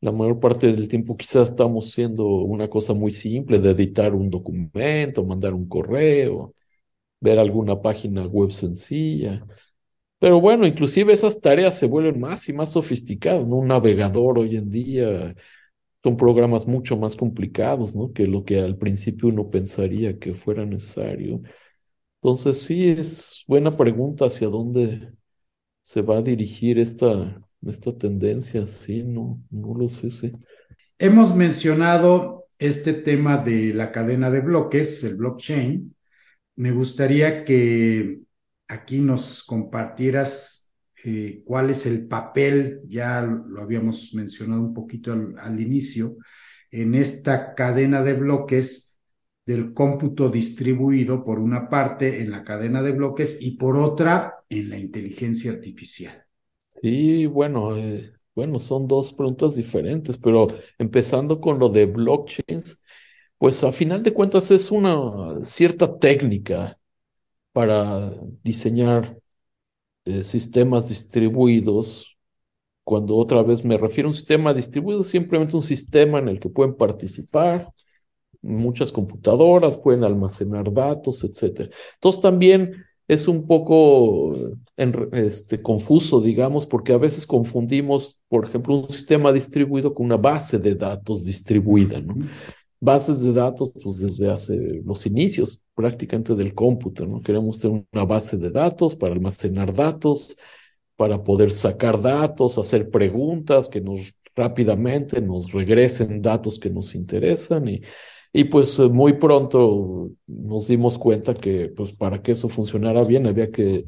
La 0.00 0.10
mayor 0.10 0.40
parte 0.40 0.72
del 0.72 0.88
tiempo 0.88 1.18
quizás 1.18 1.50
estamos 1.50 1.90
haciendo 1.90 2.24
una 2.26 2.70
cosa 2.70 2.94
muy 2.94 3.10
simple 3.12 3.58
de 3.58 3.72
editar 3.72 4.14
un 4.14 4.30
documento, 4.30 5.24
mandar 5.24 5.52
un 5.52 5.68
correo, 5.68 6.54
ver 7.20 7.38
alguna 7.38 7.82
página 7.82 8.26
web 8.26 8.52
sencilla. 8.52 9.44
Pero 10.18 10.40
bueno, 10.40 10.66
inclusive 10.66 11.12
esas 11.12 11.40
tareas 11.42 11.78
se 11.78 11.86
vuelven 11.86 12.18
más 12.18 12.48
y 12.48 12.54
más 12.54 12.72
sofisticadas. 12.72 13.42
Un 13.46 13.68
navegador 13.68 14.38
hoy 14.38 14.56
en 14.56 14.70
día 14.70 15.34
son 16.02 16.16
programas 16.16 16.66
mucho 16.66 16.96
más 16.96 17.16
complicados, 17.16 17.94
¿no? 17.94 18.12
Que 18.12 18.26
lo 18.26 18.44
que 18.44 18.60
al 18.60 18.76
principio 18.76 19.28
uno 19.28 19.50
pensaría 19.50 20.18
que 20.18 20.34
fuera 20.34 20.64
necesario. 20.64 21.42
Entonces 22.22 22.62
sí, 22.62 22.90
es 22.90 23.44
buena 23.46 23.76
pregunta 23.76 24.26
hacia 24.26 24.48
dónde 24.48 25.12
se 25.80 26.02
va 26.02 26.18
a 26.18 26.22
dirigir 26.22 26.78
esta, 26.78 27.40
esta 27.66 27.96
tendencia, 27.96 28.66
sí, 28.66 29.02
no, 29.02 29.40
no 29.50 29.74
lo 29.74 29.88
sé, 29.88 30.10
sí. 30.10 30.32
Hemos 30.98 31.34
mencionado 31.34 32.46
este 32.58 32.92
tema 32.92 33.38
de 33.38 33.72
la 33.72 33.92
cadena 33.92 34.30
de 34.30 34.40
bloques, 34.40 35.02
el 35.04 35.16
blockchain. 35.16 35.94
Me 36.56 36.72
gustaría 36.72 37.44
que 37.44 38.18
aquí 38.66 38.98
nos 38.98 39.44
compartieras 39.44 40.57
eh, 41.10 41.42
cuál 41.42 41.70
es 41.70 41.86
el 41.86 42.06
papel, 42.06 42.82
ya 42.86 43.22
lo 43.22 43.62
habíamos 43.62 44.12
mencionado 44.12 44.60
un 44.60 44.74
poquito 44.74 45.10
al, 45.12 45.58
inicio, 45.58 46.18
en 46.70 46.94
esta 46.94 47.54
cadena 47.54 48.02
de 48.02 48.12
bloques 48.12 48.98
del 49.46 49.72
cómputo 49.72 50.28
distribuido 50.28 51.24
por 51.24 51.38
una 51.38 51.70
parte 51.70 52.20
en 52.20 52.30
la 52.30 52.44
cadena 52.44 52.82
de 52.82 52.92
bloques 52.92 53.38
y 53.40 53.52
por 53.52 53.78
otra 53.78 54.34
en 54.50 54.68
la 54.68 54.76
inteligencia 54.76 55.52
artificial. 55.52 56.26
Sí, 56.82 57.24
bueno, 57.24 57.74
eh, 57.78 58.12
bueno, 58.34 58.60
son 58.60 58.86
dos 58.86 59.14
preguntas 59.14 59.54
diferentes, 59.54 60.18
pero 60.18 60.48
empezando 60.76 61.40
con 61.40 61.58
lo 61.58 61.70
de 61.70 61.86
blockchains, 61.86 62.82
pues 63.38 63.64
a 63.64 63.72
final 63.72 64.02
de 64.02 64.12
cuentas 64.12 64.50
es 64.50 64.70
una 64.70 65.42
cierta 65.42 65.98
técnica 65.98 66.78
para 67.52 68.12
diseñar 68.42 69.17
eh, 70.08 70.24
sistemas 70.24 70.88
distribuidos. 70.88 72.16
Cuando 72.84 73.16
otra 73.16 73.42
vez 73.42 73.64
me 73.64 73.76
refiero 73.76 74.08
a 74.08 74.10
un 74.10 74.14
sistema 74.14 74.54
distribuido, 74.54 75.04
simplemente 75.04 75.56
un 75.56 75.62
sistema 75.62 76.18
en 76.18 76.28
el 76.28 76.40
que 76.40 76.48
pueden 76.48 76.74
participar 76.74 77.70
muchas 78.40 78.92
computadoras, 78.92 79.76
pueden 79.76 80.04
almacenar 80.04 80.72
datos, 80.72 81.24
etc. 81.24 81.70
Entonces 81.94 82.22
también 82.22 82.84
es 83.08 83.26
un 83.26 83.46
poco 83.46 84.34
este, 84.76 85.62
confuso, 85.62 86.20
digamos, 86.20 86.66
porque 86.66 86.92
a 86.92 86.98
veces 86.98 87.26
confundimos, 87.26 88.22
por 88.28 88.46
ejemplo, 88.46 88.76
un 88.76 88.90
sistema 88.90 89.32
distribuido 89.32 89.94
con 89.94 90.06
una 90.06 90.18
base 90.18 90.58
de 90.58 90.74
datos 90.74 91.24
distribuida, 91.24 92.00
¿no? 92.00 92.14
Bases 92.80 93.22
de 93.22 93.32
datos, 93.32 93.70
pues 93.82 93.98
desde 93.98 94.30
hace 94.30 94.56
los 94.84 95.06
inicios 95.06 95.62
prácticamente 95.74 96.34
del 96.34 96.54
cómputo, 96.54 97.06
¿no? 97.06 97.20
Queremos 97.22 97.58
tener 97.58 97.84
una 97.92 98.04
base 98.04 98.36
de 98.38 98.50
datos 98.50 98.94
para 98.96 99.14
almacenar 99.14 99.72
datos, 99.72 100.36
para 100.96 101.22
poder 101.22 101.52
sacar 101.52 102.00
datos, 102.00 102.58
hacer 102.58 102.90
preguntas 102.90 103.68
que 103.68 103.80
nos 103.80 104.12
rápidamente 104.36 105.20
nos 105.20 105.50
regresen 105.52 106.22
datos 106.22 106.58
que 106.60 106.70
nos 106.70 106.94
interesan 106.94 107.68
y, 107.68 107.82
y 108.32 108.44
pues 108.44 108.78
muy 108.78 109.14
pronto 109.14 110.10
nos 110.26 110.68
dimos 110.68 110.96
cuenta 110.98 111.34
que 111.34 111.68
pues 111.70 111.92
para 111.92 112.22
que 112.22 112.32
eso 112.32 112.48
funcionara 112.48 113.04
bien 113.04 113.26
había 113.26 113.50
que, 113.50 113.86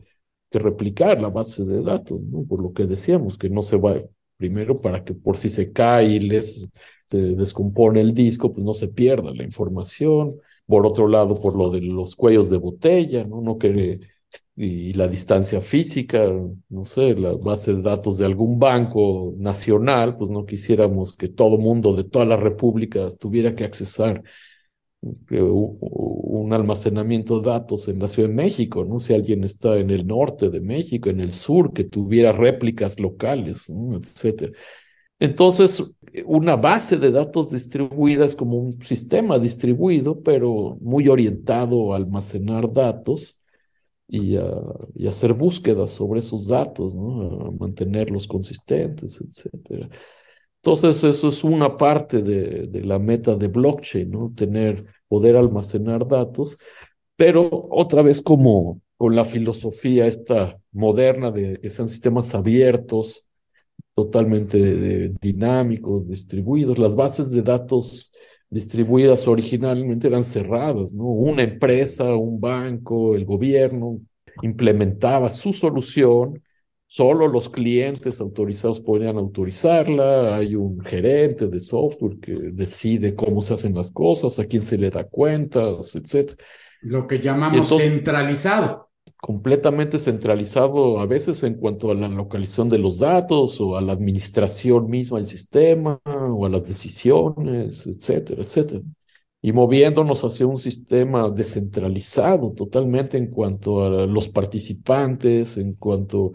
que 0.51 0.59
replicar 0.59 1.22
la 1.22 1.28
base 1.28 1.64
de 1.64 1.82
datos, 1.82 2.20
¿no? 2.22 2.45
Por 2.45 2.62
lo 2.62 2.72
que 2.72 2.86
decíamos, 2.86 3.38
que 3.38 3.49
no 3.51 3.62
se 3.62 3.76
va, 3.76 3.97
primero 4.41 4.80
para 4.80 5.05
que 5.05 5.12
por 5.14 5.36
si 5.36 5.51
se 5.51 5.70
cae 5.70 6.07
y 6.14 6.20
les 6.20 6.66
se 7.07 7.20
descompone 7.34 8.01
el 8.01 8.14
disco, 8.14 8.53
pues 8.53 8.64
no 8.64 8.72
se 8.72 8.88
pierda 8.88 9.34
la 9.34 9.45
información. 9.45 10.36
Por 10.66 10.86
otro 10.86 11.09
lado, 11.09 11.34
por 11.41 11.57
lo 11.57 11.68
de 11.70 11.82
los 11.82 12.16
cuellos 12.16 12.49
de 12.51 12.57
botella, 12.59 13.24
¿no? 13.24 13.43
No 13.43 13.59
quiere, 13.59 14.01
y 14.57 14.93
la 14.95 15.09
distancia 15.09 15.61
física, 15.61 16.32
no 16.68 16.84
sé, 16.84 17.16
la 17.16 17.34
base 17.34 17.74
de 17.74 17.82
datos 17.82 18.16
de 18.16 18.26
algún 18.26 18.59
banco 18.61 19.34
nacional, 19.38 20.16
pues 20.16 20.30
no 20.30 20.47
quisiéramos 20.47 21.16
que 21.16 21.28
todo 21.28 21.59
mundo 21.59 21.95
de 21.95 22.05
toda 22.05 22.24
la 22.24 22.36
República 22.36 23.11
tuviera 23.18 23.55
que 23.55 23.64
accesar 23.64 24.22
un 25.03 26.53
almacenamiento 26.53 27.40
de 27.40 27.51
datos 27.51 27.88
en 27.88 27.98
la 27.98 28.09
Ciudad 28.09 28.28
de 28.28 28.34
México, 28.34 28.84
¿no? 28.84 29.01
Si 29.01 29.14
alguien 29.14 29.44
está 29.44 29.76
en 29.76 29.90
el 29.90 30.07
norte 30.07 30.51
de 30.51 30.61
México, 30.61 31.09
en 31.09 31.20
el 31.20 31.32
sur, 31.32 31.72
que 31.72 31.84
tuviera 31.84 32.32
réplicas 32.32 33.01
locales, 33.01 33.70
¿no? 33.70 33.96
etcétera. 33.96 34.53
Entonces, 35.18 35.94
una 36.24 36.57
base 36.57 36.98
de 36.98 37.11
datos 37.11 37.51
distribuida 37.51 38.24
es 38.24 38.36
como 38.36 38.57
un 38.57 38.82
sistema 38.82 39.38
distribuido, 39.38 40.22
pero 40.22 40.78
muy 40.80 41.09
orientado 41.09 41.92
a 41.92 41.96
almacenar 41.96 42.72
datos 42.72 43.42
y 44.09 44.36
a, 44.36 44.51
hacer 45.09 45.34
búsquedas 45.34 45.92
sobre 45.92 46.20
esos 46.20 46.46
datos, 46.46 46.94
a 46.94 47.51
mantenerlos 47.59 48.26
consistentes, 48.26 49.20
etc. 49.20 49.90
Entonces, 50.62 51.02
eso 51.04 51.28
es 51.28 51.42
una 51.42 51.76
parte 51.76 52.22
de, 52.22 52.82
la 52.84 52.98
meta 52.98 53.34
de 53.34 53.48
blockchain, 53.48 54.11
¿no? 54.11 54.32
Tener, 54.36 54.84
poder 55.08 55.36
almacenar 55.36 56.06
datos, 56.06 56.58
pero 57.16 57.48
otra 57.70 58.02
vez 58.02 58.20
como 58.20 58.80
con 58.98 59.16
la 59.16 59.24
filosofía 59.24 60.06
esta 60.06 60.58
moderna 60.72 61.30
de 61.30 61.58
que 61.61 61.70
sean 61.70 61.88
sistemas 61.88 62.34
abiertos, 62.34 63.24
totalmente 63.94 65.11
dinámicos, 65.20 66.06
distribuidos. 66.08 66.78
Las 66.78 66.94
bases 66.94 67.30
de 67.32 67.42
datos 67.42 68.12
distribuidas 68.50 69.26
originalmente 69.28 70.08
eran 70.08 70.24
cerradas, 70.24 70.92
¿no? 70.92 71.04
Una 71.04 71.42
empresa, 71.42 72.14
un 72.16 72.40
banco, 72.40 73.14
el 73.16 73.24
gobierno 73.24 74.00
implementaba 74.42 75.30
su 75.30 75.52
solución, 75.52 76.42
solo 76.93 77.28
los 77.28 77.49
clientes 77.49 78.20
autorizados 78.20 78.80
podían 78.80 79.16
autorizarla, 79.16 80.34
hay 80.34 80.57
un 80.57 80.80
gerente 80.80 81.47
de 81.47 81.61
software 81.61 82.18
que 82.18 82.32
decide 82.32 83.14
cómo 83.14 83.43
se 83.43 83.55
hacen 83.55 83.76
las 83.76 83.93
cosas, 83.93 84.41
a 84.41 84.47
quién 84.47 84.61
se 84.61 84.76
le 84.76 84.91
da 84.91 85.05
cuentas, 85.05 85.95
etc. 85.95 86.32
Lo 86.80 87.07
que 87.07 87.20
llamamos 87.20 87.68
centralizado 87.68 88.88
completamente 89.20 89.99
centralizado 89.99 90.99
a 90.99 91.07
veces 91.07 91.45
en 91.45 91.55
cuanto 91.55 91.91
a 91.91 91.95
la 91.95 92.09
localización 92.09 92.68
de 92.70 92.78
los 92.78 92.99
datos 92.99 93.61
o 93.61 93.76
a 93.76 93.82
la 93.82 93.93
administración 93.93 94.88
misma 94.88 95.18
del 95.18 95.28
sistema 95.28 96.01
o 96.05 96.47
a 96.47 96.49
las 96.49 96.64
decisiones, 96.64 97.86
etcétera, 97.86 98.43
etcétera. 98.43 98.80
Y 99.43 99.53
moviéndonos 99.53 100.24
hacia 100.24 100.47
un 100.47 100.59
sistema 100.59 101.30
descentralizado 101.30 102.53
totalmente 102.53 103.16
en 103.16 103.28
cuanto 103.28 103.84
a 103.84 104.07
los 104.07 104.28
participantes, 104.28 105.57
en 105.57 105.74
cuanto 105.74 106.32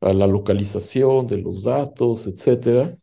a 0.00 0.12
la 0.12 0.26
localización 0.26 1.26
de 1.26 1.38
los 1.38 1.62
datos, 1.64 2.26
etcétera. 2.26 2.96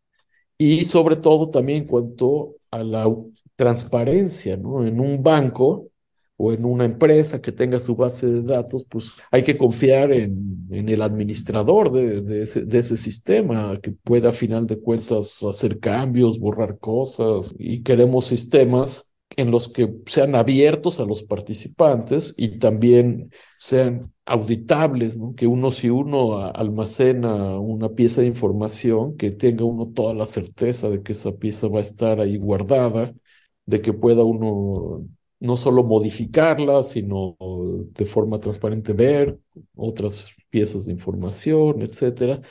Y 0.58 0.86
sobre 0.86 1.18
todo 1.18 1.50
también 1.50 1.84
en 1.84 1.88
cuanto 1.88 2.56
a 2.72 2.84
la 2.84 3.08
transparencia, 3.56 4.58
¿no? 4.58 4.86
En 4.86 5.00
un 5.00 5.22
banco, 5.22 5.90
o 6.38 6.52
en 6.52 6.66
una 6.66 6.86
empresa 6.86 7.42
que 7.42 7.52
tenga 7.52 7.80
su 7.80 7.96
base 7.96 8.28
de 8.28 8.42
datos, 8.42 8.86
pues 8.90 9.12
hay 9.32 9.44
que 9.44 9.58
confiar 9.58 10.12
en, 10.12 10.68
en 10.70 10.90
el 10.90 11.02
administrador 11.02 11.92
de, 11.92 12.44
ese, 12.44 12.66
de, 12.66 12.80
ese, 12.80 12.98
sistema, 12.98 13.80
que 13.82 13.92
pueda 13.92 14.30
a 14.30 14.34
final 14.34 14.68
de 14.68 14.80
cuentas 14.80 15.42
hacer 15.44 15.80
cambios, 15.80 16.40
borrar 16.40 16.78
cosas, 16.80 17.54
y 17.58 17.84
queremos 17.84 18.26
sistemas 18.28 19.12
en 19.32 19.52
los 19.52 19.70
que 19.70 19.94
sean 20.06 20.36
abiertos 20.36 21.00
a 21.00 21.06
los 21.06 21.24
participantes 21.24 22.34
y 22.38 22.60
también 22.60 23.32
sean 23.58 24.14
auditables, 24.26 25.18
que 25.36 25.48
uno 25.48 25.72
si 25.72 25.90
uno 25.90 26.40
almacena 26.40 27.60
una 27.60 27.90
pieza 27.90 28.22
de 28.22 28.28
información, 28.28 29.18
que 29.18 29.32
tenga 29.32 29.66
uno 29.66 29.92
toda 29.94 30.14
la 30.14 30.26
certeza 30.28 30.90
de 30.90 31.04
que 31.04 31.14
esa 31.14 31.34
pieza 31.34 31.68
va 31.68 31.80
a 31.80 31.82
estar 31.84 32.20
ahí 32.20 32.38
guardada, 32.38 33.14
de 33.66 33.82
que 33.82 33.94
pueda 33.94 34.24
uno 34.24 35.06
no 35.40 35.58
solo 35.58 35.84
modificarla, 35.84 36.84
sino 36.84 37.36
de 37.94 38.06
forma 38.06 38.40
transparente 38.40 38.94
ver 38.94 39.38
otras 39.76 40.30
piezas 40.50 40.86
de 40.86 40.94
información, 40.94 41.82
etcétera. 41.82 42.42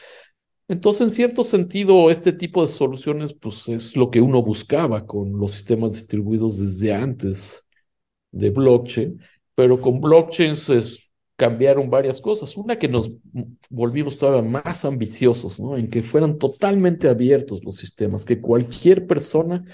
Entonces, 0.68 1.08
en 1.08 1.12
cierto 1.12 1.44
sentido, 1.44 2.10
este 2.10 2.32
tipo 2.32 2.62
de 2.62 2.68
soluciones, 2.68 3.34
pues, 3.34 3.68
es 3.68 3.96
lo 3.96 4.10
que 4.10 4.20
uno 4.20 4.42
buscaba 4.42 5.06
con 5.06 5.38
los 5.38 5.52
sistemas 5.52 5.92
distribuidos 5.92 6.58
desde 6.58 6.94
antes 6.94 7.66
de 8.32 8.50
blockchain, 8.50 9.20
pero 9.54 9.78
con 9.80 10.00
blockchains 10.00 10.70
es, 10.70 11.10
cambiaron 11.36 11.90
varias 11.90 12.20
cosas. 12.20 12.56
Una 12.56 12.76
que 12.78 12.88
nos 12.88 13.12
volvimos 13.68 14.18
todavía 14.18 14.48
más 14.48 14.84
ambiciosos, 14.84 15.60
¿no? 15.60 15.76
En 15.76 15.90
que 15.90 16.02
fueran 16.02 16.38
totalmente 16.38 17.08
abiertos 17.08 17.62
los 17.64 17.76
sistemas, 17.76 18.24
que 18.24 18.40
cualquier 18.40 19.06
persona 19.06 19.64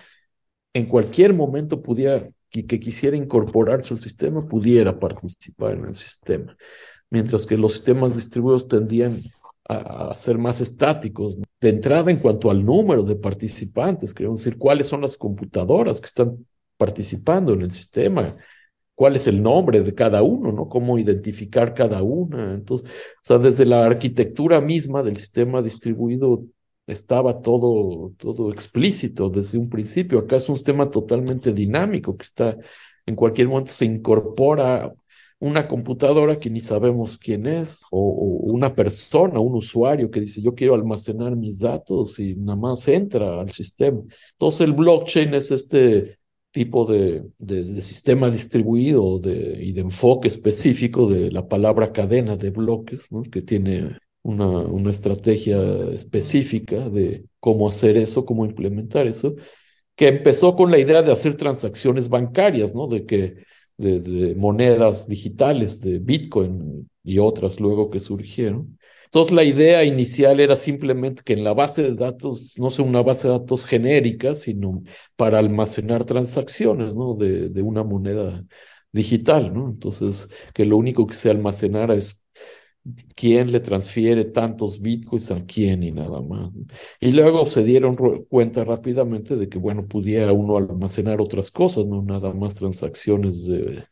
en 0.75 0.87
cualquier 0.87 1.35
momento 1.35 1.83
pudiera 1.83 2.29
y 2.53 2.65
que 2.65 2.81
quisiera 2.81 3.17
incorporarse 3.17 3.95
al 3.95 4.01
sistema 4.01 4.47
pudiera 4.49 4.99
participar 4.99 5.75
en 5.75 5.87
el 5.87 5.97
sistema, 5.97 6.57
mientras 7.11 7.47
que 7.47 7.57
los 7.57 7.75
sistemas 7.75 8.17
distribuidos 8.17 8.67
tendían 8.69 9.21
a, 9.71 10.15
ser 10.17 10.39
más 10.39 10.61
estáticos. 10.61 11.39
De 11.61 11.69
entrada, 11.69 12.11
en 12.11 12.19
cuanto 12.19 12.51
al 12.51 12.65
número 12.65 13.03
de 13.03 13.17
participantes, 13.17 14.15
queremos 14.15 14.43
decir, 14.43 14.59
cuáles 14.59 14.89
son 14.89 15.03
las 15.03 15.17
computadoras 15.17 16.01
que 16.01 16.07
están 16.07 16.47
participando 16.77 17.53
en 17.53 17.63
el 17.63 17.71
sistema, 17.71 18.37
cuál 18.95 19.17
es 19.17 19.27
el 19.27 19.43
nombre 19.43 19.81
de 19.83 19.95
cada 19.95 20.23
uno, 20.23 20.53
¿no? 20.53 20.69
Cómo 20.69 20.99
identificar 20.99 21.75
cada 21.75 22.03
una. 22.03 22.55
Entonces, 22.55 22.89
o 22.89 23.23
sea, 23.23 23.39
desde 23.39 23.65
la 23.65 23.85
arquitectura 23.85 24.61
misma 24.61 25.03
del 25.03 25.17
sistema 25.17 25.63
distribuido 25.63 26.45
estaba 26.87 27.41
todo, 27.41 28.13
todo 28.19 28.53
explícito 28.53 29.31
desde 29.31 29.59
un 29.59 29.69
principio. 29.69 30.19
Acá 30.21 30.37
es 30.37 30.49
un 30.49 30.57
sistema 30.57 30.91
totalmente 30.91 31.53
dinámico 31.53 32.17
que 32.17 32.25
está, 32.25 32.59
en 33.07 33.15
cualquier 33.15 33.49
momento 33.49 33.73
se 33.73 33.85
incorpora 33.85 34.93
una 35.41 35.67
computadora 35.67 36.39
que 36.39 36.51
ni 36.51 36.61
sabemos 36.61 37.19
quién 37.19 37.47
es, 37.47 37.81
o, 37.91 37.99
una 38.43 38.75
persona, 38.75 39.41
un 39.41 39.57
usuario 39.57 40.11
que 40.11 40.21
dice 40.21 40.43
yo 40.43 40.55
quiero 40.55 40.75
almacenar 40.75 41.35
mis 41.37 41.61
datos 41.61 42.19
y 42.19 42.37
nada 42.37 42.57
más 42.57 42.87
entra 42.89 43.41
al 43.41 43.51
sistema. 43.51 44.03
Entonces 44.33 44.61
el 44.61 44.75
blockchain 44.75 45.35
es 45.35 45.51
este 45.51 46.19
tipo 46.53 46.85
de, 46.85 47.25
de, 47.39 47.83
sistema 47.83 48.31
distribuido 48.31 49.21
y 49.25 49.73
de 49.73 49.81
enfoque 49.81 50.29
específico 50.29 51.09
de 51.09 51.31
la 51.31 51.49
palabra 51.49 51.93
cadena 51.93 52.37
de 52.37 52.51
bloques, 52.51 53.07
¿no? 53.11 53.23
que 53.23 53.41
tiene 53.43 53.99
una, 54.23 54.47
una 54.47 54.91
estrategia 54.91 55.59
específica 55.93 56.89
de 56.89 57.25
cómo 57.39 57.69
hacer 57.69 57.97
eso, 57.97 58.27
cómo 58.27 58.45
implementar 58.45 59.07
eso, 59.07 59.37
que 59.97 60.09
empezó 60.09 60.57
con 60.57 60.71
la 60.71 60.79
idea 60.79 61.03
de 61.03 61.13
hacer 61.13 61.37
transacciones 61.37 62.09
bancarias, 62.09 62.75
¿no? 62.75 62.87
De 62.89 63.05
que 63.07 63.45
de, 63.81 64.35
monedas 64.37 65.09
digitales, 65.09 65.81
de 65.81 65.99
Bitcoin 65.99 66.89
y 67.03 67.19
otras 67.19 67.61
luego 67.61 67.91
que 67.91 68.01
surgieron. 68.01 68.79
Entonces 69.07 69.35
la 69.35 69.45
idea 69.45 69.85
inicial 69.85 70.39
era 70.39 70.57
simplemente 70.57 71.23
que 71.25 71.33
en 71.33 71.43
la 71.45 71.53
base 71.55 71.83
de 71.83 71.95
datos, 71.95 72.55
no 72.59 72.71
sea 72.71 72.85
una 72.85 73.03
base 73.03 73.27
de 73.29 73.39
datos 73.39 73.65
genérica, 73.65 74.35
sino 74.37 74.83
para 75.17 75.39
almacenar 75.39 76.05
transacciones, 76.05 76.95
¿no? 76.95 77.15
De, 77.15 77.49
de 77.49 77.63
una 77.63 77.83
moneda 77.83 78.45
digital, 78.93 79.53
¿no? 79.53 79.69
Entonces, 79.69 80.29
que 80.55 80.65
lo 80.65 80.77
único 80.77 81.07
que 81.07 81.17
se 81.17 81.31
almacenara 81.31 81.95
es 81.95 82.20
quién 83.15 83.53
le 83.53 83.61
transfiere 83.61 84.25
tantos 84.25 84.81
bitcoins 84.81 85.31
a 85.31 85.45
quién 85.45 85.83
y 85.83 85.93
nada 85.93 86.21
más. 86.21 86.51
Y 87.01 87.13
luego 87.13 87.47
se 87.47 87.65
dieron 87.65 87.97
cuenta 88.29 88.65
rápidamente 88.65 89.37
de 89.37 89.49
que, 89.49 89.59
bueno, 89.59 89.87
pudiera 89.87 90.33
uno 90.33 90.57
almacenar 90.57 91.21
otras 91.21 91.51
cosas, 91.51 91.87
no 91.87 92.03
nada 92.03 92.33
más 92.33 92.55
transacciones 92.55 93.47
de, 93.47 93.85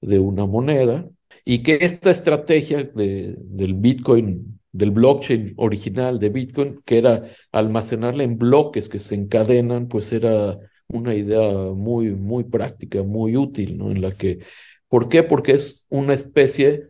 de 0.00 0.18
una 0.18 0.46
moneda, 0.46 1.08
y 1.44 1.62
que 1.62 1.78
esta 1.80 2.10
estrategia 2.10 2.82
de, 2.82 3.36
del 3.38 3.74
bitcoin, 3.74 4.60
del 4.72 4.90
blockchain 4.90 5.54
original 5.56 6.18
de 6.18 6.28
bitcoin, 6.28 6.80
que 6.84 6.98
era 6.98 7.24
almacenarla 7.52 8.24
en 8.24 8.36
bloques 8.36 8.88
que 8.88 8.98
se 8.98 9.14
encadenan, 9.14 9.88
pues 9.88 10.12
era 10.12 10.58
una 10.88 11.14
idea 11.14 11.72
muy, 11.72 12.10
muy 12.10 12.44
práctica, 12.44 13.02
muy 13.02 13.36
útil, 13.36 13.78
¿no? 13.78 13.90
En 13.90 14.02
la 14.02 14.12
que, 14.12 14.40
¿por 14.88 15.08
qué? 15.08 15.22
Porque 15.22 15.52
es 15.52 15.86
una 15.88 16.14
especie 16.14 16.88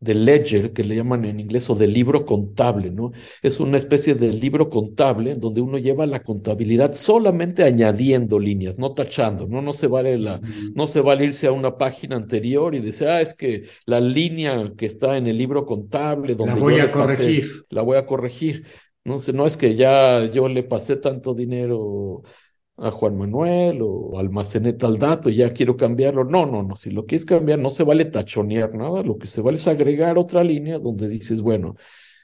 de 0.00 0.14
ledger, 0.14 0.72
que 0.72 0.84
le 0.84 0.94
llaman 0.94 1.24
en 1.24 1.40
inglés, 1.40 1.68
o 1.70 1.74
de 1.74 1.88
libro 1.88 2.24
contable, 2.24 2.90
¿no? 2.90 3.10
Es 3.42 3.58
una 3.58 3.78
especie 3.78 4.14
de 4.14 4.32
libro 4.32 4.70
contable 4.70 5.34
donde 5.34 5.60
uno 5.60 5.78
lleva 5.78 6.06
la 6.06 6.22
contabilidad 6.22 6.94
solamente 6.94 7.64
añadiendo 7.64 8.38
líneas, 8.38 8.78
no 8.78 8.94
tachando, 8.94 9.46
¿no? 9.46 9.60
No 9.60 9.72
se 9.72 9.88
vale 9.88 10.18
la, 10.18 10.40
no 10.74 10.86
se 10.86 11.00
vale 11.00 11.24
irse 11.24 11.48
a 11.48 11.52
una 11.52 11.76
página 11.76 12.16
anterior 12.16 12.74
y 12.74 12.80
decir, 12.80 13.08
ah, 13.08 13.20
es 13.20 13.34
que 13.34 13.64
la 13.86 14.00
línea 14.00 14.72
que 14.76 14.86
está 14.86 15.16
en 15.16 15.26
el 15.26 15.36
libro 15.36 15.66
contable 15.66 16.34
donde 16.34 16.54
la 16.54 16.60
voy 16.60 16.80
a 16.80 16.92
corregir. 16.92 17.64
la 17.70 17.82
voy 17.82 17.96
a 17.96 18.06
corregir. 18.06 18.66
No 19.04 19.18
sé, 19.18 19.32
no 19.32 19.46
es 19.46 19.56
que 19.56 19.74
ya 19.74 20.30
yo 20.30 20.48
le 20.48 20.62
pasé 20.62 20.96
tanto 20.96 21.34
dinero 21.34 22.22
a 22.78 22.90
Juan 22.90 23.16
Manuel 23.16 23.80
o 23.82 24.18
almacené 24.18 24.72
tal 24.72 24.98
dato 24.98 25.28
y 25.30 25.36
ya 25.36 25.52
quiero 25.52 25.76
cambiarlo. 25.76 26.24
No, 26.24 26.46
no, 26.46 26.62
no. 26.62 26.76
Si 26.76 26.90
lo 26.90 27.06
quieres 27.06 27.24
cambiar, 27.26 27.58
no 27.58 27.70
se 27.70 27.84
vale 27.84 28.04
tachonear 28.04 28.74
nada. 28.74 29.02
Lo 29.02 29.18
que 29.18 29.26
se 29.26 29.40
vale 29.40 29.56
es 29.56 29.66
agregar 29.68 30.18
otra 30.18 30.44
línea 30.44 30.78
donde 30.78 31.08
dices, 31.08 31.40
bueno, 31.42 31.74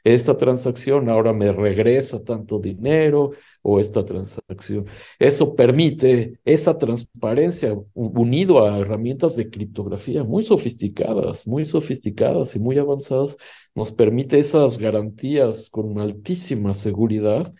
esta 0.04 0.36
transacción 0.36 1.08
ahora 1.08 1.32
me 1.32 1.50
regresa 1.50 2.22
tanto 2.24 2.58
dinero 2.60 3.32
o 3.62 3.80
esta 3.80 4.04
transacción. 4.04 4.86
Eso 5.18 5.56
permite 5.56 6.38
esa 6.44 6.76
transparencia 6.78 7.74
unido 7.94 8.64
a 8.64 8.78
herramientas 8.78 9.36
de 9.36 9.48
criptografía 9.48 10.22
muy 10.22 10.44
sofisticadas, 10.44 11.46
muy 11.46 11.64
sofisticadas 11.64 12.54
y 12.54 12.58
muy 12.58 12.76
avanzadas, 12.78 13.36
nos 13.74 13.92
permite 13.92 14.38
esas 14.38 14.78
garantías 14.78 15.70
con 15.70 15.98
altísima 15.98 16.74
seguridad 16.74 17.54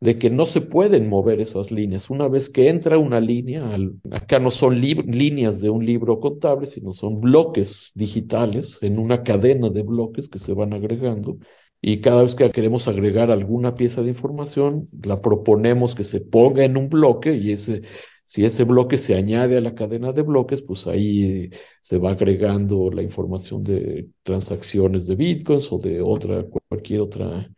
de 0.00 0.18
que 0.18 0.30
no 0.30 0.46
se 0.46 0.62
pueden 0.62 1.08
mover 1.08 1.40
esas 1.40 1.70
líneas. 1.70 2.08
Una 2.10 2.26
vez 2.28 2.48
que 2.48 2.68
entra 2.70 2.98
una 2.98 3.20
línea, 3.20 3.76
acá 4.10 4.38
no 4.38 4.50
son 4.50 4.80
líneas 4.80 5.60
de 5.60 5.68
un 5.70 5.84
libro 5.84 6.20
contable, 6.20 6.66
sino 6.66 6.92
son 6.94 7.20
bloques 7.20 7.92
digitales 7.94 8.78
en 8.82 8.98
una 8.98 9.22
cadena 9.22 9.68
de 9.68 9.82
bloques 9.82 10.28
que 10.28 10.38
se 10.38 10.54
van 10.54 10.72
agregando. 10.72 11.38
Y 11.82 12.00
cada 12.00 12.22
vez 12.22 12.34
que 12.34 12.50
queremos 12.50 12.88
agregar 12.88 13.30
alguna 13.30 13.74
pieza 13.74 14.02
de 14.02 14.10
información, 14.10 14.88
la 15.02 15.20
proponemos 15.20 15.94
que 15.94 16.04
se 16.04 16.20
ponga 16.20 16.64
en 16.64 16.76
un 16.76 16.88
bloque 16.88 17.34
y 17.34 17.52
ese, 17.52 17.82
si 18.24 18.44
ese 18.44 18.64
bloque 18.64 18.98
se 18.98 19.14
añade 19.16 19.56
a 19.58 19.60
la 19.60 19.74
cadena 19.74 20.12
de 20.12 20.22
bloques, 20.22 20.62
pues 20.62 20.86
ahí 20.86 21.50
se 21.80 21.98
va 21.98 22.12
agregando 22.12 22.90
la 22.90 23.02
información 23.02 23.62
de 23.64 24.08
transacciones 24.22 25.06
de 25.06 25.16
bitcoins 25.16 25.72
o 25.72 25.78
de 25.78 26.00
otra, 26.02 26.44
cualquier 26.68 27.00
otra 27.00 27.50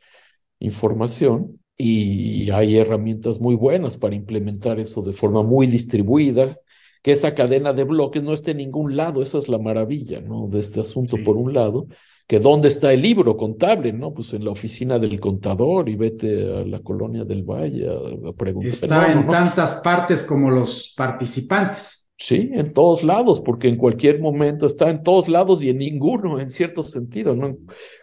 información 0.60 1.61
y 1.84 2.48
hay 2.50 2.76
herramientas 2.76 3.40
muy 3.40 3.56
buenas 3.56 3.96
para 3.96 4.14
implementar 4.14 4.78
eso 4.78 5.02
de 5.02 5.12
forma 5.12 5.42
muy 5.42 5.66
distribuida, 5.66 6.56
que 7.02 7.10
esa 7.10 7.34
cadena 7.34 7.72
de 7.72 7.82
bloques 7.82 8.22
no 8.22 8.32
esté 8.32 8.52
en 8.52 8.58
ningún 8.58 8.96
lado, 8.96 9.20
esa 9.20 9.38
es 9.38 9.48
la 9.48 9.58
maravilla, 9.58 10.20
¿no? 10.20 10.46
De 10.46 10.60
este 10.60 10.80
asunto, 10.80 11.16
por 11.24 11.36
un 11.36 11.52
lado, 11.52 11.88
que 12.28 12.38
dónde 12.38 12.68
está 12.68 12.92
el 12.92 13.02
libro 13.02 13.36
contable, 13.36 13.92
¿no? 13.92 14.14
Pues 14.14 14.32
en 14.32 14.44
la 14.44 14.52
oficina 14.52 15.00
del 15.00 15.18
contador 15.18 15.88
y 15.88 15.96
vete 15.96 16.60
a 16.60 16.64
la 16.64 16.78
colonia 16.78 17.24
del 17.24 17.42
Valle 17.42 17.88
a, 17.88 18.32
preguntar. 18.32 18.70
Está 18.70 19.10
en 19.10 19.26
tantas 19.26 19.74
partes 19.80 20.22
como 20.22 20.50
los 20.50 20.94
participantes. 20.96 22.01
Sí, 22.18 22.50
en 22.52 22.72
todos 22.72 23.02
lados, 23.02 23.40
porque 23.40 23.66
en 23.66 23.76
cualquier 23.76 24.20
momento 24.20 24.64
está 24.64 24.88
en 24.90 25.02
todos 25.02 25.28
lados 25.28 25.60
y 25.60 25.70
en 25.70 25.78
ninguno, 25.78 26.38
en 26.38 26.50
cierto 26.50 26.84
sentido, 26.84 27.34
¿no? 27.34 27.56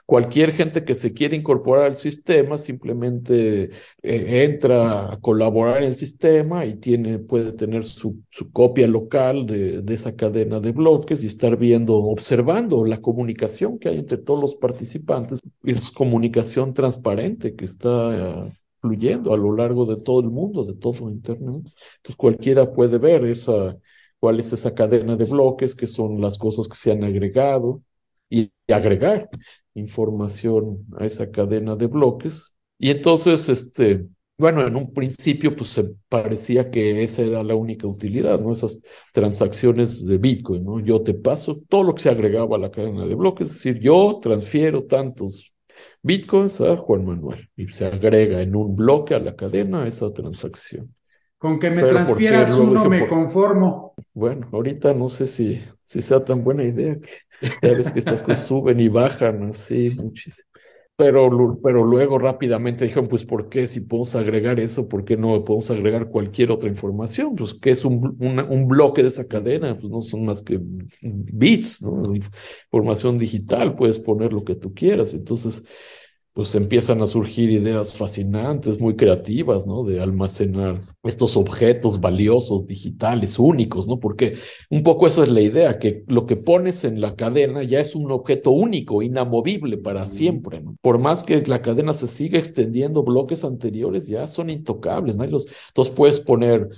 Cualquier 0.06 0.52
gente 0.52 0.84
que 0.84 0.94
se 0.94 1.14
quiere 1.14 1.38
incorporar 1.38 1.86
al 1.86 1.96
sistema 1.96 2.58
simplemente 2.58 3.70
eh, 4.02 4.44
entra 4.44 5.14
a 5.14 5.20
colaborar 5.22 5.78
en 5.78 5.90
el 5.90 5.96
sistema 5.96 6.66
y 6.66 6.76
tiene, 6.80 7.20
puede 7.20 7.54
tener 7.54 7.86
su, 7.86 8.22
copia 8.52 8.88
local 8.88 9.46
de, 9.46 9.82
de, 9.82 9.94
esa 9.94 10.14
cadena 10.18 10.60
de 10.60 10.74
bloques 10.74 11.24
y 11.24 11.28
estar 11.28 11.56
viendo, 11.56 11.96
observando 11.96 12.84
la 12.84 13.00
comunicación 13.00 13.80
que 13.80 13.88
hay 13.88 14.00
entre 14.00 14.18
todos 14.18 14.42
los 14.42 14.56
participantes. 14.56 15.40
Es 15.64 15.92
comunicación 15.92 16.74
transparente 16.74 17.56
que 17.56 17.64
está 17.64 18.42
fluyendo 18.82 19.34
a 19.34 19.38
lo 19.38 19.56
largo 19.56 19.86
de 19.86 19.98
todo 19.98 20.20
el 20.22 20.30
mundo, 20.30 20.66
de 20.66 20.74
todo 20.74 21.10
Internet. 21.10 21.56
Entonces 21.98 22.16
cualquiera 22.18 22.72
puede 22.74 22.98
ver 22.98 23.24
esa 23.26 23.78
cuál 24.20 24.40
es 24.40 24.54
esa 24.54 24.74
cadena 24.74 25.16
de 25.16 25.26
bloques, 25.26 25.76
qué 25.76 25.88
son 25.88 26.22
las 26.22 26.38
cosas 26.38 26.68
que 26.68 26.76
se 26.76 26.92
han 26.92 27.04
agregado 27.04 27.82
y 28.30 28.52
agregar 28.68 29.30
información 29.74 30.86
a 30.98 31.06
esa 31.06 31.32
cadena 31.32 31.76
de 31.76 31.88
bloques. 31.88 32.52
Y 32.78 32.92
entonces, 32.92 33.50
este, 33.50 34.06
bueno, 34.38 34.66
en 34.66 34.76
un 34.76 34.94
principio, 34.94 35.56
pues 35.56 35.70
se 35.72 35.84
parecía 36.08 36.72
que 36.72 37.04
esa 37.04 37.24
era 37.24 37.44
la 37.44 37.56
única 37.56 37.88
utilidad, 37.88 38.40
¿no? 38.40 38.54
Esas 38.54 38.82
transacciones 39.14 40.06
de 40.06 40.18
Bitcoin, 40.18 40.64
¿no? 40.64 40.80
Yo 40.80 41.02
te 41.02 41.14
paso 41.14 41.62
todo 41.68 41.84
lo 41.84 41.96
que 41.96 42.04
se 42.04 42.10
agregaba 42.10 42.56
a 42.56 42.60
la 42.60 42.72
cadena 42.72 43.06
de 43.06 43.16
bloques, 43.16 43.48
es 43.48 43.54
decir, 43.56 43.80
yo 43.80 44.20
transfiero 44.22 44.86
tantos 44.86 45.52
Bitcoins 46.02 46.62
a 46.62 46.78
Juan 46.78 47.06
Manuel 47.06 47.50
y 47.58 47.68
se 47.68 47.86
agrega 47.86 48.42
en 48.42 48.56
un 48.56 48.76
bloque 48.76 49.16
a 49.16 49.20
la 49.20 49.36
cadena 49.36 49.88
esa 49.88 50.14
transacción. 50.14 50.96
Con 51.38 51.60
que 51.60 51.70
me 51.70 51.84
transfieras 51.84 52.52
uno 52.52 52.86
me 52.86 53.08
conformo. 53.08 53.89
Bueno, 54.14 54.50
ahorita 54.52 54.94
no 54.94 55.10
sé 55.10 55.28
si, 55.28 55.62
si 55.84 56.02
sea 56.02 56.24
tan 56.24 56.44
buena 56.44 56.64
idea 56.64 57.00
que 57.00 57.10
ya 57.62 57.74
ves 57.74 57.92
que 57.92 58.00
estas 58.00 58.24
cosas 58.24 58.46
suben 58.48 58.80
y 58.80 58.90
bajan 58.90 59.44
así 59.52 59.92
muchísimo. 59.92 60.48
Pero, 60.96 61.60
pero 61.64 61.86
luego 61.86 62.20
rápidamente 62.20 62.84
dijeron, 62.84 63.08
pues, 63.08 63.26
¿por 63.26 63.48
qué 63.50 63.68
si 63.68 63.82
podemos 63.82 64.16
agregar 64.16 64.60
eso? 64.60 64.90
¿Por 64.90 65.06
qué 65.06 65.16
no 65.16 65.44
podemos 65.46 65.72
agregar 65.72 66.10
cualquier 66.10 66.52
otra 66.52 66.70
información? 66.70 67.36
Pues, 67.36 67.54
¿qué 67.54 67.72
es 67.72 67.86
un, 67.86 68.18
un 68.20 68.68
bloque 68.68 69.02
de 69.02 69.08
esa 69.08 69.26
cadena? 69.28 69.78
Pues 69.78 69.90
no 69.90 70.02
son 70.02 70.26
más 70.26 70.44
que 70.44 70.60
bits, 71.02 71.84
¿no? 71.84 72.14
Información 72.72 73.18
digital, 73.18 73.76
puedes 73.78 73.98
poner 74.00 74.34
lo 74.34 74.44
que 74.44 74.56
tú 74.56 74.74
quieras. 74.74 75.14
Entonces, 75.14 75.64
pues 76.34 76.56
empiezan 76.56 77.02
a 77.02 77.08
surgir 77.08 77.50
ideas 77.50 77.94
fascinantes, 77.94 78.80
muy 78.80 78.96
creativas, 78.96 79.68
¿no? 79.68 79.84
De 79.84 80.00
almacenar 80.00 80.80
estos 81.04 81.36
objetos 81.36 82.00
valiosos, 82.00 82.66
digitales, 82.66 83.40
únicos, 83.40 83.88
¿no? 83.88 84.00
Porque 84.00 84.38
un 84.70 84.84
poco 84.84 85.08
esa 85.08 85.24
es 85.24 85.30
la 85.30 85.42
idea, 85.42 85.80
que 85.80 86.04
lo 86.08 86.26
que 86.26 86.38
pones 86.38 86.84
en 86.84 87.02
la 87.02 87.16
cadena 87.16 87.64
ya 87.64 87.80
es 87.80 87.96
un 87.96 88.12
objeto 88.12 88.52
único, 88.52 89.02
inamovible 89.02 89.78
para 89.78 90.08
siempre, 90.08 90.62
¿no? 90.62 90.76
Por 90.82 91.00
más 91.00 91.24
que 91.24 91.42
la 91.48 91.62
cadena 91.62 91.94
se 91.94 92.08
siga 92.08 92.40
extendiendo, 92.40 93.04
bloques 93.04 93.44
anteriores 93.44 94.08
ya 94.08 94.28
son 94.28 94.50
intocables, 94.50 95.18
¿no? 95.18 95.26
Los, 95.26 95.48
entonces 95.70 95.94
puedes 95.94 96.20
poner 96.20 96.70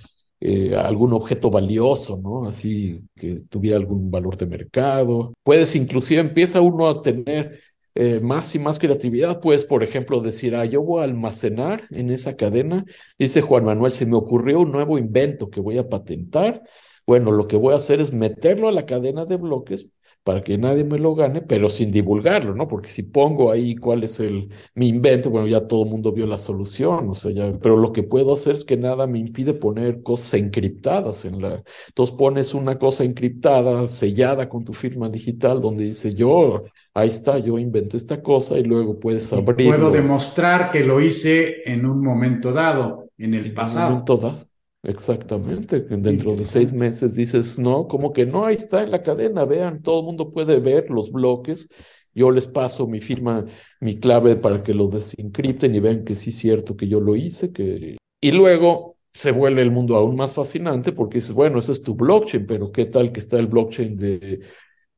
eh, 0.44 0.76
algún 0.76 1.14
objeto 1.14 1.52
valioso, 1.52 2.20
¿no? 2.22 2.48
Así 2.48 3.00
que 3.16 3.42
tuviera 3.48 3.78
algún 3.78 4.10
valor 4.10 4.38
de 4.38 4.48
mercado. 4.48 5.34
Puedes 5.44 5.76
inclusive, 5.76 6.20
empieza 6.20 6.62
uno 6.62 6.90
a 6.90 7.02
tener 7.04 7.60
eh, 7.96 8.20
más 8.22 8.56
y 8.56 8.60
más 8.60 8.80
creatividad, 8.80 9.42
puedes, 9.42 9.66
por 9.66 9.84
ejemplo, 9.84 10.22
decir, 10.22 10.56
ah, 10.56 10.66
yo 10.66 10.82
voy 10.82 11.02
a 11.02 11.06
almacenar 11.06 11.88
en 11.92 12.10
esa 12.12 12.36
cadena, 12.38 12.86
dice 13.20 13.42
Juan 13.42 13.66
Manuel, 13.66 13.92
se 13.92 14.06
me 14.06 14.16
ocurrió 14.16 14.62
un 14.62 14.72
nuevo 14.72 14.98
invento 14.98 15.50
que 15.50 15.60
voy 15.62 15.78
a 15.78 15.90
patentar. 15.90 16.64
Bueno, 17.06 17.32
lo 17.32 17.48
que 17.48 17.58
voy 17.58 17.74
a 17.74 17.78
hacer 17.78 18.00
es 18.00 18.14
meterlo 18.14 18.70
a 18.70 18.72
la 18.72 18.86
cadena 18.86 19.26
de 19.26 19.38
bloques 19.38 19.88
para 20.24 20.44
que 20.44 20.58
nadie 20.58 20.84
me 20.84 21.00
lo 21.00 21.16
gane, 21.16 21.42
pero 21.42 21.70
sin 21.70 21.92
divulgarlo, 21.92 22.54
¿no? 22.54 22.68
Porque 22.68 22.90
si 22.90 23.04
pongo 23.04 23.52
ahí 23.52 23.76
cuál 23.76 24.04
es 24.04 24.20
el, 24.20 24.50
mi 24.76 24.88
invento, 24.88 25.32
bueno, 25.32 25.48
ya 25.48 25.68
todo 25.68 25.84
el 25.84 25.90
mundo 25.90 26.12
vio 26.12 26.28
la 26.28 26.38
solución, 26.38 27.10
o 27.10 27.16
sea, 27.16 27.32
ya, 27.32 27.52
pero 27.60 27.78
lo 27.78 27.92
que 27.92 28.04
puedo 28.04 28.34
hacer 28.34 28.56
es 28.56 28.64
que 28.64 28.78
nada 28.78 29.08
me 29.08 29.18
impide 29.18 29.54
poner 29.54 30.04
cosas 30.04 30.36
encriptadas 30.36 31.26
en 31.26 31.42
la, 31.42 31.64
entonces 31.88 32.16
pones 32.16 32.54
una 32.54 32.78
cosa 32.78 33.04
encriptada, 33.04 33.88
sellada 33.88 34.48
con 34.48 34.64
tu 34.64 34.74
firma 34.74 35.10
digital, 35.10 35.60
donde 35.60 35.86
dice 35.86 36.14
yo, 36.14 36.64
ahí 36.94 37.10
está, 37.10 37.40
yo 37.40 37.58
inventé 37.58 37.98
esta 37.98 38.22
cosa 38.22 38.60
y 38.60 38.64
luego 38.64 39.00
puedes 39.00 39.34
abrirlo. 39.34 39.76
Puedo 39.76 39.92
demostrar 39.92 40.70
que 40.70 40.84
lo 40.84 41.02
hice 41.02 41.64
en 41.66 41.86
un 41.86 42.04
momento 42.04 42.54
dado, 42.54 43.10
en 43.18 43.34
el 43.34 43.54
pasado. 43.54 43.88
Un 43.88 43.92
momento 43.94 44.18
dado. 44.18 44.51
Exactamente, 44.84 45.80
dentro 45.82 46.36
de 46.36 46.44
seis 46.44 46.74
meses 46.74 47.14
dices, 47.14 47.60
no, 47.60 47.88
como 47.88 48.12
que 48.14 48.26
no, 48.26 48.46
ahí 48.48 48.56
está 48.56 48.82
en 48.82 48.90
la 48.90 49.04
cadena, 49.04 49.46
vean, 49.46 49.84
todo 49.84 50.00
el 50.00 50.06
mundo 50.08 50.32
puede 50.32 50.60
ver 50.60 50.90
los 50.90 51.12
bloques, 51.12 51.70
yo 52.16 52.32
les 52.32 52.48
paso 52.48 52.88
mi 52.88 53.00
firma, 53.00 53.46
mi 53.80 54.00
clave 54.00 54.38
para 54.38 54.64
que 54.64 54.74
lo 54.74 54.88
desencripten 54.88 55.76
y 55.76 55.80
vean 55.80 56.04
que 56.04 56.16
sí 56.16 56.32
es 56.32 56.38
cierto 56.40 56.76
que 56.76 56.88
yo 56.88 57.00
lo 57.00 57.16
hice, 57.16 57.54
que... 57.54 57.98
Y 58.20 58.32
luego 58.32 58.98
se 59.14 59.32
vuelve 59.32 59.62
el 59.62 59.70
mundo 59.70 59.96
aún 59.96 60.16
más 60.16 60.34
fascinante 60.34 60.94
porque 60.94 61.20
dices, 61.20 61.34
bueno, 61.34 61.60
ese 61.60 61.74
es 61.74 61.84
tu 61.84 61.94
blockchain, 61.94 62.48
pero 62.48 62.72
¿qué 62.72 62.86
tal 62.86 63.12
que 63.12 63.20
está 63.20 63.38
el 63.38 63.46
blockchain 63.48 63.96
de, 63.96 64.40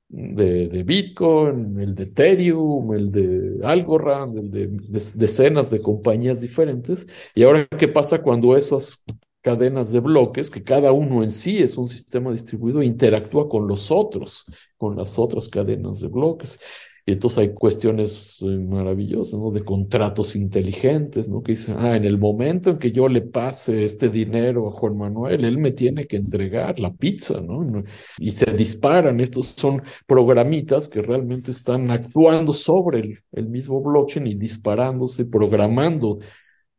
de, 0.09 0.67
de 0.69 0.83
Bitcoin, 0.83 1.79
el 1.79 1.95
de 1.95 2.03
Ethereum, 2.03 2.93
el 2.93 3.11
de 3.11 3.59
Algorand, 3.63 4.37
el 4.37 4.51
de, 4.51 4.67
de 4.67 5.01
decenas 5.15 5.69
de 5.71 5.81
compañías 5.81 6.41
diferentes? 6.41 7.07
Y 7.35 7.43
ahora, 7.43 7.67
¿qué 7.77 7.87
pasa 7.87 8.21
cuando 8.21 8.55
esos 8.57 9.03
cadenas 9.43 9.91
de 9.91 9.99
bloques, 9.99 10.49
que 10.49 10.63
cada 10.63 10.91
uno 10.93 11.23
en 11.23 11.31
sí 11.31 11.61
es 11.61 11.77
un 11.77 11.89
sistema 11.89 12.31
distribuido, 12.31 12.81
interactúa 12.81 13.49
con 13.49 13.67
los 13.67 13.91
otros, 13.91 14.45
con 14.77 14.95
las 14.95 15.19
otras 15.19 15.49
cadenas 15.49 15.99
de 15.99 16.07
bloques. 16.07 16.57
Y 17.05 17.11
entonces 17.11 17.39
hay 17.39 17.53
cuestiones 17.53 18.37
eh, 18.39 18.45
maravillosas, 18.45 19.37
¿no? 19.37 19.51
De 19.51 19.65
contratos 19.65 20.37
inteligentes, 20.37 21.27
¿no? 21.27 21.43
Que 21.43 21.51
dicen, 21.51 21.75
ah, 21.77 21.97
en 21.97 22.05
el 22.05 22.17
momento 22.17 22.69
en 22.69 22.77
que 22.77 22.93
yo 22.93 23.09
le 23.09 23.21
pase 23.21 23.83
este 23.83 24.07
dinero 24.07 24.69
a 24.69 24.71
Juan 24.71 24.97
Manuel, 24.97 25.43
él 25.43 25.57
me 25.57 25.73
tiene 25.73 26.07
que 26.07 26.15
entregar 26.15 26.79
la 26.79 26.93
pizza, 26.93 27.41
¿no? 27.41 27.83
Y 28.17 28.31
se 28.31 28.49
disparan, 28.53 29.19
estos 29.19 29.47
son 29.47 29.83
programitas 30.07 30.87
que 30.87 31.01
realmente 31.01 31.51
están 31.51 31.91
actuando 31.91 32.53
sobre 32.53 33.01
el, 33.01 33.19
el 33.33 33.49
mismo 33.49 33.81
blockchain 33.81 34.25
y 34.25 34.35
disparándose, 34.35 35.25
programando 35.25 36.19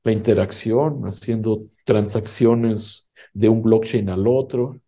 la 0.05 0.13
interacción, 0.13 1.03
haciendo 1.05 1.67
transacciones 1.85 3.09
de 3.33 3.49
un 3.49 3.63
blockchain 3.63 4.11
al 4.11 4.29
otro, 4.29 4.81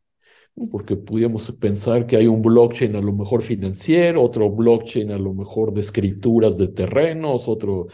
porque 0.70 0.96
pudiéramos 0.96 1.50
pensar 1.52 2.06
que 2.06 2.16
hay 2.16 2.26
un 2.26 2.40
blockchain 2.40 2.96
a 2.96 3.00
lo 3.00 3.12
mejor 3.12 3.42
financiero, 3.42 4.22
otro 4.22 4.50
blockchain 4.50 5.10
a 5.10 5.18
lo 5.18 5.34
mejor 5.34 5.72
de 5.72 5.80
escrituras 5.80 6.56
de 6.56 6.68
terrenos, 6.68 7.48
otro 7.48 7.88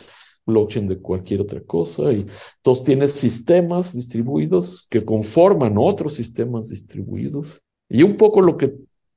blockchain 0.46 0.88
de 0.88 0.98
cualquier 0.98 1.40
otra 1.40 1.60
cosa. 1.62 2.12
Y 2.12 2.26
entonces 2.56 2.84
tienes 2.84 3.12
sistemas 3.12 3.94
distribuidos 3.94 4.86
que 4.90 5.04
conforman 5.04 5.76
otros 5.76 6.14
sistemas 6.14 6.68
distribuidos. 6.68 7.60
Y 7.88 8.02
un 8.04 8.16
poco 8.16 8.40
lo 8.40 8.56
que 8.56 8.74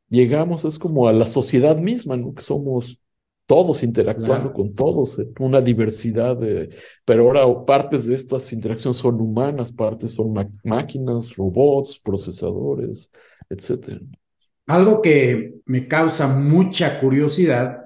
llegamos 0.10 0.66
es 0.66 0.80
como 0.80 1.08
a 1.08 1.14
la 1.14 1.26
sociedad 1.26 1.78
misma, 1.78 2.18
¿no? 2.18 2.34
Que 2.34 2.42
somos 2.42 3.00
todos 3.46 3.84
interactuando 3.84 4.52
con 4.52 4.74
todos, 4.74 5.20
eh, 5.20 5.28
una 5.40 5.62
diversidad 5.62 6.38
de, 6.38 6.70
pero 7.06 7.24
ahora 7.24 7.66
partes 7.66 8.08
de 8.08 8.16
estas 8.16 8.52
interacciones 8.54 8.98
son 8.98 9.22
humanas, 9.22 9.72
partes 9.72 10.16
son 10.16 10.34
máquinas, 10.64 11.36
robots, 11.36 12.00
procesadores, 12.00 13.10
etcétera. 13.50 14.00
Algo 14.68 15.02
que 15.02 15.56
me 15.66 15.88
causa 15.88 16.28
mucha 16.28 17.00
curiosidad 17.00 17.82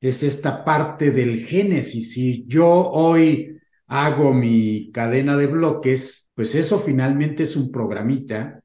es 0.00 0.22
esta 0.22 0.64
parte 0.64 1.10
del 1.10 1.40
génesis. 1.40 2.12
Si 2.12 2.44
yo 2.46 2.68
hoy 2.68 3.58
hago 3.88 4.32
mi 4.32 4.90
cadena 4.92 5.36
de 5.36 5.48
bloques, 5.48 6.30
pues 6.34 6.54
eso 6.54 6.78
finalmente 6.78 7.42
es 7.42 7.56
un 7.56 7.72
programita. 7.72 8.62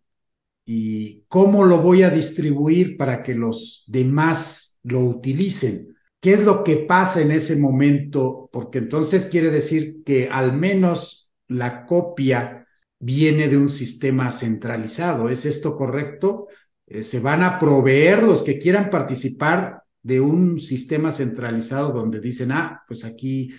¿Y 0.64 1.24
cómo 1.28 1.64
lo 1.64 1.82
voy 1.82 2.04
a 2.04 2.10
distribuir 2.10 2.98
para 2.98 3.22
que 3.24 3.34
los 3.34 3.84
demás 3.88 4.80
lo 4.84 5.02
utilicen? 5.02 5.95
¿Qué 6.26 6.34
es 6.34 6.44
lo 6.44 6.64
que 6.64 6.78
pasa 6.78 7.22
en 7.22 7.30
ese 7.30 7.56
momento? 7.56 8.50
Porque 8.52 8.80
entonces 8.80 9.28
quiere 9.28 9.52
decir 9.52 10.02
que 10.04 10.28
al 10.28 10.58
menos 10.58 11.32
la 11.48 11.86
copia 11.86 12.66
viene 12.98 13.48
de 13.48 13.58
un 13.58 13.70
sistema 13.70 14.32
centralizado. 14.32 15.30
¿Es 15.30 15.46
esto 15.46 15.78
correcto? 15.78 16.48
Eh, 16.88 17.04
¿Se 17.04 17.20
van 17.20 17.44
a 17.44 17.60
proveer 17.60 18.24
los 18.24 18.42
que 18.42 18.58
quieran 18.58 18.90
participar 18.90 19.84
de 20.02 20.20
un 20.20 20.58
sistema 20.58 21.12
centralizado 21.12 21.92
donde 21.92 22.20
dicen, 22.20 22.52
ah, 22.54 22.82
pues 22.88 23.06
aquí 23.06 23.52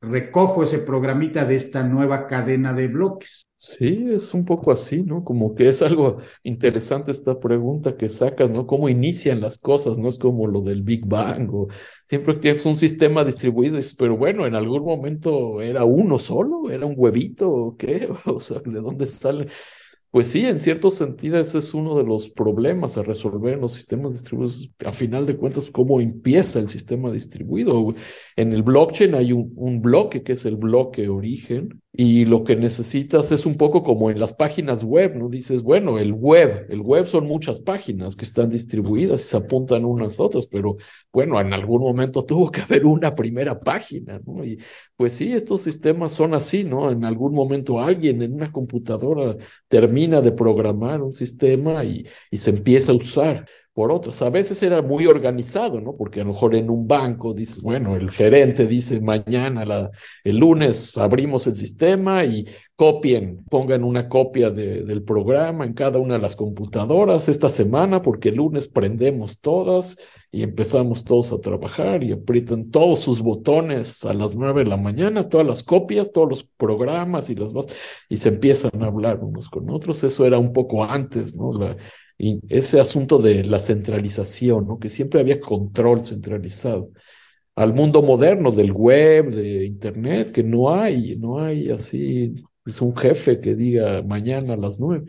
recojo 0.00 0.62
ese 0.62 0.78
programita 0.78 1.44
de 1.44 1.56
esta 1.56 1.82
nueva 1.82 2.26
cadena 2.26 2.72
de 2.72 2.88
bloques. 2.88 3.48
Sí, 3.56 4.06
es 4.12 4.34
un 4.34 4.44
poco 4.44 4.70
así, 4.70 5.02
¿no? 5.02 5.24
Como 5.24 5.56
que 5.56 5.68
es 5.68 5.82
algo 5.82 6.18
interesante 6.44 7.10
esta 7.10 7.40
pregunta 7.40 7.96
que 7.96 8.08
sacas, 8.08 8.50
¿no? 8.50 8.66
¿Cómo 8.68 8.88
inician 8.88 9.40
las 9.40 9.58
cosas? 9.58 9.98
No 9.98 10.08
es 10.08 10.18
como 10.18 10.46
lo 10.46 10.60
del 10.60 10.82
Big 10.82 11.04
Bang 11.04 11.52
o 11.52 11.66
siempre 12.06 12.34
tienes 12.34 12.64
un 12.66 12.76
sistema 12.76 13.24
distribuido, 13.24 13.78
pero 13.98 14.16
bueno, 14.16 14.46
en 14.46 14.54
algún 14.54 14.84
momento 14.84 15.60
era 15.60 15.84
uno 15.84 16.18
solo, 16.18 16.70
era 16.70 16.86
un 16.86 16.94
huevito 16.96 17.50
o 17.50 17.76
qué, 17.76 18.08
o 18.26 18.38
sea, 18.38 18.60
¿de 18.64 18.80
dónde 18.80 19.06
sale? 19.06 19.48
Pues 20.10 20.28
sí, 20.28 20.46
en 20.46 20.58
cierto 20.58 20.90
sentido 20.90 21.38
ese 21.38 21.58
es 21.58 21.74
uno 21.74 21.96
de 21.96 22.04
los 22.04 22.30
problemas 22.30 22.96
a 22.96 23.02
resolver 23.02 23.54
en 23.54 23.60
los 23.60 23.74
sistemas 23.74 24.12
distribuidos. 24.14 24.70
A 24.84 24.92
final 24.92 25.26
de 25.26 25.36
cuentas, 25.36 25.70
cómo 25.70 26.00
empieza 26.00 26.58
el 26.60 26.70
sistema 26.70 27.12
distribuido. 27.12 27.94
En 28.34 28.52
el 28.54 28.62
blockchain 28.62 29.14
hay 29.14 29.32
un, 29.32 29.52
un 29.54 29.82
bloque 29.82 30.22
que 30.22 30.32
es 30.32 30.46
el 30.46 30.56
bloque 30.56 31.08
origen 31.08 31.82
y 31.92 32.26
lo 32.26 32.44
que 32.44 32.54
necesitas 32.54 33.32
es 33.32 33.46
un 33.46 33.56
poco 33.56 33.82
como 33.82 34.10
en 34.10 34.20
las 34.20 34.34
páginas 34.34 34.84
web, 34.84 35.16
¿no? 35.16 35.28
Dices, 35.28 35.62
bueno, 35.62 35.98
el 35.98 36.12
web, 36.12 36.66
el 36.68 36.80
web 36.80 37.06
son 37.06 37.26
muchas 37.26 37.60
páginas 37.60 38.14
que 38.14 38.24
están 38.24 38.50
distribuidas 38.50 39.22
y 39.24 39.28
se 39.28 39.36
apuntan 39.36 39.84
unas 39.84 40.20
a 40.20 40.22
otras, 40.24 40.46
pero 40.46 40.76
bueno, 41.12 41.40
en 41.40 41.52
algún 41.52 41.80
momento 41.82 42.24
tuvo 42.24 42.50
que 42.50 42.60
haber 42.60 42.84
una 42.86 43.14
primera 43.14 43.58
página, 43.58 44.20
¿no? 44.24 44.44
Y 44.44 44.58
pues 44.96 45.14
sí, 45.14 45.32
estos 45.32 45.62
sistemas 45.62 46.12
son 46.14 46.34
así, 46.34 46.62
¿no? 46.62 46.90
En 46.90 47.04
algún 47.04 47.34
momento 47.34 47.80
alguien 47.80 48.22
en 48.22 48.34
una 48.34 48.52
computadora 48.52 49.36
termina 49.66 50.20
de 50.20 50.32
programar 50.32 51.02
un 51.02 51.14
sistema 51.14 51.84
y, 51.84 52.06
y 52.30 52.36
se 52.38 52.50
empieza 52.50 52.92
a 52.92 52.96
usar 52.96 53.46
por 53.78 53.92
otros. 53.92 54.20
A 54.22 54.30
veces 54.30 54.60
era 54.64 54.82
muy 54.82 55.06
organizado, 55.06 55.80
¿no? 55.80 55.94
Porque 55.94 56.20
a 56.20 56.24
lo 56.24 56.32
mejor 56.32 56.56
en 56.56 56.68
un 56.68 56.88
banco 56.88 57.32
dices, 57.32 57.62
bueno, 57.62 57.94
el 57.94 58.10
gerente 58.10 58.66
dice 58.66 59.00
mañana, 59.00 59.62
el 60.24 60.36
lunes 60.36 60.98
abrimos 60.98 61.46
el 61.46 61.56
sistema 61.56 62.24
y 62.24 62.44
copien, 62.74 63.44
pongan 63.48 63.84
una 63.84 64.08
copia 64.08 64.50
de, 64.50 64.82
del 64.82 65.04
programa 65.04 65.64
en 65.64 65.74
cada 65.74 66.00
una 66.00 66.14
de 66.14 66.20
las 66.20 66.34
computadoras 66.34 67.28
esta 67.28 67.50
semana, 67.50 68.02
porque 68.02 68.30
el 68.30 68.34
lunes 68.34 68.66
prendemos 68.66 69.38
todas 69.38 69.96
y 70.30 70.42
empezamos 70.42 71.04
todos 71.04 71.32
a 71.32 71.40
trabajar 71.40 72.04
y 72.04 72.12
aprietan 72.12 72.70
todos 72.70 73.00
sus 73.00 73.22
botones 73.22 74.04
a 74.04 74.12
las 74.12 74.34
nueve 74.34 74.64
de 74.64 74.70
la 74.70 74.76
mañana, 74.76 75.28
todas 75.28 75.46
las 75.46 75.62
copias, 75.62 76.12
todos 76.12 76.28
los 76.28 76.44
programas 76.44 77.30
y 77.30 77.34
las 77.34 77.52
y 78.08 78.18
se 78.18 78.28
empiezan 78.28 78.82
a 78.82 78.86
hablar 78.86 79.20
unos 79.22 79.48
con 79.48 79.70
otros. 79.70 80.04
Eso 80.04 80.26
era 80.26 80.38
un 80.38 80.52
poco 80.52 80.84
antes, 80.84 81.34
¿no? 81.34 81.52
Y 82.18 82.40
ese 82.48 82.80
asunto 82.80 83.18
de 83.18 83.44
la 83.44 83.60
centralización, 83.60 84.66
¿no? 84.66 84.78
que 84.78 84.90
siempre 84.90 85.20
había 85.20 85.40
control 85.40 86.04
centralizado. 86.04 86.90
Al 87.54 87.74
mundo 87.74 88.02
moderno 88.02 88.50
del 88.50 88.72
web, 88.72 89.30
de 89.34 89.64
internet, 89.64 90.32
que 90.32 90.42
no 90.42 90.70
hay, 90.70 91.16
no 91.16 91.38
hay 91.40 91.70
así, 91.70 92.34
es 92.34 92.42
pues, 92.64 92.82
un 92.82 92.96
jefe 92.96 93.40
que 93.40 93.54
diga 93.54 94.02
mañana 94.02 94.54
a 94.54 94.56
las 94.56 94.78
nueve. 94.80 95.06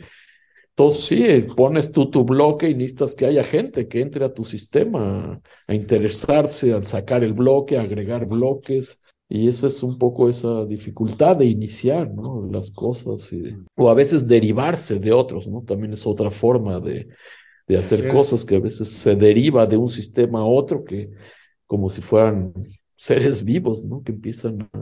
Entonces 0.79 1.05
sí, 1.05 1.53
pones 1.57 1.91
tú 1.91 2.09
tu 2.09 2.23
bloque 2.23 2.69
y 2.69 2.73
necesitas 2.73 3.13
que 3.13 3.25
haya 3.25 3.43
gente 3.43 3.89
que 3.89 3.99
entre 3.99 4.23
a 4.23 4.33
tu 4.33 4.45
sistema 4.45 5.41
a 5.67 5.75
interesarse, 5.75 6.71
al 6.71 6.85
sacar 6.85 7.21
el 7.21 7.33
bloque, 7.33 7.77
a 7.77 7.81
agregar 7.81 8.25
bloques. 8.25 9.01
Y 9.27 9.49
esa 9.49 9.67
es 9.67 9.83
un 9.83 9.97
poco 9.97 10.29
esa 10.29 10.65
dificultad 10.65 11.35
de 11.35 11.47
iniciar, 11.47 12.09
¿no? 12.09 12.47
Las 12.49 12.71
cosas 12.71 13.29
o 13.75 13.89
a 13.89 13.93
veces 13.93 14.25
derivarse 14.25 14.99
de 14.99 15.11
otros, 15.11 15.47
¿no? 15.49 15.63
También 15.63 15.91
es 15.91 16.07
otra 16.07 16.31
forma 16.31 16.79
de, 16.79 17.09
de 17.67 17.77
hacer 17.77 18.07
cosas 18.07 18.45
que 18.45 18.55
a 18.55 18.59
veces 18.61 18.89
se 18.89 19.17
deriva 19.17 19.65
de 19.65 19.75
un 19.75 19.89
sistema 19.89 20.39
a 20.39 20.45
otro 20.45 20.85
que 20.85 21.09
como 21.65 21.89
si 21.89 21.99
fueran 21.99 22.53
seres 22.95 23.43
vivos, 23.43 23.83
¿no? 23.83 24.01
Que 24.01 24.13
empiezan 24.13 24.61
a, 24.71 24.81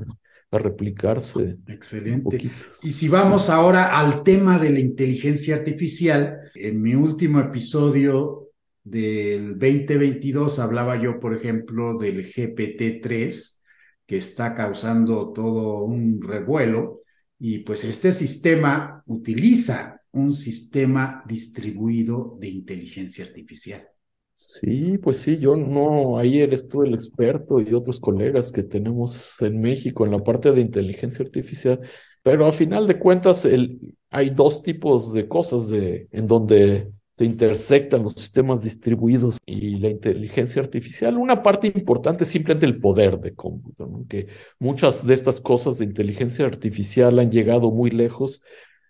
a 0.52 0.58
replicarse. 0.58 1.58
Excelente. 1.68 2.50
Y 2.82 2.92
si 2.92 3.10
vamos 3.10 3.50
ahora 3.50 4.00
al 4.00 4.24
tema 4.24 4.58
de 4.60 4.70
la 4.70 4.80
inteligencia 4.80 5.56
artificial, 5.56 6.40
en 6.56 6.82
mi 6.82 6.96
último 6.96 7.40
episodio 7.40 8.50
del 8.84 9.60
2022 9.60 10.60
hablaba 10.60 11.02
yo, 11.02 11.20
por 11.20 11.36
ejemplo, 11.36 11.98
del 11.98 12.26
GPT-3 12.26 13.60
que 14.06 14.18
está 14.18 14.56
causando 14.56 15.34
todo 15.34 15.84
un 15.84 16.22
revuelo. 16.22 17.02
Y 17.40 17.60
pues 17.60 17.84
este 17.84 18.14
sistema 18.14 19.04
utiliza 19.06 20.02
un 20.12 20.34
sistema 20.34 21.24
distribuido 21.28 22.38
de 22.40 22.48
inteligencia 22.48 23.26
artificial. 23.26 23.88
Sí, 24.40 25.00
pues 25.00 25.20
sí, 25.22 25.40
yo 25.40 25.56
no, 25.56 26.20
ahí 26.20 26.42
eres 26.42 26.68
tú 26.68 26.84
el 26.84 26.94
experto 26.94 27.60
y 27.60 27.74
otros 27.74 28.00
colegas 28.00 28.52
que 28.52 28.62
tenemos 28.62 29.42
en 29.42 29.60
México 29.60 30.06
en 30.06 30.12
la 30.12 30.24
parte 30.24 30.52
de 30.52 30.62
inteligencia 30.62 31.26
artificial, 31.26 31.82
pero 32.22 32.46
a 32.46 32.52
final 32.52 32.86
de 32.86 33.00
cuentas 33.00 33.46
el, 33.46 33.96
hay 34.12 34.30
dos 34.30 34.62
tipos 34.62 35.12
de 35.12 35.28
cosas 35.28 35.68
de, 35.70 36.08
en 36.12 36.28
donde 36.28 36.92
se 37.14 37.26
intersectan 37.26 38.04
los 38.04 38.14
sistemas 38.14 38.64
distribuidos 38.64 39.40
y 39.44 39.80
la 39.80 39.90
inteligencia 39.90 40.62
artificial. 40.62 41.18
Una 41.18 41.42
parte 41.42 41.72
importante 41.74 42.24
es 42.24 42.30
simplemente 42.30 42.68
el 42.68 42.80
poder 42.80 43.20
de 43.20 43.34
cómputo, 43.34 44.06
que 44.08 44.28
muchas 44.60 45.08
de 45.08 45.16
estas 45.16 45.42
cosas 45.42 45.80
de 45.80 45.86
inteligencia 45.86 46.46
artificial 46.46 47.18
han 47.18 47.32
llegado 47.32 47.72
muy 47.72 47.90
lejos 47.90 48.44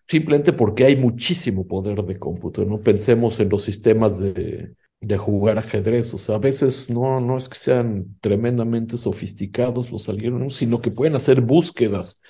simplemente 0.10 0.52
porque 0.52 0.84
hay 0.84 0.98
muchísimo 0.98 1.66
poder 1.66 2.04
de 2.04 2.20
cómputo. 2.20 2.66
No 2.66 2.82
pensemos 2.82 3.40
en 3.40 3.48
los 3.48 3.64
sistemas 3.64 4.20
de, 4.20 4.74
de 5.00 5.18
jugar 5.18 5.60
ajedrez, 5.60 6.14
o 6.14 6.18
sea, 6.18 6.36
a 6.36 6.40
veces 6.40 6.90
no, 6.90 7.22
no 7.22 7.38
es 7.38 7.48
que 7.50 7.58
sean 7.58 8.18
tremendamente 8.20 8.98
sofisticados 8.98 9.92
los 9.92 10.10
algoritmos, 10.10 10.56
sino 10.56 10.82
que 10.82 10.92
pueden 10.92 11.16
hacer 11.16 11.42
búsquedas 11.42 12.22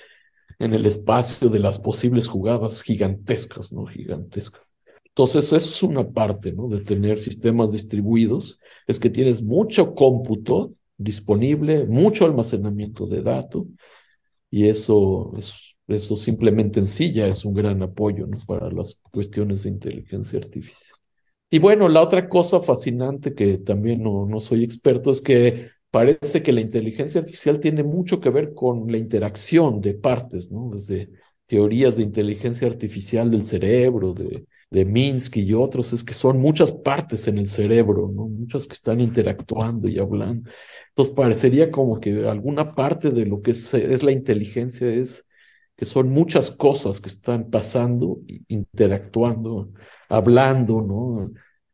en 0.58 0.74
el 0.74 0.86
espacio 0.86 1.48
de 1.48 1.60
las 1.60 1.78
posibles 1.78 2.28
jugadas 2.28 2.82
gigantescas, 2.82 3.72
¿no? 3.72 3.86
Gigantescas. 3.86 4.62
Entonces, 5.04 5.46
eso 5.52 5.70
es 5.70 5.82
una 5.82 6.08
parte, 6.08 6.52
¿no? 6.52 6.68
De 6.68 6.80
tener 6.80 7.18
sistemas 7.18 7.72
distribuidos, 7.72 8.60
es 8.86 9.00
que 9.00 9.10
tienes 9.10 9.42
mucho 9.42 9.94
cómputo 9.94 10.74
disponible, 10.96 11.86
mucho 11.86 12.24
almacenamiento 12.24 13.06
de 13.06 13.22
datos, 13.22 13.64
y 14.50 14.68
eso, 14.68 15.32
es, 15.36 15.74
eso 15.86 16.16
simplemente 16.16 16.80
en 16.80 16.86
sí 16.86 17.12
ya 17.12 17.26
es 17.26 17.44
un 17.44 17.54
gran 17.54 17.82
apoyo, 17.82 18.26
¿no? 18.26 18.38
Para 18.46 18.70
las 18.70 18.94
cuestiones 19.10 19.62
de 19.64 19.70
inteligencia 19.70 20.38
artificial. 20.38 20.97
Y 21.50 21.58
bueno, 21.60 21.88
la 21.88 22.02
otra 22.02 22.28
cosa 22.28 22.60
fascinante 22.60 23.34
que 23.34 23.58
también 23.58 24.02
no, 24.02 24.26
no 24.26 24.40
soy 24.40 24.64
experto 24.64 25.10
es 25.10 25.20
que 25.22 25.70
parece 25.90 26.42
que 26.42 26.52
la 26.52 26.60
inteligencia 26.60 27.20
artificial 27.20 27.58
tiene 27.60 27.82
mucho 27.82 28.20
que 28.20 28.30
ver 28.30 28.52
con 28.54 28.90
la 28.92 28.98
interacción 28.98 29.80
de 29.80 29.94
partes, 29.94 30.52
¿no? 30.52 30.70
Desde 30.72 31.10
teorías 31.46 31.96
de 31.96 32.02
inteligencia 32.02 32.68
artificial 32.68 33.30
del 33.30 33.44
cerebro, 33.46 34.12
de 34.14 34.44
de 34.70 34.84
Minsky 34.84 35.40
y 35.42 35.54
otros, 35.54 35.92
es 35.92 36.04
que 36.04 36.14
son 36.14 36.38
muchas 36.40 36.72
partes 36.72 37.26
en 37.28 37.38
el 37.38 37.48
cerebro, 37.48 38.10
¿no? 38.14 38.28
Muchas 38.28 38.66
que 38.66 38.74
están 38.74 39.00
interactuando 39.00 39.88
y 39.88 39.98
hablando. 39.98 40.50
Entonces 40.90 41.14
parecería 41.14 41.70
como 41.70 42.00
que 42.00 42.28
alguna 42.28 42.74
parte 42.74 43.10
de 43.10 43.26
lo 43.26 43.40
que 43.42 43.52
es, 43.52 43.72
es 43.74 44.02
la 44.02 44.12
inteligencia 44.12 44.88
es 44.88 45.26
que 45.78 45.86
son 45.86 46.10
muchas 46.10 46.50
cosas 46.50 47.00
que 47.00 47.08
están 47.08 47.50
pasando, 47.50 48.18
interactuando, 48.48 49.70
hablando, 50.08 50.82
¿no? 50.82 51.30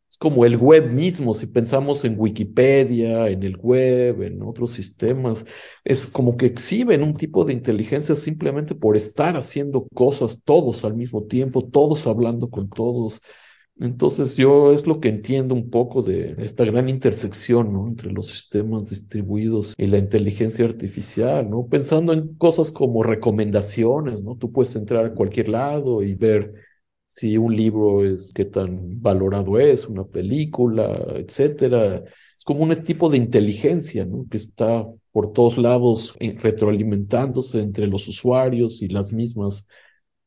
Es 0.07 0.19
como 0.19 0.45
el 0.45 0.59
web 0.59 0.93
mismo, 0.93 1.35
si 1.35 1.47
pensamos 1.47 2.05
en 2.05 2.15
Wikipedia, 2.21 3.29
en 3.29 3.43
el 3.43 3.57
web, 3.57 4.23
en 4.23 4.43
otros 4.43 4.73
sistemas, 4.73 5.47
es 5.85 6.07
como 6.07 6.37
que 6.37 6.45
exhiben 6.47 7.03
un 7.03 7.17
tipo 7.17 7.47
de 7.47 7.55
inteligencia 7.55 8.15
simplemente 8.15 8.75
por 8.75 8.95
estar 8.95 9.37
haciendo 9.39 9.89
cosas 9.95 10.39
todos 10.45 10.85
al 10.85 10.95
mismo 10.95 11.25
tiempo, 11.25 11.65
todos 11.67 12.07
hablando 12.07 12.51
con 12.51 12.69
todos. 12.69 13.23
Entonces 13.81 14.37
yo 14.37 14.72
es 14.72 14.87
lo 14.87 15.01
que 15.01 15.09
entiendo 15.09 15.55
un 15.55 15.68
poco 15.68 16.03
de 16.03 16.37
esta 16.39 16.64
gran 16.64 16.89
intersección 16.89 17.72
¿no? 17.72 17.89
entre 17.89 18.12
los 18.12 18.29
sistemas 18.29 18.89
distribuidos 18.89 19.75
y 19.77 19.89
la 19.89 19.99
inteligencia 19.99 20.64
artificial, 20.64 21.51
¿no? 21.51 21.66
Pensando 21.66 22.12
en 22.12 22.35
cosas 22.37 22.70
como 22.70 23.03
recomendaciones, 23.03 24.22
¿no? 24.22 24.37
Tú 24.37 24.53
puedes 24.53 24.77
entrar 24.77 25.05
a 25.07 25.14
cualquier 25.14 25.49
lado 25.49 26.03
y 26.05 26.14
ver 26.14 26.55
si 27.07 27.37
un 27.37 27.55
libro 27.57 28.05
es 28.05 28.33
qué 28.35 28.45
tan 28.45 29.01
valorado 29.03 29.59
es, 29.59 29.87
una 29.89 30.05
película, 30.05 31.07
etcétera. 31.16 32.05
Es 32.37 32.45
como 32.45 32.62
un 32.64 32.85
tipo 32.85 33.09
de 33.11 33.16
inteligencia, 33.18 34.05
¿no? 34.05 34.27
Que 34.31 34.37
está 34.39 34.87
por 35.12 35.33
todos 35.33 35.59
lados 35.59 36.16
eh, 36.20 36.37
retroalimentándose 36.41 37.61
entre 37.61 37.87
los 37.89 38.09
usuarios 38.09 38.83
y 38.83 38.89
las 38.89 39.12
mismas 39.12 39.66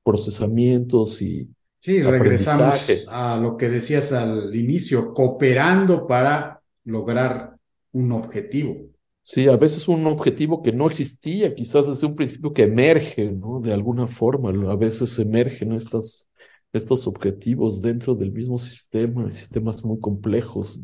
procesamientos 0.04 1.22
y 1.22 1.50
Sí, 1.80 2.02
regresamos 2.02 3.08
a 3.10 3.38
lo 3.38 3.56
que 3.56 3.70
decías 3.70 4.12
al 4.12 4.54
inicio, 4.56 5.14
cooperando 5.14 6.08
para 6.08 6.62
lograr 6.86 7.56
un 7.94 8.12
objetivo. 8.12 8.76
Sí, 9.22 9.48
a 9.48 9.58
veces 9.58 9.88
un 9.88 10.06
objetivo 10.08 10.62
que 10.62 10.72
no 10.72 10.88
existía, 10.88 11.54
quizás 11.54 11.88
desde 11.88 12.08
un 12.08 12.16
principio 12.16 12.54
que 12.54 12.64
emerge, 12.64 13.32
¿no? 13.32 13.60
De 13.60 13.74
alguna 13.74 14.08
forma, 14.08 14.50
a 14.72 14.76
veces 14.76 15.20
emergen 15.20 15.74
estas 15.74 16.28
estos 16.74 17.08
objetivos 17.08 17.82
dentro 17.82 18.16
del 18.16 18.32
mismo 18.32 18.60
sistema, 18.60 19.32
sistemas 19.32 19.84
muy 19.84 20.00
complejos, 20.00 20.80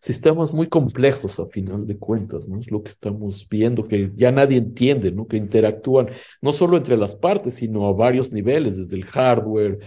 sistemas 0.00 0.52
muy 0.52 0.68
complejos 0.68 1.38
a 1.40 1.46
final 1.46 1.86
de 1.86 1.98
cuentas, 1.98 2.48
¿no? 2.48 2.60
Es 2.60 2.70
lo 2.70 2.82
que 2.82 2.90
estamos 2.90 3.46
viendo, 3.48 3.86
que 3.86 4.12
ya 4.16 4.30
nadie 4.30 4.58
entiende, 4.58 5.10
¿no? 5.12 5.26
Que 5.26 5.36
interactúan 5.36 6.08
no 6.40 6.52
solo 6.52 6.76
entre 6.76 6.96
las 6.96 7.14
partes, 7.14 7.54
sino 7.54 7.86
a 7.86 7.92
varios 7.92 8.32
niveles, 8.32 8.76
desde 8.76 8.96
el 8.96 9.04
hardware 9.04 9.78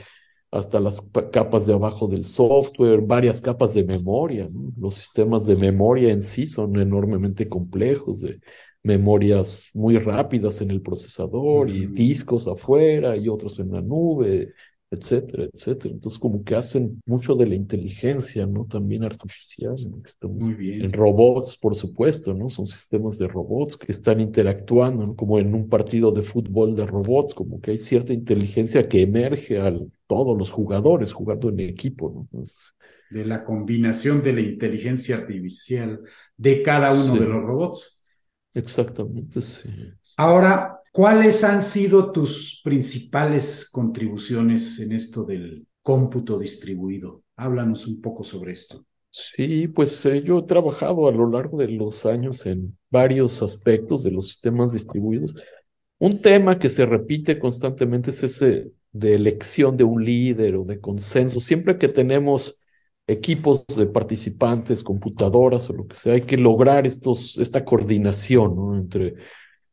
hasta 0.56 0.80
las 0.80 1.03
capas 1.32 1.66
de 1.68 1.74
abajo 1.74 2.08
del 2.08 2.24
software, 2.24 3.01
varias 3.01 3.41
capas 3.41 3.74
de 3.74 3.84
memoria, 3.84 4.47
¿no? 4.51 4.72
Los 4.78 4.95
sistemas 4.95 5.45
de 5.45 5.56
memoria 5.56 6.12
en 6.12 6.22
sí 6.22 6.47
son 6.47 6.80
enormemente 6.80 7.49
complejos, 7.49 8.22
de 8.22 8.39
memorias 8.82 9.70
muy 9.74 9.97
rápidas 9.97 10.62
en 10.62 10.72
el 10.72 10.82
procesador 10.82 11.70
y 11.70 11.88
discos 11.88 12.47
afuera 12.47 13.18
y 13.18 13.28
otros 13.28 13.60
en 13.60 13.72
la 13.72 13.82
nube, 13.82 14.53
etcétera, 14.91 15.49
etcétera. 15.51 15.93
Entonces, 15.93 16.20
como 16.20 16.43
que 16.43 16.56
hacen 16.56 17.01
mucho 17.06 17.36
de 17.36 17.47
la 17.47 17.56
inteligencia, 17.56 18.45
¿no? 18.45 18.66
También 18.66 19.03
artificial. 19.03 19.76
Muy 20.22 20.53
bien. 20.53 20.84
En 20.84 20.93
robots, 20.93 21.58
por 21.58 21.76
supuesto, 21.76 22.34
¿no? 22.34 22.49
Son 22.49 22.68
sistemas 22.68 23.18
de 23.18 23.28
robots 23.28 23.76
que 23.76 23.91
están 23.91 24.22
interactuando, 24.22 25.06
¿no? 25.06 25.16
Como 25.16 25.39
en 25.39 25.53
un 25.53 25.68
partido 25.68 26.12
de 26.12 26.22
fútbol 26.22 26.76
de 26.76 26.86
robots, 26.86 27.34
como 27.34 27.60
que 27.60 27.72
hay 27.72 27.80
cierta 27.80 28.14
inteligencia 28.14 28.88
que 28.88 29.01
emerge 29.01 29.60
a 29.60 29.72
todos 30.08 30.38
los 30.38 30.51
jugadores 30.51 31.14
jugando 31.14 31.49
en 31.49 31.60
equipo, 31.62 32.28
¿no? 32.32 32.43
de 33.10 33.26
la 33.26 33.43
combinación 33.43 34.22
de 34.22 34.34
la 34.34 34.41
inteligencia 34.41 35.18
artificial 35.18 36.01
de 36.36 36.64
cada 36.64 36.91
uno 36.93 37.14
de 37.14 37.28
los 37.28 37.43
robots. 37.43 38.01
Exactamente, 38.53 39.41
sí. 39.41 39.70
Ahora, 40.18 40.76
¿Cuáles 40.95 41.43
han 41.43 41.62
sido 41.62 42.14
tus 42.14 42.62
principales 42.64 43.70
contribuciones 43.70 44.80
en 44.80 44.93
esto 44.93 45.26
del 45.26 45.68
cómputo 45.82 46.39
distribuido? 46.39 47.22
Háblanos 47.36 47.86
un 47.86 47.99
poco 47.99 48.24
sobre 48.24 48.53
esto. 48.53 48.86
Sí, 49.10 49.68
pues 49.68 50.06
eh, 50.06 50.24
yo 50.24 50.38
he 50.38 50.43
trabajado 50.43 51.10
a 51.10 51.12
lo 51.12 51.30
largo 51.30 51.58
de 51.58 51.68
los 51.68 52.06
años 52.06 52.45
en 52.45 52.78
varios 52.89 53.43
aspectos 53.43 54.03
de 54.03 54.12
los 54.12 54.30
sistemas 54.30 54.72
distribuidos. 54.72 55.36
Un 55.99 56.22
tema 56.22 56.58
que 56.58 56.70
se 56.70 56.86
repite 56.86 57.39
constantemente 57.39 58.12
es 58.12 58.24
ese 58.24 58.72
de 58.95 59.13
elección 59.15 59.75
de 59.75 59.83
un 59.83 60.05
líder 60.05 60.55
o 60.55 60.63
de 60.63 60.79
consenso. 60.79 61.41
Siempre 61.41 61.77
que 61.77 61.89
tenemos 61.89 62.57
equipos 63.07 63.65
de 63.67 63.85
participantes, 63.87 64.83
computadoras 64.83 65.69
o 65.69 65.73
lo 65.73 65.85
que 65.85 65.97
sea, 65.97 66.13
hay 66.13 66.21
que 66.21 66.37
lograr 66.37 66.87
estos, 66.87 67.37
esta 67.37 67.65
coordinación 67.65 68.55
¿no? 68.55 68.75
entre 68.77 69.15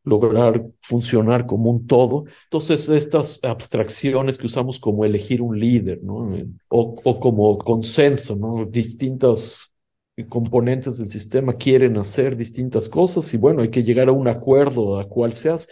lograr 0.05 0.67
funcionar 0.81 1.47
como 1.47 1.71
un 1.71 1.87
todo. 1.87 2.25
Entonces, 2.45 2.89
estas 2.89 3.39
abstracciones 3.45 4.39
que 4.39 4.47
usamos 4.47 4.81
como 4.81 5.05
elegir 5.05 5.41
un 5.41 5.57
líder, 5.59 6.03
¿no? 6.03 6.29
O, 6.69 6.97
o 7.05 7.21
como 7.21 7.57
consenso, 7.59 8.35
¿no? 8.35 8.65
Distintas 8.65 9.73
componentes 10.29 10.99
del 10.99 11.09
sistema 11.09 11.55
quieren 11.55 11.97
hacer 11.97 12.37
distintas 12.37 12.89
cosas 12.89 13.33
y 13.33 13.39
bueno, 13.39 13.63
hay 13.63 13.71
que 13.71 13.85
llegar 13.85 14.09
a 14.09 14.13
un 14.13 14.27
acuerdo 14.27 14.99
a 14.99 15.09
cuál 15.09 15.33
seas. 15.33 15.69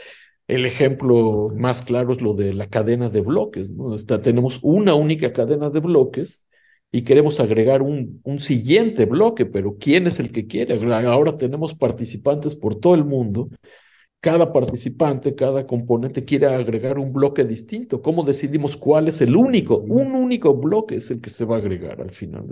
El 0.51 0.67
ejemplo 0.67 1.53
más 1.55 1.83
claro 1.83 2.13
es 2.13 2.21
lo 2.21 2.35
de 2.35 2.53
la 2.53 2.67
cadena 2.69 3.09
de 3.09 3.21
bloques, 3.21 3.71
¿no? 3.71 3.95
Está, 3.95 4.21
tenemos 4.21 4.59
una 4.63 4.95
única 4.95 5.33
cadena 5.33 5.71
de 5.71 5.79
bloques 5.79 6.45
y 6.91 7.03
queremos 7.03 7.39
agregar 7.39 7.83
un, 7.83 8.21
un 8.25 8.41
siguiente 8.41 9.05
bloque, 9.05 9.47
pero 9.47 9.77
¿quién 9.79 10.09
es 10.09 10.19
el 10.19 10.33
que 10.33 10.49
quiere? 10.49 10.75
Ahora 11.07 11.37
tenemos 11.37 11.75
participantes 11.75 12.57
por 12.57 12.81
todo 12.81 12.97
el 12.97 13.05
mundo 13.05 13.49
cada 14.21 14.53
participante, 14.53 15.37
cada 15.37 15.67
componente 15.67 16.25
quiere 16.25 16.47
agregar 16.47 16.99
un 16.99 17.13
bloque 17.13 17.45
distinto. 17.45 18.03
¿Cómo 18.03 18.25
decidimos 18.25 18.77
cuál 18.77 19.09
es 19.09 19.21
el 19.21 19.37
único? 19.37 19.79
Un 19.79 20.15
único 20.15 20.55
bloque 20.55 20.97
es 20.97 21.11
el 21.11 21.21
que 21.21 21.31
se 21.31 21.45
va 21.45 21.57
a 21.57 21.59
agregar 21.61 22.01
al 22.03 22.11
final. 22.11 22.45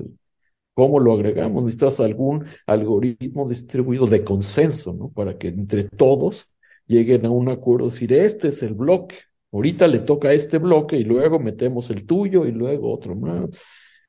¿Cómo 0.73 1.01
lo 1.01 1.13
agregamos? 1.13 1.65
Necesitas 1.65 2.01
algún 2.01 2.47
algoritmo 2.65 3.49
distribuido 3.49 4.07
de 4.07 4.25
consenso, 4.25 4.95
¿no? 4.95 5.11
Para 5.11 5.37
que 5.37 5.49
entre 5.49 5.85
todos 5.85 6.53
lleguen 6.89 7.27
a 7.27 7.31
un 7.31 7.49
acuerdo, 7.49 7.87
decir, 7.87 8.13
este 8.13 8.49
es 8.49 8.63
el 8.63 8.75
bloque. 8.75 9.17
Ahorita 9.53 9.87
le 9.87 10.01
toca 10.01 10.33
este 10.33 10.59
bloque 10.59 10.97
y 10.97 11.05
luego 11.05 11.39
metemos 11.39 11.91
el 11.91 12.07
tuyo 12.07 12.47
y 12.47 12.53
luego 12.53 12.93
otro 12.93 13.15
más. 13.15 13.49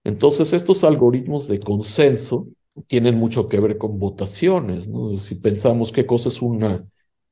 Entonces, 0.04 0.54
estos 0.54 0.84
algoritmos 0.84 1.48
de 1.48 1.60
consenso 1.60 2.48
tienen 2.88 3.16
mucho 3.16 3.48
que 3.48 3.60
ver 3.60 3.78
con 3.78 4.00
votaciones, 4.00 4.88
¿no? 4.88 5.18
Si 5.18 5.36
pensamos 5.36 5.92
qué 5.92 6.06
cosa 6.06 6.30
es 6.30 6.42
una 6.42 6.86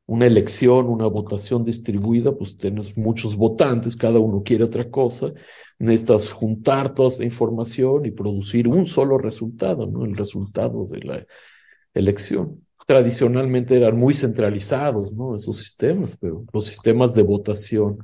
una 0.08 0.26
elección, 0.26 0.88
una 0.88 1.06
votación 1.08 1.66
distribuida, 1.66 2.34
pues 2.36 2.58
tienes 2.58 2.98
muchos 2.98 3.36
votantes, 3.36 3.96
cada 3.96 4.20
uno 4.20 4.42
quiere 4.42 4.64
otra 4.64 4.90
cosa, 4.90 5.34
necesitas 5.80 6.32
juntar 6.32 6.94
toda 6.94 7.10
esa 7.10 7.26
información 7.26 8.06
y 8.06 8.12
producir 8.12 8.68
un 8.70 8.88
solo 8.88 9.18
resultado, 9.18 9.86
¿no? 9.86 10.06
El 10.06 10.16
resultado 10.16 10.86
de 10.88 11.00
la 11.00 11.26
elección. 11.94 12.66
Tradicionalmente 12.88 13.76
eran 13.76 13.98
muy 13.98 14.16
centralizados, 14.16 15.14
¿no? 15.14 15.36
Esos 15.36 15.58
sistemas, 15.58 16.16
pero 16.22 16.46
los 16.54 16.66
sistemas 16.66 17.14
de 17.14 17.24
votación 17.24 17.98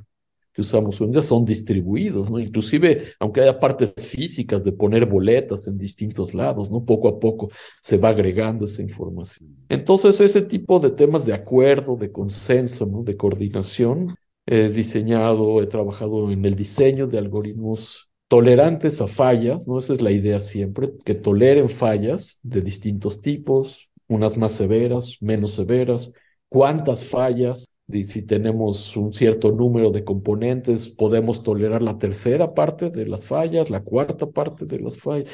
que 0.51 0.59
usamos 0.59 0.99
hoy 0.99 1.07
en 1.07 1.13
día 1.13 1.23
son 1.23 1.45
distribuidos, 1.45 2.29
¿no? 2.29 2.37
Inclusive, 2.37 3.13
aunque 3.17 3.39
haya 3.39 3.61
partes 3.61 3.93
físicas 4.05 4.65
de 4.65 4.73
poner 4.73 5.05
boletas 5.05 5.67
en 5.67 5.77
distintos 5.77 6.33
lados, 6.33 6.69
¿no? 6.69 6.83
Poco 6.83 7.07
a 7.07 7.17
poco 7.17 7.49
se 7.81 7.97
va 7.97 8.09
agregando 8.09 8.65
esa 8.65 8.81
información. 8.81 9.55
Entonces, 9.69 10.19
ese 10.19 10.41
tipo 10.41 10.81
de 10.81 10.91
temas 10.91 11.25
de 11.25 11.33
acuerdo, 11.33 11.95
de 11.95 12.11
consenso, 12.11 12.85
¿no? 12.85 13.03
De 13.03 13.15
coordinación, 13.15 14.17
he 14.45 14.67
diseñado, 14.67 15.63
he 15.63 15.67
trabajado 15.67 16.29
en 16.29 16.43
el 16.43 16.55
diseño 16.55 17.07
de 17.07 17.19
algoritmos 17.19 18.09
tolerantes 18.27 18.99
a 18.99 19.07
fallas, 19.07 19.65
¿no? 19.65 19.79
Esa 19.79 19.93
es 19.93 20.01
la 20.01 20.11
idea 20.11 20.41
siempre, 20.41 20.91
que 21.05 21.15
toleren 21.15 21.69
fallas 21.69 22.41
de 22.43 22.61
distintos 22.61 23.21
tipos, 23.21 23.89
unas 24.07 24.37
más 24.37 24.55
severas, 24.55 25.17
menos 25.21 25.53
severas, 25.53 26.11
cuántas 26.49 27.03
fallas, 27.03 27.69
si 27.89 28.21
tenemos 28.25 28.95
un 28.95 29.13
cierto 29.13 29.51
número 29.51 29.91
de 29.91 30.03
componentes, 30.03 30.89
podemos 30.89 31.43
tolerar 31.43 31.81
la 31.81 31.97
tercera 31.97 32.53
parte 32.53 32.89
de 32.89 33.05
las 33.05 33.25
fallas, 33.25 33.69
la 33.69 33.81
cuarta 33.81 34.25
parte 34.29 34.65
de 34.65 34.79
las 34.79 34.97
fallas. 34.97 35.29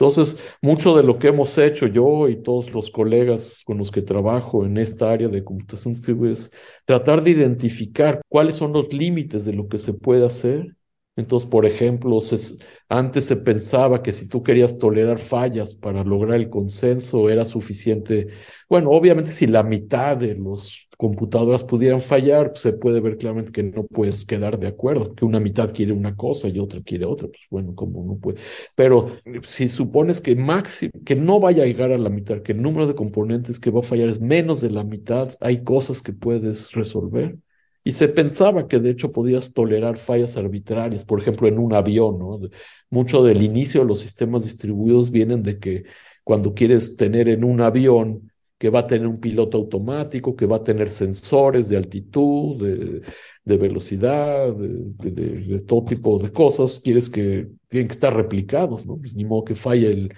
Entonces, 0.00 0.38
mucho 0.62 0.96
de 0.96 1.02
lo 1.02 1.18
que 1.18 1.28
hemos 1.28 1.58
hecho 1.58 1.86
yo 1.86 2.28
y 2.28 2.42
todos 2.42 2.72
los 2.72 2.90
colegas 2.90 3.62
con 3.66 3.76
los 3.76 3.90
que 3.90 4.00
trabajo 4.00 4.64
en 4.64 4.78
esta 4.78 5.10
área 5.10 5.28
de 5.28 5.44
computación 5.44 5.94
es 6.26 6.50
tratar 6.86 7.22
de 7.22 7.32
identificar 7.32 8.22
cuáles 8.26 8.56
son 8.56 8.72
los 8.72 8.92
límites 8.94 9.44
de 9.44 9.52
lo 9.52 9.68
que 9.68 9.78
se 9.78 9.92
puede 9.92 10.24
hacer. 10.24 10.74
Entonces, 11.16 11.48
por 11.50 11.66
ejemplo, 11.66 12.18
antes 12.90 13.24
se 13.26 13.36
pensaba 13.36 14.02
que 14.02 14.12
si 14.12 14.28
tú 14.28 14.42
querías 14.42 14.78
tolerar 14.78 15.18
fallas 15.18 15.76
para 15.76 16.04
lograr 16.04 16.36
el 16.36 16.50
consenso 16.50 17.30
era 17.30 17.44
suficiente. 17.46 18.28
Bueno, 18.68 18.90
obviamente 18.90 19.32
si 19.32 19.46
la 19.46 19.62
mitad 19.62 20.16
de 20.16 20.34
los 20.34 20.88
computadoras 20.98 21.64
pudieran 21.64 22.00
fallar, 22.00 22.50
pues, 22.50 22.60
se 22.62 22.72
puede 22.74 23.00
ver 23.00 23.16
claramente 23.16 23.52
que 23.52 23.62
no 23.62 23.86
puedes 23.86 24.26
quedar 24.26 24.58
de 24.58 24.66
acuerdo, 24.68 25.14
que 25.14 25.24
una 25.24 25.40
mitad 25.40 25.72
quiere 25.72 25.92
una 25.92 26.16
cosa 26.16 26.48
y 26.48 26.58
otra 26.58 26.82
quiere 26.82 27.06
otra, 27.06 27.28
pues 27.28 27.40
bueno, 27.50 27.74
como 27.74 28.04
no 28.04 28.18
puede. 28.18 28.38
Pero 28.74 29.16
si 29.42 29.68
supones 29.70 30.20
que 30.20 30.34
máximo, 30.36 30.92
que 31.04 31.14
no 31.16 31.40
vaya 31.40 31.62
a 31.62 31.66
llegar 31.66 31.92
a 31.92 31.98
la 31.98 32.10
mitad, 32.10 32.42
que 32.42 32.52
el 32.52 32.62
número 32.62 32.86
de 32.86 32.94
componentes 32.94 33.60
que 33.60 33.70
va 33.70 33.80
a 33.80 33.82
fallar 33.82 34.08
es 34.08 34.20
menos 34.20 34.60
de 34.60 34.70
la 34.70 34.84
mitad, 34.84 35.34
hay 35.40 35.64
cosas 35.64 36.02
que 36.02 36.12
puedes 36.12 36.72
resolver. 36.72 37.36
Y 37.82 37.92
se 37.92 38.08
pensaba 38.08 38.68
que 38.68 38.78
de 38.78 38.90
hecho 38.90 39.12
podías 39.12 39.52
tolerar 39.52 39.96
fallas 39.96 40.36
arbitrarias, 40.36 41.04
por 41.04 41.20
ejemplo, 41.20 41.48
en 41.48 41.58
un 41.58 41.72
avión, 41.72 42.18
¿no? 42.18 42.40
Mucho 42.90 43.22
del 43.22 43.42
inicio 43.42 43.80
de 43.80 43.86
los 43.86 44.00
sistemas 44.00 44.44
distribuidos 44.44 45.10
vienen 45.10 45.42
de 45.42 45.58
que 45.58 45.84
cuando 46.24 46.54
quieres 46.54 46.96
tener 46.96 47.28
en 47.28 47.44
un 47.44 47.60
avión 47.60 48.30
que 48.58 48.68
va 48.68 48.80
a 48.80 48.86
tener 48.86 49.06
un 49.06 49.20
piloto 49.20 49.56
automático, 49.56 50.36
que 50.36 50.46
va 50.46 50.56
a 50.56 50.64
tener 50.64 50.90
sensores 50.90 51.68
de 51.70 51.78
altitud, 51.78 53.02
de, 53.44 53.56
velocidad, 53.56 54.54
de, 54.54 55.60
todo 55.62 55.84
tipo 55.84 56.18
de 56.18 56.30
cosas, 56.30 56.78
quieres 56.78 57.08
que 57.08 57.48
tienen 57.68 57.88
que 57.88 57.92
estar 57.92 58.14
replicados, 58.14 58.84
¿no? 58.86 58.98
Pues 58.98 59.14
ni 59.16 59.24
modo 59.24 59.44
que 59.44 59.54
falle 59.54 59.90
el, 59.90 60.12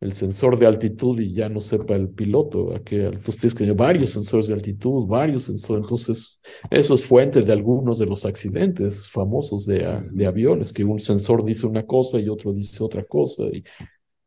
el 0.00 0.12
sensor 0.12 0.58
de 0.58 0.66
altitud 0.66 1.18
y 1.20 1.34
ya 1.34 1.48
no 1.48 1.60
sepa 1.60 1.96
el 1.96 2.08
piloto 2.08 2.74
a 2.74 2.80
qué 2.80 3.06
altura 3.06 3.36
tienes 3.38 3.54
que 3.54 3.64
tener 3.64 3.74
varios 3.74 4.10
sensores 4.10 4.46
de 4.46 4.54
altitud, 4.54 5.06
varios 5.06 5.44
sensores. 5.44 5.82
Entonces, 5.84 6.40
eso 6.70 6.94
es 6.94 7.04
fuente 7.04 7.42
de 7.42 7.52
algunos 7.52 7.98
de 7.98 8.06
los 8.06 8.24
accidentes 8.24 9.08
famosos 9.08 9.66
de, 9.66 10.02
de 10.10 10.26
aviones, 10.26 10.72
que 10.72 10.84
un 10.84 11.00
sensor 11.00 11.44
dice 11.44 11.66
una 11.66 11.84
cosa 11.84 12.18
y 12.20 12.28
otro 12.28 12.52
dice 12.52 12.82
otra 12.84 13.04
cosa. 13.04 13.44
Y 13.52 13.64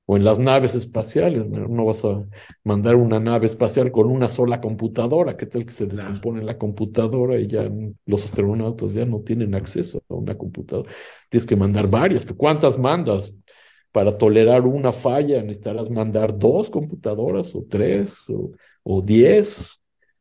o 0.05 0.17
en 0.17 0.25
las 0.25 0.39
naves 0.39 0.75
espaciales. 0.75 1.47
No 1.47 1.85
vas 1.85 2.03
a 2.03 2.25
mandar 2.65 2.95
una 2.95 3.19
nave 3.19 3.45
espacial 3.45 3.91
con 3.91 4.07
una 4.07 4.27
sola 4.27 4.59
computadora. 4.59 5.37
¿Qué 5.37 5.45
tal 5.45 5.65
que 5.65 5.71
se 5.71 5.85
descompone 5.85 6.43
la 6.43 6.57
computadora 6.57 7.39
y 7.39 7.47
ya 7.47 7.69
los 8.05 8.25
astronautas 8.25 8.93
ya 8.93 9.05
no 9.05 9.21
tienen 9.21 9.55
acceso 9.55 10.03
a 10.09 10.15
una 10.15 10.37
computadora? 10.37 10.91
Tienes 11.29 11.45
que 11.45 11.55
mandar 11.55 11.89
varias. 11.89 12.25
¿Cuántas 12.35 12.77
mandas? 12.77 13.39
Para 13.91 14.17
tolerar 14.17 14.65
una 14.65 14.93
falla 14.93 15.41
necesitarás 15.41 15.89
mandar 15.89 16.37
dos 16.37 16.69
computadoras 16.69 17.53
o 17.55 17.65
tres 17.67 18.13
o, 18.83 19.01
diez. 19.01 19.77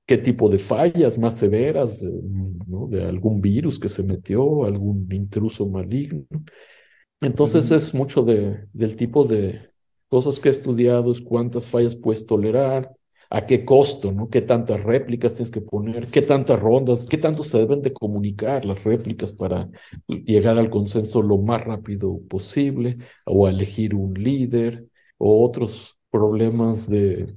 ¿Qué 0.07 0.19
tipo 0.19 0.49
de 0.49 0.59
fallas 0.59 1.17
más 1.17 1.37
severas 1.37 2.01
de 2.01 3.05
algún 3.05 3.41
virus 3.41 3.79
que 3.79 3.89
se 3.89 4.03
metió, 4.03 4.65
algún 4.65 5.07
intruso 5.13 5.69
maligno? 5.69 6.25
Entonces 7.21 7.71
es 7.71 7.95
mucho 7.95 8.23
de, 8.23 8.67
del 8.73 8.97
tipo 8.97 9.25
de 9.25 9.71
cosas 10.09 10.41
que 10.41 10.49
he 10.49 10.51
estudiado, 10.51 11.13
es 11.13 11.21
cuántas 11.21 11.67
fallas 11.69 11.95
puedes 11.95 12.27
tolerar, 12.27 12.93
a 13.31 13.47
qué 13.47 13.65
costo, 13.65 14.13
¿no? 14.13 14.29
¿Qué 14.29 14.43
tantas 14.43 14.83
réplicas 14.83 15.35
tienes 15.35 15.53
que 15.53 15.61
poner? 15.61 16.09
¿Qué 16.09 16.23
tantas 16.23 16.61
rondas? 16.61 17.07
¿Qué 17.07 17.17
tanto 17.17 17.45
se 17.45 17.59
deben 17.59 17.81
de 17.81 17.93
comunicar 17.93 18.65
las 18.65 18.83
réplicas 18.85 19.33
para 19.33 19.69
llegar 20.09 20.59
al 20.59 20.69
consenso 20.69 21.23
lo 21.23 21.39
más 21.39 21.65
rápido 21.65 22.21
posible 22.29 22.99
o 23.25 23.49
elegir 23.49 23.95
un 23.95 24.15
líder 24.15 24.87
o 25.19 25.45
otros 25.45 25.97
problemas 26.11 26.89
de, 26.91 27.35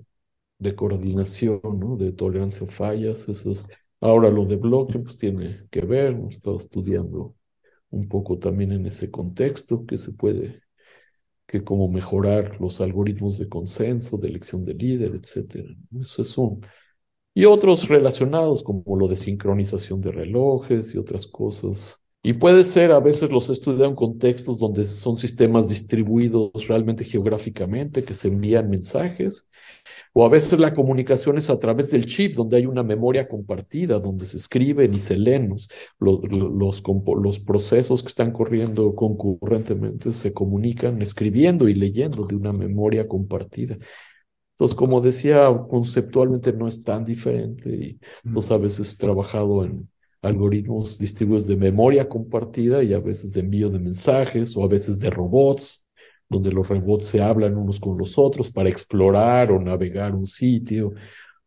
coordinación, 0.75 1.61
¿no? 1.79 1.97
De 1.97 2.11
tolerancia 2.13 2.65
a 2.65 2.69
fallas, 2.71 3.27
eso 3.29 3.51
es. 3.51 3.65
Ahora 4.01 4.29
lo 4.29 4.45
de 4.45 4.55
bloque 4.55 4.99
pues 4.99 5.17
tiene 5.17 5.67
que 5.69 5.81
ver, 5.81 6.13
hemos 6.13 6.35
estado 6.35 6.57
estudiando 6.57 7.35
un 7.91 8.07
poco 8.09 8.39
también 8.39 8.71
en 8.71 8.85
ese 8.87 9.11
contexto 9.11 9.85
que 9.85 9.97
se 9.97 10.13
puede 10.13 10.62
que 11.53 11.63
cómo 11.63 11.87
mejorar 11.87 12.59
los 12.59 12.81
algoritmos 12.81 13.37
de 13.37 13.47
consenso, 13.47 14.17
de 14.17 14.27
elección 14.27 14.65
de 14.65 14.73
líder, 14.73 15.13
etcétera. 15.15 15.69
Eso 16.01 16.23
es 16.23 16.35
un. 16.37 16.65
Y 17.35 17.45
otros 17.45 17.87
relacionados, 17.89 18.63
como 18.63 18.97
lo 18.97 19.07
de 19.07 19.17
sincronización 19.17 20.01
de 20.01 20.11
relojes 20.11 20.95
y 20.95 20.97
otras 20.97 21.27
cosas. 21.27 22.02
Y 22.25 22.33
puede 22.33 22.63
ser, 22.63 22.93
a 22.93 23.01
veces 23.01 23.29
los 23.29 23.49
he 23.49 23.51
estudiado 23.51 23.85
en 23.89 23.95
contextos 23.95 24.57
donde 24.57 24.85
son 24.85 25.17
sistemas 25.17 25.67
distribuidos 25.67 26.67
realmente 26.69 27.03
geográficamente, 27.03 28.03
que 28.03 28.13
se 28.13 28.29
envían 28.29 28.69
mensajes, 28.69 29.45
o 30.13 30.25
a 30.25 30.29
veces 30.29 30.57
la 30.59 30.73
comunicación 30.73 31.37
es 31.37 31.49
a 31.49 31.59
través 31.59 31.91
del 31.91 32.05
chip, 32.05 32.35
donde 32.35 32.57
hay 32.57 32.65
una 32.65 32.81
memoria 32.83 33.27
compartida, 33.27 33.99
donde 33.99 34.25
se 34.25 34.37
escriben 34.37 34.93
y 34.93 35.01
se 35.01 35.17
leen 35.17 35.49
los, 35.49 35.67
los, 35.99 36.81
los, 36.81 37.39
procesos 37.39 38.01
que 38.01 38.07
están 38.07 38.31
corriendo 38.31 38.95
concurrentemente, 38.95 40.13
se 40.13 40.31
comunican 40.33 41.01
escribiendo 41.01 41.67
y 41.67 41.73
leyendo 41.73 42.25
de 42.25 42.35
una 42.35 42.53
memoria 42.53 43.05
compartida. 43.07 43.77
Entonces, 44.51 44.75
como 44.77 45.01
decía, 45.01 45.47
conceptualmente 45.69 46.53
no 46.53 46.67
es 46.67 46.83
tan 46.83 47.03
diferente 47.05 47.69
y 47.69 47.99
entonces 48.23 48.51
a 48.51 48.57
veces 48.57 48.93
he 48.93 48.97
trabajado 48.97 49.65
en 49.65 49.89
algoritmos 50.23 50.97
distribuidos 50.97 51.45
de 51.45 51.55
memoria 51.55 52.09
compartida 52.09 52.81
y 52.81 52.93
a 52.93 52.99
veces 52.99 53.33
de 53.33 53.41
envío 53.41 53.69
de 53.69 53.79
mensajes 53.79 54.57
o 54.57 54.63
a 54.63 54.67
veces 54.67 54.97
de 54.99 55.09
robots 55.09 55.83
donde 56.33 56.51
los 56.51 56.67
robots 56.67 57.05
se 57.05 57.21
hablan 57.21 57.55
unos 57.55 57.79
con 57.79 57.97
los 57.97 58.17
otros 58.17 58.49
para 58.51 58.69
explorar 58.69 59.51
o 59.51 59.61
navegar 59.61 60.15
un 60.15 60.25
sitio 60.25 60.93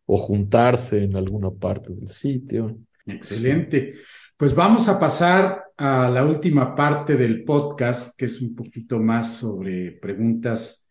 o 0.07 0.17
juntarse 0.17 1.03
en 1.03 1.17
alguna 1.17 1.51
parte 1.51 1.93
del 1.93 2.09
sitio. 2.09 2.79
Excelente. 3.05 3.95
Pues 4.37 4.55
vamos 4.55 4.89
a 4.89 4.99
pasar 4.99 5.65
a 5.77 6.09
la 6.09 6.25
última 6.25 6.75
parte 6.75 7.17
del 7.17 7.45
podcast, 7.45 8.17
que 8.17 8.27
es 8.27 8.41
un 8.41 8.55
poquito 8.55 8.99
más 8.99 9.35
sobre 9.35 9.93
preguntas 9.93 10.87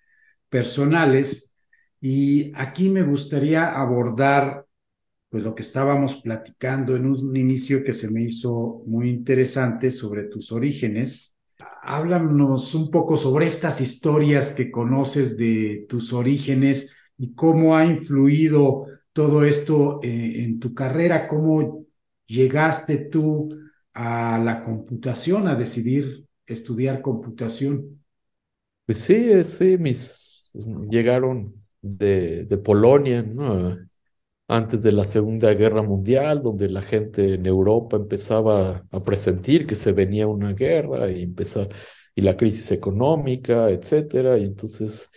personales. 0.49 1.53
Y 2.01 2.51
aquí 2.55 2.89
me 2.89 3.03
gustaría 3.03 3.79
abordar 3.79 4.64
pues 5.35 5.43
lo 5.43 5.53
que 5.53 5.63
estábamos 5.63 6.21
platicando 6.21 6.95
en 6.95 7.07
un 7.07 7.35
inicio 7.35 7.83
que 7.83 7.91
se 7.91 8.09
me 8.09 8.23
hizo 8.23 8.83
muy 8.85 9.09
interesante 9.09 9.91
sobre 9.91 10.23
tus 10.23 10.53
orígenes 10.53 11.35
háblanos 11.85 12.73
un 12.73 12.89
poco 12.89 13.15
sobre 13.17 13.45
estas 13.45 13.79
historias 13.79 14.51
que 14.51 14.71
conoces 14.71 15.37
de 15.37 15.85
tus 15.87 16.13
orígenes 16.13 16.95
y 17.17 17.33
cómo 17.33 17.75
ha 17.75 17.85
influido 17.85 18.85
todo 19.13 19.45
esto 19.45 19.99
eh, 20.03 20.43
en 20.43 20.59
tu 20.59 20.73
carrera, 20.73 21.27
cómo 21.27 21.85
llegaste 22.25 22.97
tú 22.97 23.49
a 23.93 24.39
la 24.39 24.61
computación, 24.63 25.47
a 25.47 25.55
decidir 25.55 26.25
estudiar 26.45 27.01
computación. 27.01 28.03
Pues 28.85 28.99
sí, 28.99 29.43
sí, 29.43 29.77
mis 29.77 30.51
llegaron 30.89 31.53
de 31.81 32.59
Polonia, 32.63 33.21
¿no? 33.21 33.77
Antes 34.47 34.83
de 34.83 34.91
la 34.91 35.05
Segunda 35.05 35.53
Guerra 35.53 35.81
Mundial, 35.81 36.41
donde 36.43 36.69
la 36.69 36.81
gente 36.81 37.35
en 37.35 37.45
Europa 37.45 37.97
empezaba 37.97 38.85
a 38.91 39.03
presentir 39.03 39.65
que 39.67 39.75
se 39.75 39.91
venía 39.93 40.27
una 40.27 40.53
guerra 40.53 41.09
y 41.11 41.23
empezar 41.23 41.69
y 42.15 42.21
la 42.21 42.37
crisis 42.37 42.71
económica, 42.71 43.69
etcétera, 43.69 44.37
y 44.37 44.45
entonces 44.45 45.11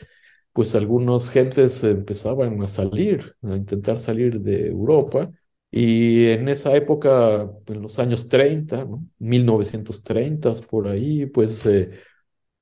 pues 0.52 0.74
algunas 0.74 1.30
gentes 1.30 1.84
empezaban 1.84 2.60
a 2.62 2.68
salir, 2.68 3.36
a 3.42 3.54
intentar 3.56 4.00
salir 4.00 4.40
de 4.40 4.66
Europa. 4.68 5.30
Y 5.70 6.26
en 6.30 6.48
esa 6.48 6.74
época, 6.76 7.48
en 7.66 7.82
los 7.82 7.98
años 7.98 8.28
30, 8.28 8.84
¿no? 8.84 9.06
1930, 9.18 10.54
por 10.68 10.88
ahí, 10.88 11.26
pues 11.26 11.64
eh, 11.66 11.90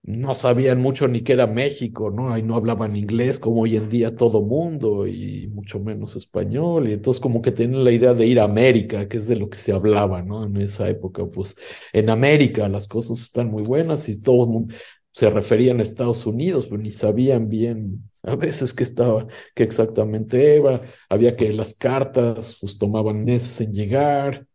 no 0.06 0.36
sabían 0.36 0.80
mucho 0.80 1.08
ni 1.08 1.22
qué 1.22 1.32
era 1.32 1.46
México, 1.48 2.10
¿no? 2.10 2.32
Ahí 2.32 2.42
no 2.42 2.54
hablaban 2.54 2.96
inglés 2.96 3.40
como 3.40 3.62
hoy 3.62 3.76
en 3.76 3.88
día 3.88 4.14
todo 4.14 4.40
mundo 4.40 5.06
y 5.06 5.48
mucho 5.48 5.80
menos 5.80 6.14
español. 6.14 6.88
Y 6.88 6.92
entonces 6.92 7.20
como 7.20 7.42
que 7.42 7.50
tenían 7.50 7.84
la 7.84 7.90
idea 7.90 8.14
de 8.14 8.24
ir 8.26 8.38
a 8.38 8.44
América, 8.44 9.08
que 9.08 9.18
es 9.18 9.26
de 9.26 9.36
lo 9.36 9.50
que 9.50 9.58
se 9.58 9.72
hablaba, 9.72 10.22
¿no? 10.22 10.44
En 10.44 10.56
esa 10.58 10.88
época, 10.88 11.26
pues 11.26 11.56
en 11.92 12.08
América 12.08 12.68
las 12.68 12.86
cosas 12.86 13.20
están 13.20 13.50
muy 13.50 13.64
buenas 13.64 14.08
y 14.08 14.20
todo 14.20 14.44
el 14.44 14.50
mundo 14.50 14.74
se 15.12 15.30
referían 15.30 15.80
a 15.80 15.82
Estados 15.82 16.26
Unidos, 16.26 16.66
pero 16.66 16.80
ni 16.80 16.92
sabían 16.92 17.48
bien 17.48 18.10
a 18.22 18.36
veces 18.36 18.74
qué 18.74 18.84
estaba, 18.84 19.26
qué 19.54 19.62
exactamente 19.64 20.56
era. 20.56 20.82
Había 21.08 21.36
que 21.36 21.52
las 21.52 21.74
cartas 21.74 22.56
pues 22.60 22.78
tomaban 22.78 23.24
meses 23.24 23.60
en 23.60 23.72
llegar 23.72 24.46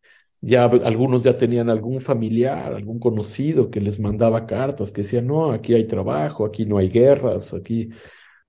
ya 0.42 0.66
algunos 0.66 1.24
ya 1.24 1.38
tenían 1.38 1.70
algún 1.70 2.02
familiar, 2.02 2.74
algún 2.74 3.00
conocido 3.00 3.70
que 3.70 3.80
les 3.80 4.00
mandaba 4.00 4.48
cartas 4.48 4.92
que 4.92 5.02
decían, 5.02 5.28
no, 5.28 5.52
aquí 5.52 5.74
hay 5.74 5.86
trabajo, 5.88 6.46
aquí 6.46 6.66
no 6.66 6.78
hay 6.78 6.90
guerras, 6.90 7.54
aquí 7.54 7.90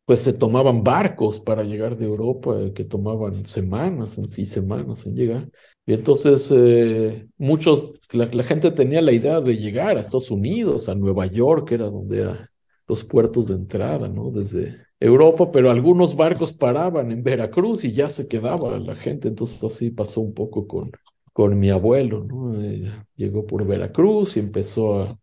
pues 0.05 0.23
se 0.23 0.33
tomaban 0.33 0.83
barcos 0.83 1.39
para 1.41 1.63
llegar 1.63 1.97
de 1.97 2.07
Europa, 2.07 2.57
que 2.75 2.85
tomaban 2.85 3.47
semanas, 3.47 4.19
en 4.19 4.29
sí, 4.29 4.47
semanas 4.47 5.07
en 5.07 5.15
llegar. 5.15 5.49
Y 5.87 5.95
entonces 5.95 6.53
eh, 6.55 7.27
muchos, 7.39 8.01
la, 8.13 8.27
la, 8.27 8.43
gente 8.43 8.71
tenía 8.73 9.01
la 9.03 9.13
idea 9.13 9.41
de 9.41 9.57
llegar 9.57 9.97
a 9.97 10.01
Estados 10.01 10.31
Unidos, 10.31 10.89
a 10.89 10.95
Nueva 10.95 11.27
York, 11.27 11.73
era 11.73 11.87
donde 11.87 12.21
eran 12.21 12.49
los 12.89 13.05
puertos 13.05 13.49
de 13.49 13.55
entrada, 13.55 14.09
¿no? 14.09 14.31
Desde 14.31 14.77
Europa, 15.01 15.51
pero 15.51 15.71
algunos 15.71 16.17
barcos 16.17 16.53
paraban 16.53 17.11
en 17.13 17.23
Veracruz 17.23 17.85
y 17.85 17.93
ya 17.93 18.09
se 18.09 18.29
quedaba 18.29 18.79
la 18.79 18.97
gente, 18.97 19.29
entonces 19.29 19.63
así 19.65 19.91
pasó 19.91 20.21
un 20.21 20.35
poco 20.35 20.67
con, 20.67 20.93
con 21.33 21.59
mi 21.59 21.71
abuelo, 21.71 22.25
¿no? 22.25 22.61
Eh, 22.63 22.93
llegó 23.17 23.47
por 23.47 23.67
Veracruz 23.67 24.37
y 24.37 24.41
empezó 24.41 25.03
a, 25.03 25.19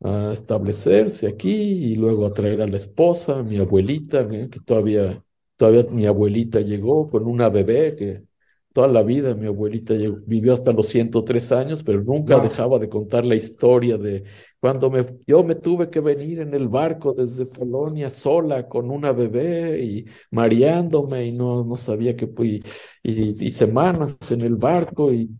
a, 0.00 0.32
establecerse 0.32 1.28
aquí 1.28 1.52
y 1.92 1.96
luego 1.96 2.26
a 2.26 2.32
traer 2.32 2.62
a 2.62 2.66
la 2.66 2.76
esposa, 2.76 3.42
mi 3.42 3.58
abuelita, 3.58 4.28
que 4.28 4.60
todavía, 4.64 5.22
todavía 5.56 5.86
mi 5.90 6.06
abuelita 6.06 6.60
llegó 6.60 7.08
con 7.08 7.26
una 7.26 7.48
bebé 7.48 7.96
que 7.96 8.24
toda 8.72 8.88
la 8.88 9.02
vida 9.02 9.34
mi 9.34 9.46
abuelita 9.46 9.94
vivió 10.26 10.52
hasta 10.52 10.72
los 10.72 10.86
103 10.88 11.52
años, 11.52 11.82
pero 11.82 12.02
nunca 12.02 12.38
dejaba 12.38 12.78
de 12.78 12.88
contar 12.88 13.26
la 13.26 13.34
historia 13.34 13.98
de 13.98 14.24
cuando 14.60 14.90
me, 14.90 15.04
yo 15.26 15.42
me 15.42 15.54
tuve 15.54 15.90
que 15.90 16.00
venir 16.00 16.40
en 16.40 16.54
el 16.54 16.68
barco 16.68 17.14
desde 17.14 17.46
Polonia 17.46 18.10
sola 18.10 18.68
con 18.68 18.90
una 18.90 19.12
bebé 19.12 19.82
y 19.82 20.04
mareándome 20.30 21.24
y 21.26 21.32
no, 21.32 21.64
no 21.64 21.76
sabía 21.76 22.14
que 22.14 22.28
y, 22.42 22.62
y, 23.02 23.46
y, 23.46 23.50
semanas 23.50 24.16
en 24.30 24.42
el 24.42 24.56
barco 24.56 25.12
y 25.12 25.30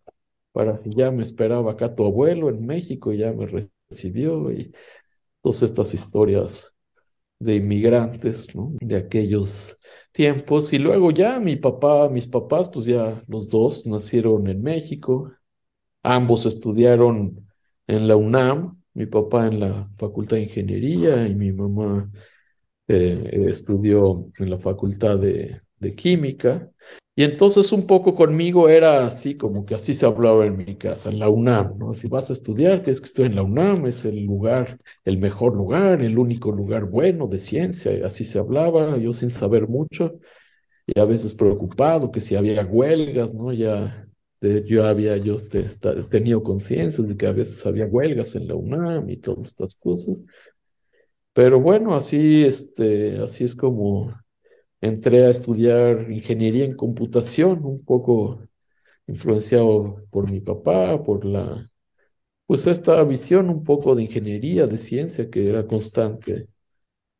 para 0.52 0.80
ya 0.84 1.10
me 1.10 1.22
esperaba 1.22 1.72
acá 1.72 1.94
tu 1.94 2.04
abuelo 2.04 2.48
en 2.48 2.66
México 2.66 3.12
ya 3.12 3.32
me 3.32 3.46
recibió 3.46 4.50
y 4.52 4.72
todas 5.42 5.62
estas 5.62 5.94
historias 5.94 6.76
de 7.40 7.56
inmigrantes. 7.56 8.48
De 8.80 8.96
aquellos 8.96 9.78
tiempos. 10.12 10.72
Y 10.72 10.78
luego 10.78 11.10
ya 11.10 11.40
mi 11.40 11.56
papá, 11.56 12.08
mis 12.08 12.26
papás, 12.26 12.68
pues 12.68 12.84
ya 12.84 13.22
los 13.26 13.48
dos 13.48 13.86
nacieron 13.86 14.46
en 14.48 14.62
México. 14.62 15.32
Ambos 16.02 16.46
estudiaron 16.46 17.48
en 17.86 18.08
la 18.08 18.16
UNAM, 18.16 18.80
mi 18.94 19.06
papá 19.06 19.46
en 19.46 19.60
la 19.60 19.90
Facultad 19.96 20.36
de 20.36 20.44
Ingeniería 20.44 21.26
y 21.26 21.34
mi 21.34 21.52
mamá 21.52 22.10
eh, 22.88 23.46
estudió 23.48 24.30
en 24.38 24.50
la 24.50 24.58
Facultad 24.58 25.18
de 25.18 25.94
Química. 25.96 26.70
Y 27.20 27.24
entonces 27.24 27.70
un 27.70 27.86
poco 27.86 28.14
conmigo 28.14 28.70
era 28.70 29.04
así, 29.04 29.36
como 29.36 29.66
que 29.66 29.74
así 29.74 29.92
se 29.92 30.06
hablaba 30.06 30.46
en 30.46 30.56
mi 30.56 30.76
casa, 30.76 31.10
en 31.10 31.18
la 31.18 31.28
UNAM, 31.28 31.76
¿no? 31.76 31.92
Si 31.92 32.08
vas 32.08 32.30
a 32.30 32.32
estudiar, 32.32 32.80
tienes 32.80 32.98
que 32.98 33.04
estudiar 33.04 33.30
en 33.32 33.36
la 33.36 33.42
UNAM, 33.42 33.84
es 33.84 34.06
el 34.06 34.24
lugar, 34.24 34.78
el 35.04 35.18
mejor 35.18 35.54
lugar, 35.54 36.00
el 36.00 36.18
único 36.18 36.50
lugar 36.50 36.86
bueno 36.86 37.26
de 37.26 37.38
ciencia, 37.38 37.92
así 38.06 38.24
se 38.24 38.38
hablaba, 38.38 38.96
yo 38.96 39.12
sin 39.12 39.28
saber 39.28 39.68
mucho, 39.68 40.18
y 40.86 40.98
a 40.98 41.04
veces 41.04 41.34
preocupado 41.34 42.10
que 42.10 42.22
si 42.22 42.36
había 42.36 42.64
huelgas, 42.64 43.34
¿no? 43.34 43.52
Ya 43.52 44.08
yo 44.40 44.86
había 44.86 45.18
yo 45.18 45.36
tenido 46.10 46.42
conciencia 46.42 47.04
de 47.04 47.18
que 47.18 47.26
a 47.26 47.32
veces 47.32 47.66
había 47.66 47.84
huelgas 47.84 48.34
en 48.34 48.48
la 48.48 48.54
UNAM 48.54 49.10
y 49.10 49.18
todas 49.18 49.48
estas 49.48 49.74
cosas. 49.74 50.18
Pero 51.34 51.60
bueno, 51.60 51.94
así, 51.94 52.44
este, 52.44 53.18
así 53.18 53.44
es 53.44 53.54
como 53.54 54.10
entré 54.80 55.26
a 55.26 55.30
estudiar 55.30 56.10
ingeniería 56.10 56.64
en 56.64 56.76
computación, 56.76 57.64
un 57.64 57.84
poco 57.84 58.42
influenciado 59.06 60.04
por 60.10 60.30
mi 60.30 60.40
papá, 60.40 61.02
por 61.02 61.24
la, 61.24 61.70
pues 62.46 62.66
esta 62.66 63.02
visión 63.04 63.50
un 63.50 63.64
poco 63.64 63.94
de 63.94 64.04
ingeniería, 64.04 64.66
de 64.66 64.78
ciencia, 64.78 65.30
que 65.30 65.48
era 65.48 65.66
constante 65.66 66.48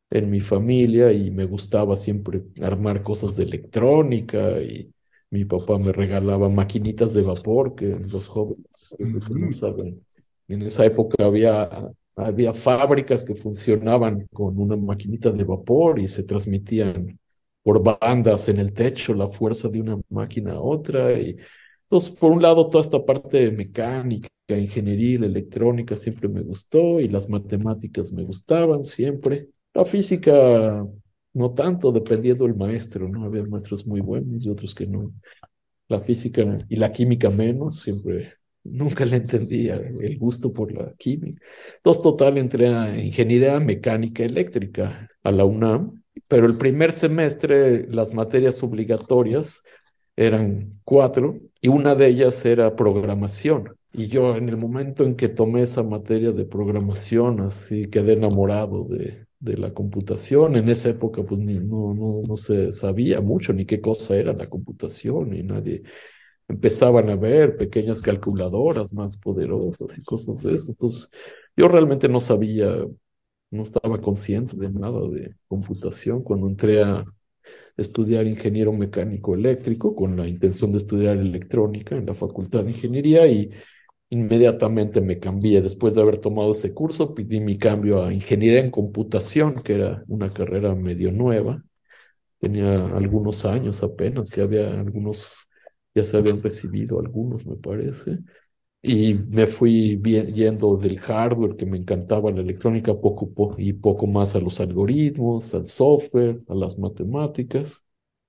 en 0.09 0.29
mi 0.29 0.39
familia 0.41 1.11
y 1.13 1.31
me 1.31 1.45
gustaba 1.45 1.95
siempre 1.97 2.43
armar 2.61 3.03
cosas 3.03 3.35
de 3.37 3.43
electrónica 3.45 4.61
y 4.61 4.93
mi 5.29 5.45
papá 5.45 5.77
me 5.79 5.91
regalaba 5.93 6.49
maquinitas 6.49 7.13
de 7.13 7.21
vapor 7.23 7.75
que 7.75 7.85
los 7.87 8.27
jóvenes 8.27 8.95
no 8.99 9.51
saben. 9.53 10.05
En 10.47 10.61
esa 10.63 10.85
época 10.85 11.25
había, 11.25 11.69
había 12.15 12.53
fábricas 12.53 13.23
que 13.23 13.35
funcionaban 13.35 14.27
con 14.33 14.59
una 14.59 14.75
maquinita 14.75 15.31
de 15.31 15.45
vapor 15.45 15.99
y 15.99 16.07
se 16.09 16.23
transmitían 16.23 17.17
por 17.63 17.83
bandas 17.83 18.49
en 18.49 18.59
el 18.59 18.73
techo 18.73 19.13
la 19.13 19.29
fuerza 19.29 19.69
de 19.69 19.81
una 19.81 19.99
máquina 20.09 20.53
a 20.53 20.61
otra. 20.61 21.13
Y 21.19 21.37
entonces, 21.83 22.11
por 22.17 22.31
un 22.31 22.41
lado, 22.41 22.69
toda 22.69 22.81
esta 22.81 23.03
parte 23.05 23.39
de 23.41 23.51
mecánica, 23.51 24.29
ingeniería, 24.49 25.17
electrónica 25.25 25.95
siempre 25.95 26.27
me 26.29 26.41
gustó 26.41 26.99
y 26.99 27.07
las 27.09 27.29
matemáticas 27.29 28.11
me 28.11 28.23
gustaban 28.23 28.83
siempre. 28.85 29.49
La 29.73 29.85
física 29.85 30.85
no 31.33 31.53
tanto, 31.53 31.91
dependiendo 31.91 32.45
del 32.45 32.55
maestro, 32.55 33.07
¿no? 33.07 33.25
Había 33.25 33.43
maestros 33.43 33.85
muy 33.87 34.01
buenos 34.01 34.45
y 34.45 34.49
otros 34.49 34.75
que 34.75 34.85
no. 34.87 35.13
La 35.87 36.01
física 36.01 36.65
y 36.69 36.75
la 36.77 36.91
química 36.91 37.29
menos, 37.29 37.81
siempre, 37.81 38.33
nunca 38.63 39.05
le 39.05 39.17
entendía 39.17 39.75
el 39.75 40.17
gusto 40.17 40.51
por 40.53 40.71
la 40.71 40.93
química. 40.97 41.41
Entonces, 41.77 42.03
total, 42.03 42.37
entré 42.37 42.67
a 42.67 42.97
ingeniería 42.97 43.59
mecánica 43.59 44.23
eléctrica 44.23 45.09
a 45.23 45.31
la 45.31 45.45
UNAM, 45.45 46.00
pero 46.27 46.45
el 46.47 46.57
primer 46.57 46.93
semestre 46.93 47.87
las 47.87 48.13
materias 48.13 48.61
obligatorias 48.63 49.63
eran 50.15 50.79
cuatro 50.83 51.39
y 51.61 51.69
una 51.69 51.95
de 51.95 52.07
ellas 52.07 52.45
era 52.45 52.75
programación. 52.75 53.75
Y 53.93 54.07
yo 54.07 54.35
en 54.37 54.49
el 54.49 54.57
momento 54.57 55.03
en 55.03 55.15
que 55.15 55.29
tomé 55.29 55.63
esa 55.63 55.83
materia 55.83 56.31
de 56.31 56.45
programación, 56.45 57.41
así 57.41 57.89
quedé 57.89 58.13
enamorado 58.13 58.85
de, 58.85 59.25
de 59.39 59.57
la 59.57 59.73
computación. 59.73 60.55
En 60.55 60.69
esa 60.69 60.89
época, 60.89 61.23
pues 61.23 61.39
no, 61.41 61.93
no, 61.93 62.21
no 62.25 62.37
se 62.37 62.73
sabía 62.73 63.19
mucho 63.21 63.51
ni 63.53 63.65
qué 63.65 63.81
cosa 63.81 64.15
era 64.15 64.33
la 64.33 64.49
computación, 64.49 65.31
ni 65.31 65.43
nadie 65.43 65.83
empezaban 66.47 67.09
a 67.09 67.15
ver 67.15 67.57
pequeñas 67.57 68.01
calculadoras 68.01 68.93
más 68.93 69.17
poderosas 69.17 69.97
y 69.97 70.03
cosas 70.03 70.41
de 70.43 70.55
eso. 70.55 70.71
Entonces, 70.71 71.09
yo 71.55 71.67
realmente 71.67 72.07
no 72.09 72.19
sabía, 72.19 72.85
no 73.51 73.63
estaba 73.63 74.01
consciente 74.01 74.57
de 74.57 74.69
nada 74.69 75.01
de 75.09 75.35
computación 75.47 76.23
cuando 76.23 76.47
entré 76.47 76.83
a 76.83 77.05
estudiar 77.77 78.27
ingeniero 78.27 78.73
mecánico 78.73 79.33
eléctrico 79.35 79.95
con 79.95 80.17
la 80.17 80.27
intención 80.27 80.71
de 80.71 80.79
estudiar 80.79 81.17
electrónica 81.17 81.95
en 81.95 82.05
la 82.05 82.13
Facultad 82.13 82.63
de 82.63 82.71
Ingeniería 82.71 83.27
y 83.27 83.51
Inmediatamente 84.11 85.01
me 85.01 85.19
cambié, 85.19 85.61
después 85.61 85.95
de 85.95 86.01
haber 86.03 86.19
tomado 86.21 86.51
ese 86.51 86.73
curso, 86.73 87.15
pedí 87.15 87.41
mi 87.41 87.57
cambio 87.57 88.03
a 88.03 88.13
ingeniería 88.13 88.61
en 88.61 88.71
computación, 88.71 89.63
que 89.63 89.73
era 89.75 90.03
una 90.07 90.31
carrera 90.31 90.75
medio 90.75 91.11
nueva. 91.11 91.63
Tenía 92.39 92.87
algunos 92.97 93.45
años 93.45 93.83
apenas, 93.83 94.29
que 94.29 94.41
había 94.41 94.79
algunos, 94.79 95.33
ya 95.95 96.03
se 96.03 96.17
habían 96.17 96.41
recibido 96.41 96.99
algunos, 96.99 97.45
me 97.45 97.55
parece. 97.57 98.19
Y 98.83 99.13
me 99.13 99.45
fui 99.45 100.01
yendo 100.01 100.75
del 100.75 100.99
hardware, 100.99 101.55
que 101.55 101.65
me 101.65 101.77
encantaba 101.77 102.31
la 102.31 102.41
electrónica, 102.41 102.93
poco, 102.95 103.55
y 103.57 103.73
poco 103.73 104.07
más 104.07 104.35
a 104.35 104.39
los 104.39 104.59
algoritmos, 104.59 105.53
al 105.53 105.67
software, 105.67 106.41
a 106.47 106.55
las 106.55 106.79
matemáticas. 106.79 107.81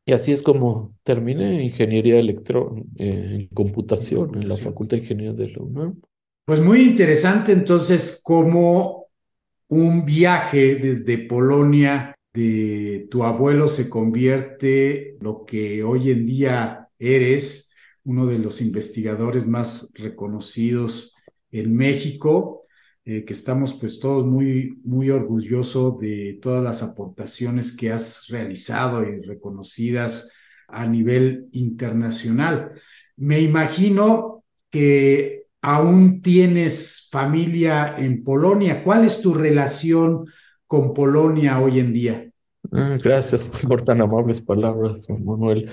Y 0.05 0.13
así 0.13 0.33
es 0.33 0.43
como 0.43 0.95
terminé 1.05 1.63
ingeniería 1.63 2.19
electro 2.19 2.75
eh, 2.97 3.29
en 3.41 3.47
computación 3.55 4.35
en 4.35 4.49
la 4.49 4.57
Facultad 4.57 4.97
de 4.97 5.05
Ingeniería 5.05 5.33
de 5.33 5.49
la 5.49 5.63
UNAM. 5.63 6.01
Pues 6.45 6.61
muy 6.61 6.83
interesante 6.83 7.53
entonces 7.53 8.21
cómo 8.23 9.07
un 9.69 10.05
viaje 10.05 10.75
desde 10.75 11.19
Polonia 11.19 12.15
de 12.35 13.07
tu 13.11 13.25
abuelo 13.25 13.69
se 13.69 13.89
convierte 13.89 15.17
lo 15.21 15.45
que 15.45 15.83
hoy 15.83 16.11
en 16.11 16.27
día 16.27 16.89
eres, 16.99 17.72
uno 18.05 18.27
de 18.27 18.39
los 18.39 18.61
investigadores 18.61 19.47
más 19.47 19.93
reconocidos 19.95 21.15
en 21.51 21.75
México 21.75 22.63
eh, 23.05 23.25
que 23.25 23.33
estamos 23.33 23.75
pues 23.75 23.99
todos 23.99 24.25
muy, 24.25 24.79
muy 24.85 25.11
orgullosos 25.11 25.99
de 25.99 26.39
todas 26.41 26.63
las 26.63 26.85
aportaciones 26.85 27.77
que 27.77 27.91
has 27.91 28.29
realizado 28.29 29.03
y 29.03 29.21
reconocidas 29.23 30.31
a 30.69 30.87
nivel 30.87 31.49
internacional. 31.51 32.73
Me 33.17 33.41
imagino 33.41 34.45
que 34.71 35.47
aún 35.61 36.23
tienes 36.23 37.09
familia 37.11 37.97
en 37.99 38.23
Polonia. 38.23 38.85
¿Cuál 38.85 39.05
es 39.05 39.21
tu 39.21 39.35
relación 39.35 40.25
con 40.69 40.95
Polonia 40.95 41.59
hoy 41.59 41.81
en 41.81 41.93
día? 41.93 42.31
Ah, 42.71 42.97
gracias 43.03 43.49
por 43.49 43.85
tan 43.85 44.01
amables 44.01 44.41
palabras, 44.41 45.09
Manuel. 45.09 45.73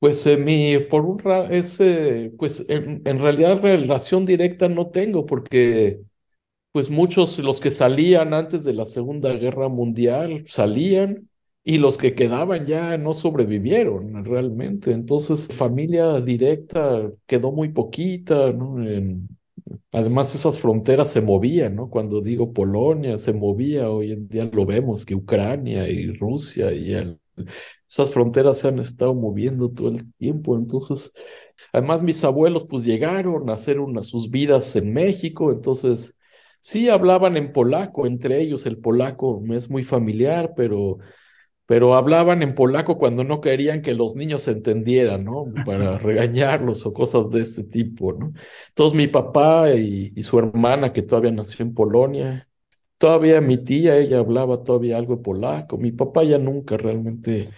Pues 0.00 0.26
eh, 0.26 0.36
mi, 0.38 0.78
por 0.78 1.04
un 1.06 1.20
ese, 1.50 2.32
pues 2.38 2.66
en, 2.70 3.02
en, 3.04 3.18
realidad 3.20 3.60
relación 3.60 4.24
directa 4.26 4.68
no 4.68 4.88
tengo 4.90 5.26
porque 5.26 6.00
pues 6.72 6.90
muchos, 6.90 7.38
los 7.38 7.60
que 7.60 7.70
salían 7.70 8.34
antes 8.34 8.64
de 8.64 8.74
la 8.74 8.86
Segunda 8.86 9.32
Guerra 9.34 9.68
Mundial, 9.68 10.44
salían 10.48 11.28
y 11.64 11.78
los 11.78 11.98
que 11.98 12.14
quedaban 12.14 12.66
ya 12.66 12.96
no 12.98 13.14
sobrevivieron 13.14 14.24
realmente. 14.24 14.92
Entonces, 14.92 15.46
familia 15.48 16.20
directa 16.20 17.10
quedó 17.26 17.52
muy 17.52 17.70
poquita, 17.70 18.52
¿no? 18.52 18.76
además, 19.92 20.34
esas 20.34 20.58
fronteras 20.60 21.12
se 21.12 21.20
movían, 21.20 21.76
¿no? 21.76 21.90
Cuando 21.90 22.20
digo 22.20 22.52
Polonia, 22.52 23.18
se 23.18 23.32
movía, 23.32 23.90
hoy 23.90 24.12
en 24.12 24.28
día 24.28 24.48
lo 24.52 24.66
vemos, 24.66 25.04
que 25.04 25.14
Ucrania 25.14 25.88
y 25.88 26.12
Rusia 26.12 26.72
y 26.72 26.94
esas 27.88 28.12
fronteras 28.12 28.58
se 28.58 28.68
han 28.68 28.78
estado 28.78 29.14
moviendo 29.14 29.70
todo 29.70 29.88
el 29.90 30.12
tiempo. 30.14 30.56
Entonces, 30.56 31.12
además, 31.72 32.02
mis 32.02 32.22
abuelos 32.24 32.64
pues 32.68 32.84
llegaron 32.84 33.50
a 33.50 33.54
hacer 33.54 33.80
una, 33.80 34.04
sus 34.04 34.30
vidas 34.30 34.76
en 34.76 34.92
México, 34.92 35.52
entonces 35.52 36.14
Sí, 36.62 36.90
hablaban 36.90 37.38
en 37.38 37.52
polaco 37.54 38.06
entre 38.06 38.40
ellos, 38.42 38.66
el 38.66 38.76
polaco 38.78 39.40
me 39.40 39.56
es 39.56 39.70
muy 39.70 39.82
familiar, 39.82 40.52
pero, 40.54 40.98
pero 41.66 41.94
hablaban 41.94 42.42
en 42.42 42.54
polaco 42.54 42.98
cuando 42.98 43.24
no 43.24 43.40
querían 43.40 43.82
que 43.82 43.94
los 43.94 44.16
niños 44.16 44.42
se 44.44 44.52
entendieran, 44.52 45.24
¿no? 45.24 45.46
Para 45.64 45.98
regañarlos 46.00 46.86
o 46.86 46.92
cosas 46.94 47.30
de 47.30 47.42
este 47.42 47.64
tipo, 47.64 48.12
¿no? 48.14 48.32
Entonces 48.70 48.96
mi 48.96 49.08
papá 49.08 49.72
y, 49.74 50.12
y 50.16 50.22
su 50.24 50.38
hermana, 50.40 50.92
que 50.92 51.02
todavía 51.02 51.32
nació 51.32 51.64
en 51.64 51.74
Polonia, 51.74 52.49
todavía 53.00 53.42
mi 53.42 53.58
tía, 53.64 53.98
ella 53.98 54.20
hablaba 54.20 54.64
todavía 54.64 54.98
algo 54.98 55.16
de 55.16 55.22
polaco, 55.24 55.78
mi 55.78 55.92
papá 55.92 56.24
ya 56.24 56.38
nunca 56.38 56.78
realmente 56.78 57.50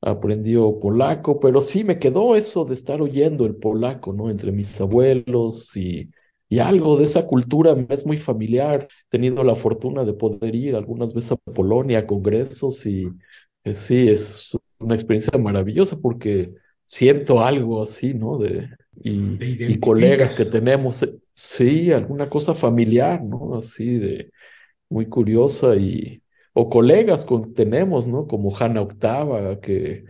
aprendió 0.00 0.78
polaco, 0.80 1.40
pero 1.40 1.62
sí 1.62 1.84
me 1.84 1.98
quedó 1.98 2.36
eso 2.36 2.64
de 2.64 2.74
estar 2.74 3.00
oyendo 3.02 3.46
el 3.46 3.56
polaco, 3.56 4.12
¿no? 4.12 4.30
Entre 4.30 4.52
mis 4.52 4.80
abuelos 4.80 5.76
y 5.76 6.10
y 6.48 6.60
algo 6.60 6.96
de 6.96 7.06
esa 7.06 7.26
cultura 7.26 7.74
me 7.74 7.86
es 7.90 8.06
muy 8.06 8.18
familiar. 8.18 8.86
He 9.08 9.10
tenido 9.10 9.42
la 9.42 9.56
fortuna 9.56 10.04
de 10.04 10.12
poder 10.14 10.54
ir 10.54 10.76
algunas 10.76 11.12
veces 11.14 11.32
a 11.32 11.36
Polonia, 11.52 12.00
a 12.00 12.06
congresos, 12.06 12.86
y 12.86 13.16
eh, 13.64 13.74
sí, 13.74 14.08
es 14.08 14.56
una 14.78 14.94
experiencia 14.94 15.36
maravillosa 15.38 15.96
porque 15.98 16.54
siento 16.84 17.40
algo 17.40 17.82
así, 17.82 18.14
¿no? 18.14 18.38
De, 18.38 18.68
y, 19.02 19.40
y 19.66 19.80
colegas 19.80 20.34
que 20.34 20.44
tenemos, 20.44 21.04
sí, 21.34 21.90
alguna 21.92 22.28
cosa 22.30 22.54
familiar, 22.54 23.22
¿no? 23.22 23.56
Así 23.58 23.98
de 23.98 24.30
muy 24.94 25.06
curiosa 25.08 25.76
y, 25.76 26.22
o 26.54 26.70
colegas 26.70 27.24
con, 27.24 27.52
tenemos, 27.54 28.06
¿no? 28.08 28.26
Como 28.28 28.56
Hanna 28.56 28.80
Octava, 28.82 29.60
que 29.60 30.04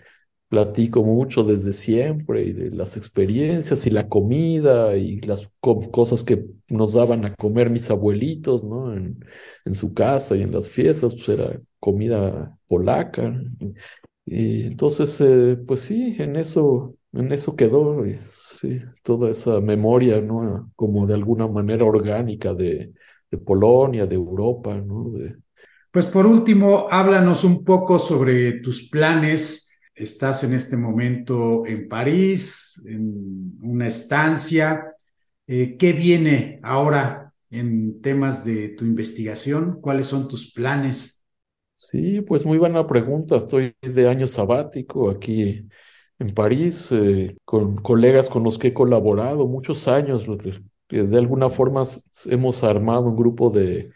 platico 0.48 1.02
mucho 1.02 1.42
desde 1.42 1.72
siempre 1.72 2.44
y 2.44 2.52
de 2.52 2.70
las 2.70 2.96
experiencias 2.96 3.86
y 3.86 3.90
la 3.90 4.08
comida 4.08 4.96
y 4.96 5.20
las 5.22 5.50
cosas 5.60 6.22
que 6.22 6.44
nos 6.68 6.92
daban 6.92 7.24
a 7.24 7.34
comer 7.34 7.70
mis 7.70 7.90
abuelitos, 7.90 8.62
¿no? 8.62 8.94
En, 8.94 9.24
en 9.64 9.74
su 9.74 9.94
casa 9.94 10.36
y 10.36 10.42
en 10.42 10.52
las 10.52 10.68
fiestas, 10.68 11.14
pues 11.14 11.28
era 11.30 11.60
comida 11.80 12.58
polaca. 12.68 13.34
Y 14.26 14.66
entonces, 14.66 15.20
eh, 15.20 15.56
pues 15.66 15.82
sí, 15.82 16.16
en 16.18 16.36
eso, 16.36 16.96
en 17.12 17.32
eso 17.32 17.56
quedó, 17.56 18.04
sí, 18.30 18.80
toda 19.02 19.30
esa 19.30 19.60
memoria, 19.60 20.20
¿no? 20.20 20.72
Como 20.76 21.06
de 21.06 21.14
alguna 21.14 21.46
manera 21.48 21.84
orgánica 21.84 22.54
de, 22.54 22.92
de 23.36 23.44
Polonia, 23.44 24.06
de 24.06 24.14
Europa, 24.14 24.76
¿no? 24.76 25.12
Pues 25.90 26.06
por 26.06 26.26
último, 26.26 26.86
háblanos 26.90 27.44
un 27.44 27.64
poco 27.64 27.98
sobre 27.98 28.60
tus 28.60 28.88
planes 28.88 29.64
Estás 29.94 30.42
en 30.42 30.54
este 30.54 30.76
momento 30.76 31.64
en 31.66 31.88
París, 31.88 32.82
en 32.84 33.56
una 33.60 33.86
estancia. 33.86 34.92
Eh, 35.46 35.76
¿Qué 35.78 35.92
viene 35.92 36.58
ahora 36.64 37.32
en 37.48 38.02
temas 38.02 38.44
de 38.44 38.70
tu 38.70 38.84
investigación? 38.84 39.80
¿Cuáles 39.80 40.08
son 40.08 40.26
tus 40.26 40.52
planes? 40.52 41.22
Sí, 41.74 42.20
pues 42.22 42.44
muy 42.44 42.58
buena 42.58 42.84
pregunta. 42.88 43.36
Estoy 43.36 43.76
de 43.80 44.08
año 44.08 44.26
sabático 44.26 45.10
aquí 45.10 45.68
en 46.18 46.34
París, 46.34 46.90
eh, 46.90 47.36
con 47.44 47.76
colegas 47.76 48.28
con 48.28 48.42
los 48.42 48.58
que 48.58 48.68
he 48.68 48.74
colaborado 48.74 49.46
muchos 49.46 49.86
años, 49.86 50.26
de 51.02 51.18
alguna 51.18 51.50
forma 51.50 51.84
hemos 52.26 52.64
armado 52.64 53.06
un 53.06 53.16
grupo 53.16 53.50
de, 53.50 53.90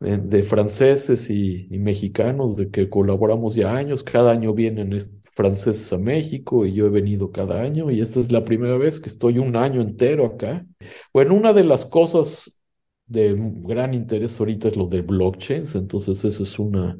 de, 0.00 0.42
franceses 0.42 1.30
y, 1.30 1.68
mexicanos 1.78 2.56
de 2.56 2.70
que 2.70 2.88
colaboramos 2.90 3.54
ya 3.54 3.74
años. 3.74 4.02
Cada 4.02 4.32
año 4.32 4.52
vienen 4.54 4.98
franceses 5.32 5.92
a 5.92 5.98
México 5.98 6.64
y 6.66 6.74
yo 6.74 6.86
he 6.86 6.90
venido 6.90 7.32
cada 7.32 7.60
año 7.60 7.90
y 7.90 8.00
esta 8.00 8.20
es 8.20 8.30
la 8.30 8.44
primera 8.44 8.76
vez 8.76 9.00
que 9.00 9.08
estoy 9.08 9.38
un 9.38 9.56
año 9.56 9.80
entero 9.80 10.26
acá. 10.26 10.66
Bueno, 11.12 11.34
una 11.34 11.52
de 11.52 11.64
las 11.64 11.86
cosas 11.86 12.60
de 13.06 13.34
gran 13.36 13.94
interés 13.94 14.38
ahorita 14.38 14.68
es 14.68 14.76
lo 14.76 14.86
de 14.88 15.02
blockchains, 15.02 15.74
entonces 15.74 16.24
eso 16.24 16.42
es 16.42 16.58
una, 16.58 16.98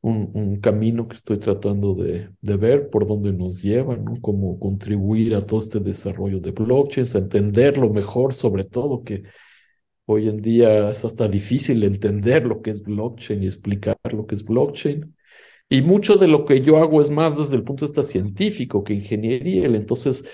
un, 0.00 0.60
camino 0.60 1.08
que 1.08 1.16
estoy 1.16 1.38
tratando 1.38 1.94
de, 1.94 2.30
de, 2.40 2.56
ver 2.56 2.90
por 2.90 3.06
dónde 3.06 3.32
nos 3.32 3.62
lleva, 3.62 3.96
¿no? 3.96 4.20
Cómo 4.20 4.58
contribuir 4.58 5.34
a 5.34 5.46
todo 5.46 5.60
este 5.60 5.80
desarrollo 5.80 6.40
de 6.40 6.52
blockchains, 6.52 7.14
a 7.14 7.18
entenderlo 7.18 7.90
mejor, 7.90 8.34
sobre 8.34 8.64
todo 8.64 9.02
que 9.04 9.24
hoy 10.06 10.28
en 10.28 10.40
día 10.40 10.90
es 10.90 11.04
hasta 11.04 11.28
difícil 11.28 11.84
entender 11.84 12.46
lo 12.46 12.62
que 12.62 12.70
es 12.70 12.82
blockchain 12.82 13.42
y 13.42 13.46
explicar 13.46 13.98
lo 14.12 14.26
que 14.26 14.34
es 14.36 14.44
blockchain. 14.44 15.14
Y 15.68 15.82
mucho 15.82 16.16
de 16.16 16.28
lo 16.28 16.44
que 16.46 16.62
yo 16.62 16.78
hago 16.78 17.02
es 17.02 17.10
más 17.10 17.36
desde 17.38 17.56
el 17.56 17.64
punto 17.64 17.84
de 17.84 17.90
vista 17.90 18.02
científico 18.04 18.84
que 18.84 18.94
ingeniería. 18.94 19.66
Entonces, 19.66 20.24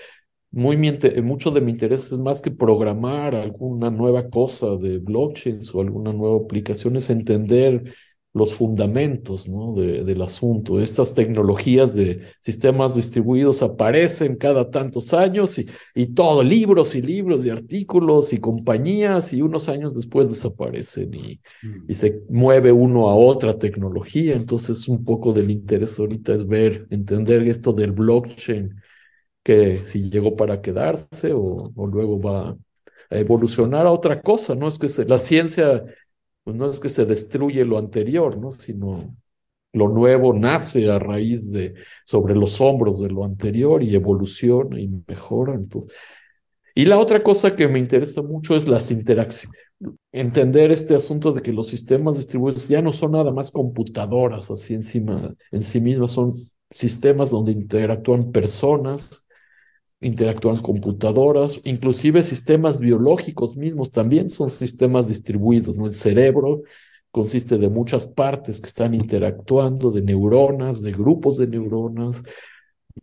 muy 0.51 0.77
mucho 0.77 1.51
de 1.51 1.61
mi 1.61 1.71
interés 1.71 2.11
es 2.11 2.19
más 2.19 2.41
que 2.41 2.51
programar 2.51 3.35
alguna 3.35 3.91
nueva 3.91 4.29
cosa 4.29 4.77
de 4.77 4.99
blockchains 4.99 5.75
o 5.75 5.81
alguna 5.81 6.13
nueva 6.13 6.37
aplicación, 6.37 6.95
es 6.95 7.09
entender 7.09 7.93
los 8.35 8.53
fundamentos 8.53 9.47
¿no? 9.47 9.73
del 9.73 10.21
asunto. 10.21 10.81
Estas 10.81 11.15
tecnologías 11.15 11.95
de 11.95 12.21
sistemas 12.41 12.93
distribuidos 12.93 13.63
aparecen 13.63 14.35
cada 14.35 14.69
tantos 14.69 15.13
años 15.13 15.57
y, 15.57 15.69
y 15.95 16.07
todo, 16.07 16.43
libros 16.43 16.95
y 16.95 17.01
libros 17.01 17.45
y 17.45 17.49
artículos 17.49 18.33
y 18.33 18.39
compañías 18.39 19.31
y 19.31 19.41
unos 19.41 19.69
años 19.69 19.95
después 19.95 20.27
desaparecen 20.27 21.13
y, 21.13 21.39
y 21.63 21.93
mm. 21.93 21.93
se 21.93 22.23
mueve 22.27 22.73
uno 22.73 23.07
a 23.09 23.15
otra 23.15 23.57
tecnología. 23.57 24.35
Entonces 24.35 24.85
un 24.89 25.05
poco 25.05 25.31
del 25.31 25.49
interés 25.49 25.97
ahorita 25.97 26.33
es 26.33 26.45
ver, 26.45 26.87
entender 26.89 27.41
esto 27.47 27.71
del 27.71 27.93
blockchain, 27.93 28.75
que 29.43 29.85
si 29.85 30.09
llegó 30.09 30.35
para 30.35 30.61
quedarse 30.61 31.31
o, 31.31 31.71
o 31.73 31.87
luego 31.87 32.19
va 32.19 32.49
a 32.49 33.17
evolucionar 33.17 33.87
a 33.87 33.91
otra 33.93 34.21
cosa, 34.21 34.55
¿no? 34.55 34.67
Es 34.67 34.77
que 34.77 35.05
la 35.05 35.19
ciencia 35.19 35.85
pues 36.45 36.55
no 36.55 36.69
es 36.69 36.79
que 36.79 36.91
se 36.91 37.05
destruye 37.05 37.65
lo 37.65 37.79
anterior, 37.79 38.37
¿no? 38.37 38.51
Sino 38.51 39.17
lo 39.73 39.89
nuevo 39.89 40.31
nace 40.31 40.89
a 40.89 40.99
raíz 40.99 41.51
de, 41.51 41.73
sobre 42.05 42.35
los 42.35 42.61
hombros 42.61 42.99
de 42.99 43.09
lo 43.09 43.25
anterior 43.25 43.81
y 43.81 43.95
evoluciona 43.95 44.79
y 44.79 44.87
mejora. 45.07 45.55
Entonces. 45.55 45.91
Y 46.75 46.85
la 46.85 46.99
otra 46.99 47.23
cosa 47.23 47.55
que 47.55 47.67
me 47.67 47.79
interesa 47.79 48.21
mucho 48.21 48.55
es 48.55 48.67
las 48.67 48.91
interacciones. 48.91 49.59
Entender 50.11 50.71
este 50.71 50.95
asunto 50.95 51.31
de 51.31 51.41
que 51.41 51.51
los 51.51 51.67
sistemas 51.67 52.17
distribuidos 52.17 52.67
ya 52.67 52.81
no 52.81 52.93
son 52.93 53.13
nada 53.13 53.31
más 53.31 53.49
computadoras 53.49 54.51
así 54.51 54.75
encima, 54.75 55.35
en 55.51 55.63
sí 55.63 55.81
mismas, 55.81 56.11
son 56.11 56.31
sistemas 56.69 57.31
donde 57.31 57.53
interactúan 57.53 58.31
personas 58.31 59.24
interactúan 60.05 60.57
computadoras, 60.57 61.59
inclusive 61.63 62.23
sistemas 62.23 62.79
biológicos 62.79 63.57
mismos 63.57 63.89
también 63.89 64.29
son 64.29 64.51
sistemas 64.51 65.07
distribuidos, 65.07 65.75
¿no? 65.75 65.87
El 65.87 65.95
cerebro 65.95 66.61
consiste 67.09 67.57
de 67.57 67.69
muchas 67.69 68.05
partes 68.07 68.61
que 68.61 68.67
están 68.67 68.93
interactuando, 68.93 69.89
de 69.89 70.01
neuronas, 70.01 70.81
de 70.81 70.91
grupos 70.91 71.37
de 71.37 71.47
neuronas, 71.47 72.21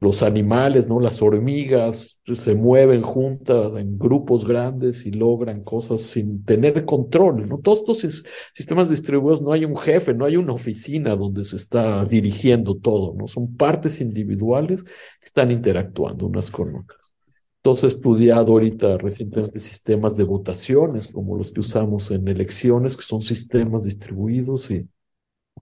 los 0.00 0.22
animales, 0.22 0.88
¿no? 0.88 1.00
Las 1.00 1.20
hormigas 1.20 2.20
se 2.34 2.54
mueven 2.54 3.02
juntas 3.02 3.72
en 3.76 3.98
grupos 3.98 4.46
grandes 4.46 5.04
y 5.06 5.10
logran 5.10 5.62
cosas 5.62 6.02
sin 6.02 6.44
tener 6.44 6.84
control, 6.84 7.48
¿no? 7.48 7.58
Todos 7.58 7.80
estos 7.80 8.24
sistemas 8.54 8.88
distribuidos 8.88 9.42
no 9.42 9.52
hay 9.52 9.64
un 9.64 9.76
jefe, 9.76 10.14
no 10.14 10.24
hay 10.24 10.36
una 10.36 10.54
oficina 10.54 11.14
donde 11.14 11.44
se 11.44 11.56
está 11.56 12.04
dirigiendo 12.04 12.76
todo, 12.76 13.14
¿no? 13.14 13.28
Son 13.28 13.54
partes 13.56 14.00
individuales 14.00 14.82
que 14.82 15.24
están 15.24 15.50
interactuando 15.50 16.26
unas 16.26 16.50
con 16.50 16.74
otras. 16.74 17.14
Entonces 17.58 17.84
he 17.84 17.96
estudiado 17.96 18.52
ahorita 18.52 18.98
recientemente 18.98 19.60
sistemas 19.60 20.16
de 20.16 20.24
votaciones 20.24 21.06
como 21.06 21.36
los 21.36 21.52
que 21.52 21.60
usamos 21.60 22.10
en 22.10 22.26
elecciones, 22.26 22.96
que 22.96 23.04
son 23.04 23.22
sistemas 23.22 23.84
distribuidos 23.84 24.70
y 24.72 24.88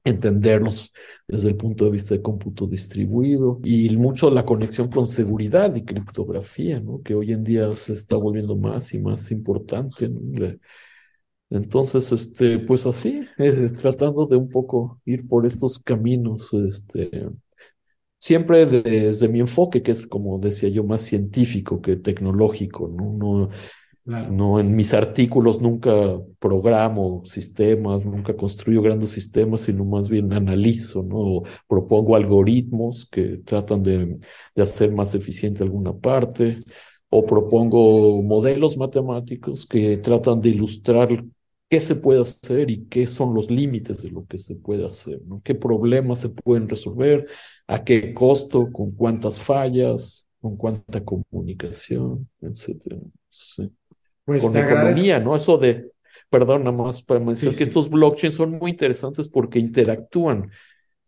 entenderlos 0.04 0.92
desde 1.28 1.48
el 1.50 1.56
punto 1.56 1.84
de 1.84 1.90
vista 1.90 2.14
de 2.14 2.22
cómputo 2.22 2.66
distribuido 2.66 3.60
y 3.64 3.96
mucho 3.96 4.30
la 4.30 4.44
conexión 4.44 4.88
con 4.90 5.06
seguridad 5.06 5.74
y 5.74 5.84
criptografía, 5.84 6.80
¿no? 6.80 7.02
que 7.02 7.14
hoy 7.14 7.32
en 7.32 7.44
día 7.44 7.74
se 7.76 7.94
está 7.94 8.16
volviendo 8.16 8.56
más 8.56 8.94
y 8.94 9.00
más 9.00 9.30
importante. 9.30 10.10
Entonces, 11.50 12.12
este, 12.12 12.60
pues 12.60 12.86
así, 12.86 13.26
eh, 13.38 13.70
tratando 13.80 14.26
de 14.26 14.36
un 14.36 14.48
poco 14.48 15.00
ir 15.04 15.26
por 15.26 15.46
estos 15.46 15.78
caminos, 15.80 16.52
este, 16.54 17.28
siempre 18.18 18.66
desde 18.66 19.28
mi 19.28 19.40
enfoque, 19.40 19.82
que 19.82 19.92
es 19.92 20.06
como 20.06 20.38
decía 20.38 20.68
yo, 20.68 20.84
más 20.84 21.02
científico 21.02 21.80
que 21.82 21.96
tecnológico, 21.96 22.88
¿no? 22.88 23.12
no 23.14 23.50
no, 24.04 24.58
en 24.58 24.74
mis 24.74 24.94
artículos 24.94 25.60
nunca 25.60 25.92
programo 26.38 27.22
sistemas, 27.24 28.04
nunca 28.04 28.36
construyo 28.36 28.82
grandes 28.82 29.10
sistemas, 29.10 29.62
sino 29.62 29.84
más 29.84 30.08
bien 30.08 30.32
analizo, 30.32 31.02
¿no? 31.02 31.42
propongo 31.68 32.16
algoritmos 32.16 33.08
que 33.10 33.38
tratan 33.44 33.82
de, 33.82 34.18
de 34.54 34.62
hacer 34.62 34.92
más 34.92 35.14
eficiente 35.14 35.62
alguna 35.62 35.92
parte, 35.96 36.58
o 37.08 37.26
propongo 37.26 38.22
modelos 38.22 38.76
matemáticos 38.76 39.66
que 39.66 39.96
tratan 39.98 40.40
de 40.40 40.50
ilustrar 40.50 41.08
qué 41.68 41.80
se 41.80 41.96
puede 41.96 42.22
hacer 42.22 42.70
y 42.70 42.86
qué 42.86 43.06
son 43.06 43.34
los 43.34 43.50
límites 43.50 44.02
de 44.02 44.10
lo 44.10 44.26
que 44.26 44.38
se 44.38 44.56
puede 44.56 44.86
hacer, 44.86 45.20
¿no? 45.26 45.40
qué 45.44 45.54
problemas 45.54 46.20
se 46.20 46.30
pueden 46.30 46.68
resolver, 46.68 47.26
a 47.66 47.84
qué 47.84 48.12
costo, 48.14 48.72
con 48.72 48.90
cuántas 48.92 49.38
fallas, 49.38 50.26
con 50.40 50.56
cuánta 50.56 51.04
comunicación, 51.04 52.28
etcétera. 52.40 52.96
Sí 53.30 53.70
pues 54.38 54.42
con 54.42 54.56
economía, 54.56 55.18
¿no? 55.18 55.34
Eso 55.34 55.58
de, 55.58 55.90
perdón, 56.28 56.64
nada 56.64 56.76
más 56.76 57.02
para 57.02 57.20
mencionar 57.20 57.56
que 57.56 57.64
estos 57.64 57.90
blockchains 57.90 58.34
son 58.34 58.52
muy 58.52 58.70
interesantes 58.70 59.28
porque 59.28 59.58
interactúan 59.58 60.50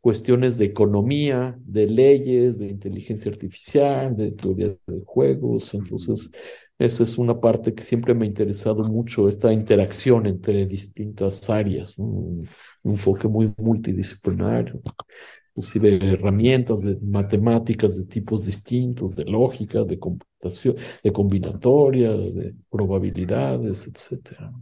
cuestiones 0.01 0.59
de 0.59 0.65
economía, 0.65 1.57
de 1.65 1.87
leyes, 1.87 2.59
de 2.59 2.67
inteligencia 2.67 3.31
artificial, 3.31 4.17
de 4.17 4.33
teoría 4.33 4.69
de 4.87 5.03
juegos. 5.05 5.73
Entonces, 5.75 6.31
esa 6.79 7.05
es 7.05 7.19
una 7.19 7.41
parte 7.41 7.73
que 7.73 7.85
siempre 7.85 8.13
me 8.13 8.25
ha 8.25 8.29
interesado 8.29 8.83
mucho, 8.83 9.29
esta 9.29 9.53
interacción 9.53 10.27
entre 10.27 10.67
distintas 10.67 11.49
áreas, 11.49 11.97
un 11.99 12.49
enfoque 12.83 13.29
muy 13.29 13.53
multidisciplinario 13.57 14.83
inclusive 15.55 16.13
herramientas 16.13 16.83
de 16.83 16.99
matemáticas 17.03 17.99
de 17.99 18.07
tipos 18.07 18.47
distintos, 18.47 19.15
de 19.17 19.25
lógica, 19.25 19.85
de 19.85 19.99
computación, 19.99 20.77
de 21.03 21.13
combinatoria, 21.13 22.13
de 22.13 22.55
probabilidades, 22.71 23.87
etcétera. 23.87 24.53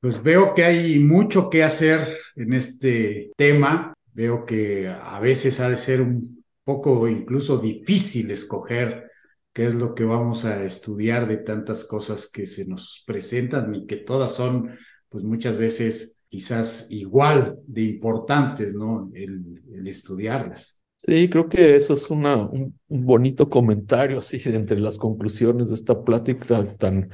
Pues 0.00 0.22
veo 0.22 0.54
que 0.54 0.64
hay 0.64 0.98
mucho 0.98 1.48
que 1.48 1.62
hacer 1.62 2.06
en 2.36 2.52
este 2.52 3.30
tema. 3.36 3.94
Veo 4.12 4.44
que 4.44 4.88
a 4.88 5.20
veces 5.20 5.60
ha 5.60 5.70
de 5.70 5.76
ser 5.76 6.02
un 6.02 6.44
poco 6.64 7.08
incluso 7.08 7.58
difícil 7.58 8.30
escoger 8.30 9.10
qué 9.52 9.66
es 9.66 9.74
lo 9.74 9.94
que 9.94 10.04
vamos 10.04 10.44
a 10.44 10.64
estudiar 10.64 11.26
de 11.28 11.38
tantas 11.38 11.84
cosas 11.84 12.30
que 12.30 12.46
se 12.46 12.66
nos 12.66 13.02
presentan 13.06 13.74
y 13.74 13.86
que 13.86 13.96
todas 13.96 14.34
son, 14.34 14.70
pues 15.08 15.24
muchas 15.24 15.56
veces 15.56 16.19
quizás 16.30 16.86
igual 16.90 17.58
de 17.66 17.82
importantes, 17.82 18.74
¿no? 18.74 19.10
El, 19.12 19.60
estudiarlas. 19.86 20.80
Sí, 20.96 21.28
creo 21.28 21.48
que 21.48 21.74
eso 21.74 21.94
es 21.94 22.08
una, 22.10 22.46
un, 22.46 22.78
bonito 22.88 23.48
comentario, 23.48 24.18
así, 24.18 24.40
entre 24.46 24.78
las 24.78 24.98
conclusiones 24.98 25.70
de 25.70 25.74
esta 25.74 26.04
plática 26.04 26.64
tan, 26.76 27.10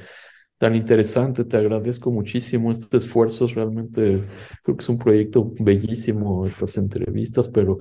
tan 0.57 0.75
interesante. 0.75 1.45
Te 1.45 1.57
agradezco 1.57 2.11
muchísimo 2.11 2.71
estos 2.71 3.05
esfuerzos. 3.05 3.55
Realmente 3.55 4.23
creo 4.63 4.77
que 4.77 4.83
es 4.83 4.89
un 4.89 4.99
proyecto 4.99 5.51
bellísimo, 5.59 6.45
estas 6.45 6.77
entrevistas, 6.77 7.49
pero 7.49 7.79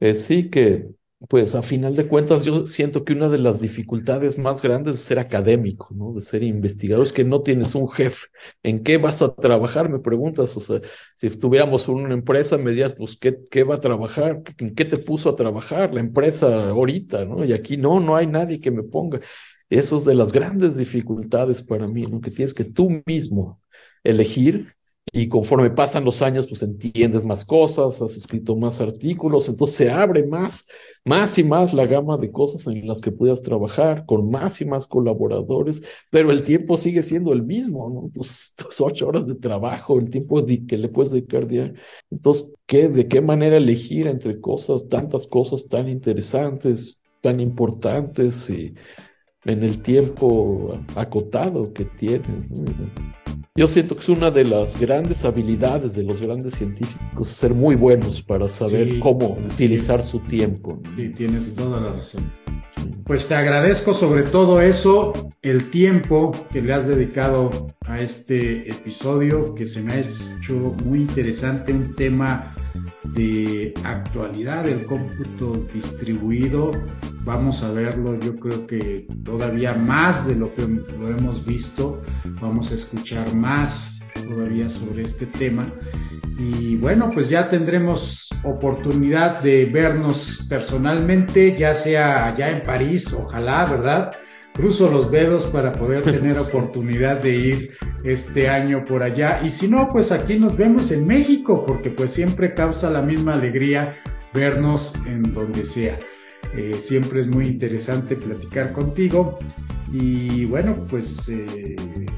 eh, 0.00 0.14
sí 0.14 0.50
que 0.50 0.88
pues 1.28 1.54
a 1.54 1.62
final 1.62 1.96
de 1.96 2.06
cuentas 2.08 2.44
yo 2.44 2.66
siento 2.66 3.04
que 3.04 3.14
una 3.14 3.28
de 3.30 3.38
las 3.38 3.60
dificultades 3.60 4.38
más 4.38 4.60
grandes 4.60 4.98
es 4.98 5.02
ser 5.04 5.18
académico, 5.18 5.88
¿no? 5.94 6.12
De 6.12 6.20
ser 6.20 6.42
investigador, 6.42 7.04
es 7.04 7.12
que 7.12 7.24
no 7.24 7.42
tienes 7.42 7.74
un 7.74 7.88
jefe. 7.88 8.26
¿En 8.62 8.82
qué 8.82 8.98
vas 8.98 9.22
a 9.22 9.34
trabajar? 9.34 9.88
Me 9.88 9.98
preguntas, 9.98 10.54
o 10.56 10.60
sea, 10.60 10.80
si 11.14 11.26
estuviéramos 11.26 11.88
en 11.88 11.94
una 11.94 12.14
empresa, 12.14 12.58
me 12.58 12.70
dirías, 12.70 12.92
pues, 12.92 13.16
¿qué, 13.16 13.38
qué 13.50 13.64
va 13.64 13.76
a 13.76 13.80
trabajar? 13.80 14.42
¿En 14.58 14.74
qué 14.74 14.84
te 14.84 14.98
puso 14.98 15.30
a 15.30 15.36
trabajar 15.36 15.94
la 15.94 16.00
empresa 16.00 16.68
ahorita, 16.68 17.24
¿no? 17.24 17.44
Y 17.44 17.52
aquí 17.54 17.78
no, 17.78 17.98
no 17.98 18.14
hay 18.14 18.26
nadie 18.26 18.60
que 18.60 18.70
me 18.70 18.82
ponga. 18.82 19.20
Eso 19.70 19.96
es 19.96 20.04
de 20.04 20.14
las 20.14 20.32
grandes 20.32 20.76
dificultades 20.76 21.62
para 21.62 21.88
mí, 21.88 22.02
¿no? 22.02 22.20
Que 22.20 22.30
tienes 22.30 22.54
que 22.54 22.64
tú 22.64 23.02
mismo 23.06 23.60
elegir 24.04 24.76
y 25.12 25.28
conforme 25.28 25.70
pasan 25.70 26.04
los 26.04 26.20
años, 26.20 26.46
pues 26.46 26.62
entiendes 26.62 27.24
más 27.24 27.44
cosas, 27.44 28.02
has 28.02 28.16
escrito 28.16 28.56
más 28.56 28.80
artículos, 28.80 29.48
entonces 29.48 29.76
se 29.76 29.90
abre 29.90 30.26
más, 30.26 30.66
más 31.06 31.38
y 31.38 31.44
más 31.44 31.72
la 31.72 31.86
gama 31.86 32.16
de 32.18 32.32
cosas 32.32 32.66
en 32.66 32.86
las 32.86 33.00
que 33.00 33.12
puedas 33.12 33.40
trabajar, 33.40 34.04
con 34.06 34.28
más 34.28 34.60
y 34.60 34.64
más 34.64 34.88
colaboradores, 34.88 35.80
pero 36.10 36.32
el 36.32 36.42
tiempo 36.42 36.76
sigue 36.76 37.00
siendo 37.02 37.32
el 37.32 37.44
mismo, 37.44 37.88
¿no? 37.88 38.10
Tus, 38.12 38.54
ocho 38.80 39.06
horas 39.06 39.28
de 39.28 39.36
trabajo, 39.36 39.98
el 40.00 40.10
tiempo 40.10 40.44
que 40.44 40.76
le 40.76 40.88
puedes 40.88 41.12
dedicar 41.12 41.46
diario. 41.46 41.74
Entonces, 42.10 42.52
¿qué, 42.66 42.88
¿de 42.88 43.06
qué 43.06 43.20
manera 43.20 43.56
elegir 43.56 44.08
entre 44.08 44.40
cosas, 44.40 44.88
tantas 44.88 45.28
cosas 45.28 45.66
tan 45.68 45.88
interesantes, 45.88 46.98
tan 47.20 47.38
importantes 47.40 48.50
y 48.50 48.74
en 49.46 49.62
el 49.62 49.80
tiempo 49.82 50.78
acotado 50.94 51.72
que 51.72 51.84
tienes? 51.84 52.24
Yo 53.54 53.66
siento 53.66 53.94
que 53.96 54.02
es 54.02 54.08
una 54.10 54.30
de 54.30 54.44
las 54.44 54.78
grandes 54.78 55.24
habilidades 55.24 55.94
de 55.94 56.02
los 56.02 56.20
grandes 56.20 56.54
científicos, 56.54 57.28
ser 57.28 57.54
muy 57.54 57.74
buenos 57.74 58.20
para 58.20 58.48
saber 58.50 58.98
cómo 58.98 59.36
utilizar 59.50 60.02
su 60.02 60.18
tiempo. 60.20 60.78
Sí, 60.94 61.08
tienes 61.08 61.54
toda 61.54 61.80
la 61.80 61.92
razón. 61.94 62.30
Pues 63.04 63.28
te 63.28 63.34
agradezco 63.34 63.94
sobre 63.94 64.24
todo 64.24 64.60
eso, 64.60 65.12
el 65.40 65.70
tiempo 65.70 66.32
que 66.52 66.60
le 66.60 66.74
has 66.74 66.86
dedicado 66.86 67.50
a 67.86 68.00
este 68.00 68.70
episodio, 68.70 69.54
que 69.54 69.66
se 69.66 69.82
me 69.82 69.94
ha 69.94 70.00
hecho 70.00 70.74
muy 70.84 71.00
interesante, 71.00 71.72
un 71.72 71.94
tema 71.94 72.52
de 73.04 73.72
actualidad 73.84 74.64
del 74.64 74.84
cómputo 74.84 75.54
distribuido. 75.72 76.72
Vamos 77.26 77.64
a 77.64 77.72
verlo, 77.72 78.16
yo 78.20 78.36
creo 78.36 78.68
que 78.68 79.08
todavía 79.24 79.74
más 79.74 80.28
de 80.28 80.36
lo 80.36 80.54
que 80.54 80.62
lo 80.62 81.08
hemos 81.08 81.44
visto. 81.44 82.00
Vamos 82.40 82.70
a 82.70 82.76
escuchar 82.76 83.34
más 83.34 83.98
todavía 84.14 84.70
sobre 84.70 85.02
este 85.02 85.26
tema. 85.26 85.66
Y 86.38 86.76
bueno, 86.76 87.10
pues 87.12 87.28
ya 87.28 87.50
tendremos 87.50 88.30
oportunidad 88.44 89.42
de 89.42 89.64
vernos 89.64 90.46
personalmente, 90.48 91.56
ya 91.58 91.74
sea 91.74 92.28
allá 92.28 92.48
en 92.48 92.62
París, 92.62 93.12
ojalá, 93.12 93.64
¿verdad? 93.64 94.12
cruzo 94.52 94.90
los 94.90 95.10
dedos 95.10 95.46
para 95.46 95.72
poder 95.72 96.02
tener 96.02 96.38
oportunidad 96.38 97.20
de 97.20 97.34
ir 97.34 97.76
este 98.04 98.48
año 98.48 98.84
por 98.84 99.02
allá. 99.02 99.40
Y 99.42 99.50
si 99.50 99.66
no, 99.66 99.90
pues 99.92 100.12
aquí 100.12 100.38
nos 100.38 100.56
vemos 100.56 100.92
en 100.92 101.08
México, 101.08 101.66
porque 101.66 101.90
pues 101.90 102.12
siempre 102.12 102.54
causa 102.54 102.88
la 102.88 103.02
misma 103.02 103.34
alegría 103.34 103.92
vernos 104.32 104.94
en 105.06 105.32
donde 105.32 105.66
sea. 105.66 105.98
Eh, 106.56 106.76
siempre 106.80 107.20
es 107.20 107.28
muy 107.28 107.46
interesante 107.46 108.16
platicar 108.16 108.72
contigo. 108.72 109.38
Y 109.92 110.46
bueno, 110.46 110.74
pues 110.88 111.28
eh, 111.28 111.76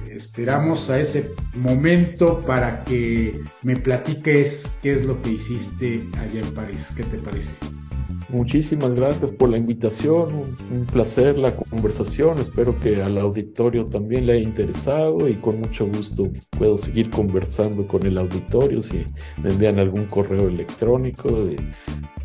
esperamos 0.09 0.91
a 0.91 1.01
ese 1.01 1.33
momento 1.55 2.41
para 2.47 2.85
que 2.85 3.41
me 3.63 3.77
platiques 3.77 4.73
qué 4.83 4.93
es 4.93 5.05
lo 5.05 5.21
que 5.21 5.31
hiciste 5.33 6.03
allá 6.19 6.41
en 6.41 6.55
París. 6.55 6.89
¿Qué 6.97 7.05
te 7.05 7.19
parece? 7.19 7.53
Muchísimas 8.29 8.91
gracias 8.95 9.33
por 9.33 9.49
la 9.49 9.57
invitación, 9.57 10.29
un, 10.71 10.85
placer 10.85 11.39
la 11.39 11.57
conversación, 11.57 12.39
espero 12.39 12.79
que 12.79 13.03
al 13.03 13.17
auditorio 13.17 13.87
también 13.87 14.27
le 14.27 14.35
haya 14.35 14.43
interesado 14.43 15.27
y 15.29 15.35
con 15.37 15.61
mucho 15.61 15.87
gusto 15.87 16.31
puedo 16.51 16.77
seguir 16.77 17.09
conversando 17.09 17.87
con 17.87 18.05
el 18.05 18.19
auditorio 18.19 18.83
si 18.83 19.07
me 19.43 19.51
envían 19.51 19.79
algún 19.79 20.05
correo 20.05 20.47
electrónico 20.47 21.31
y 21.45 21.57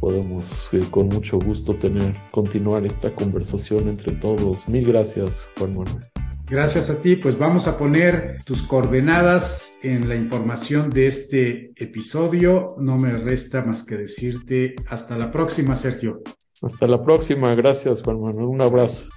podemos 0.01 0.73
eh, 0.73 0.81
con 0.91 1.07
mucho 1.07 1.39
gusto 1.39 1.73
tener, 1.75 2.13
continuar 2.31 2.85
esta 2.85 3.15
conversación 3.15 3.87
entre 3.87 4.11
todos. 4.11 4.67
Mil 4.67 4.85
gracias, 4.85 5.45
Juan 5.57 5.71
Manuel. 5.71 6.12
Gracias 6.53 6.91
a 6.91 7.01
ti, 7.01 7.15
pues 7.15 7.39
vamos 7.39 7.67
a 7.67 7.79
poner 7.79 8.37
tus 8.45 8.61
coordenadas 8.61 9.79
en 9.81 10.07
la 10.07 10.15
información 10.15 10.91
de 10.91 11.07
este 11.07 11.71
episodio. 11.75 12.75
No 12.77 12.99
me 12.99 13.17
resta 13.17 13.63
más 13.63 13.83
que 13.83 13.97
decirte 13.97 14.75
hasta 14.87 15.17
la 15.17 15.31
próxima, 15.31 15.75
Sergio. 15.75 16.21
Hasta 16.61 16.85
la 16.85 17.01
próxima, 17.01 17.55
gracias 17.55 18.03
Juan 18.03 18.21
Manuel, 18.21 18.45
un 18.45 18.61
abrazo. 18.61 19.07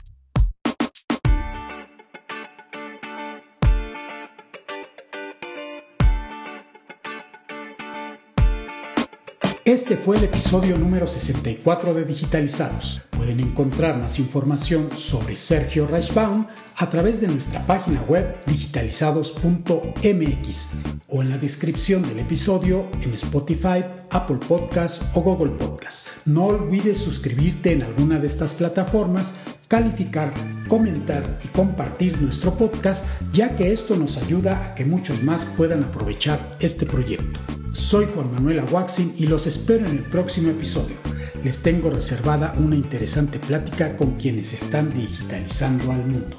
Este 9.67 9.97
fue 9.97 10.17
el 10.17 10.25
episodio 10.25 10.79
número 10.79 11.07
64 11.07 11.93
de 11.93 12.05
Digitalizados. 12.05 13.03
Pueden 13.11 13.41
encontrar 13.41 13.99
más 13.99 14.21
información 14.21 14.91
sobre 14.93 15.37
Sergio 15.37 15.87
Reichbaum 15.87 16.47
a 16.79 16.91
través 16.91 17.21
de 17.21 17.29
nuestra 17.29 17.65
página 17.67 18.03
web 18.03 18.37
digitalizados.mx 18.47 20.69
o 21.09 21.23
en 21.23 21.31
la 21.31 21.39
descripción 21.39 22.03
del 22.03 22.19
episodio 22.19 22.89
en 23.01 23.15
Spotify, 23.15 23.85
Apple 24.11 24.39
Podcasts 24.47 25.07
o 25.15 25.23
Google 25.23 25.53
Podcasts. 25.53 26.09
No 26.27 26.47
olvides 26.47 26.99
suscribirte 26.99 27.73
en 27.73 27.83
alguna 27.83 28.19
de 28.19 28.27
estas 28.27 28.55
plataformas, 28.55 29.37
calificar, 29.69 30.35
comentar 30.69 31.41
y 31.43 31.49
compartir 31.49 32.21
nuestro 32.21 32.55
podcast, 32.55 33.07
ya 33.33 33.57
que 33.57 33.73
esto 33.73 33.97
nos 33.97 34.19
ayuda 34.19 34.67
a 34.67 34.75
que 34.75 34.85
muchos 34.85 35.23
más 35.23 35.45
puedan 35.45 35.85
aprovechar 35.85 36.57
este 36.61 36.85
proyecto. 36.85 37.41
Soy 37.73 38.07
Juan 38.15 38.33
Manuel 38.33 38.61
Aguaxin 38.61 39.15
y 39.17 39.27
los 39.27 39.47
espero 39.47 39.87
en 39.87 39.97
el 39.97 40.03
próximo 40.03 40.51
episodio. 40.51 40.97
Les 41.45 41.63
tengo 41.63 41.91
reservada 41.91 42.55
una 42.59 42.75
interesante 42.75 43.39
plática 43.39 43.97
con 43.97 44.17
quienes 44.17 44.53
están 44.53 44.93
digitalizando 44.93 45.93
al 45.93 46.07
mundo. 46.07 46.37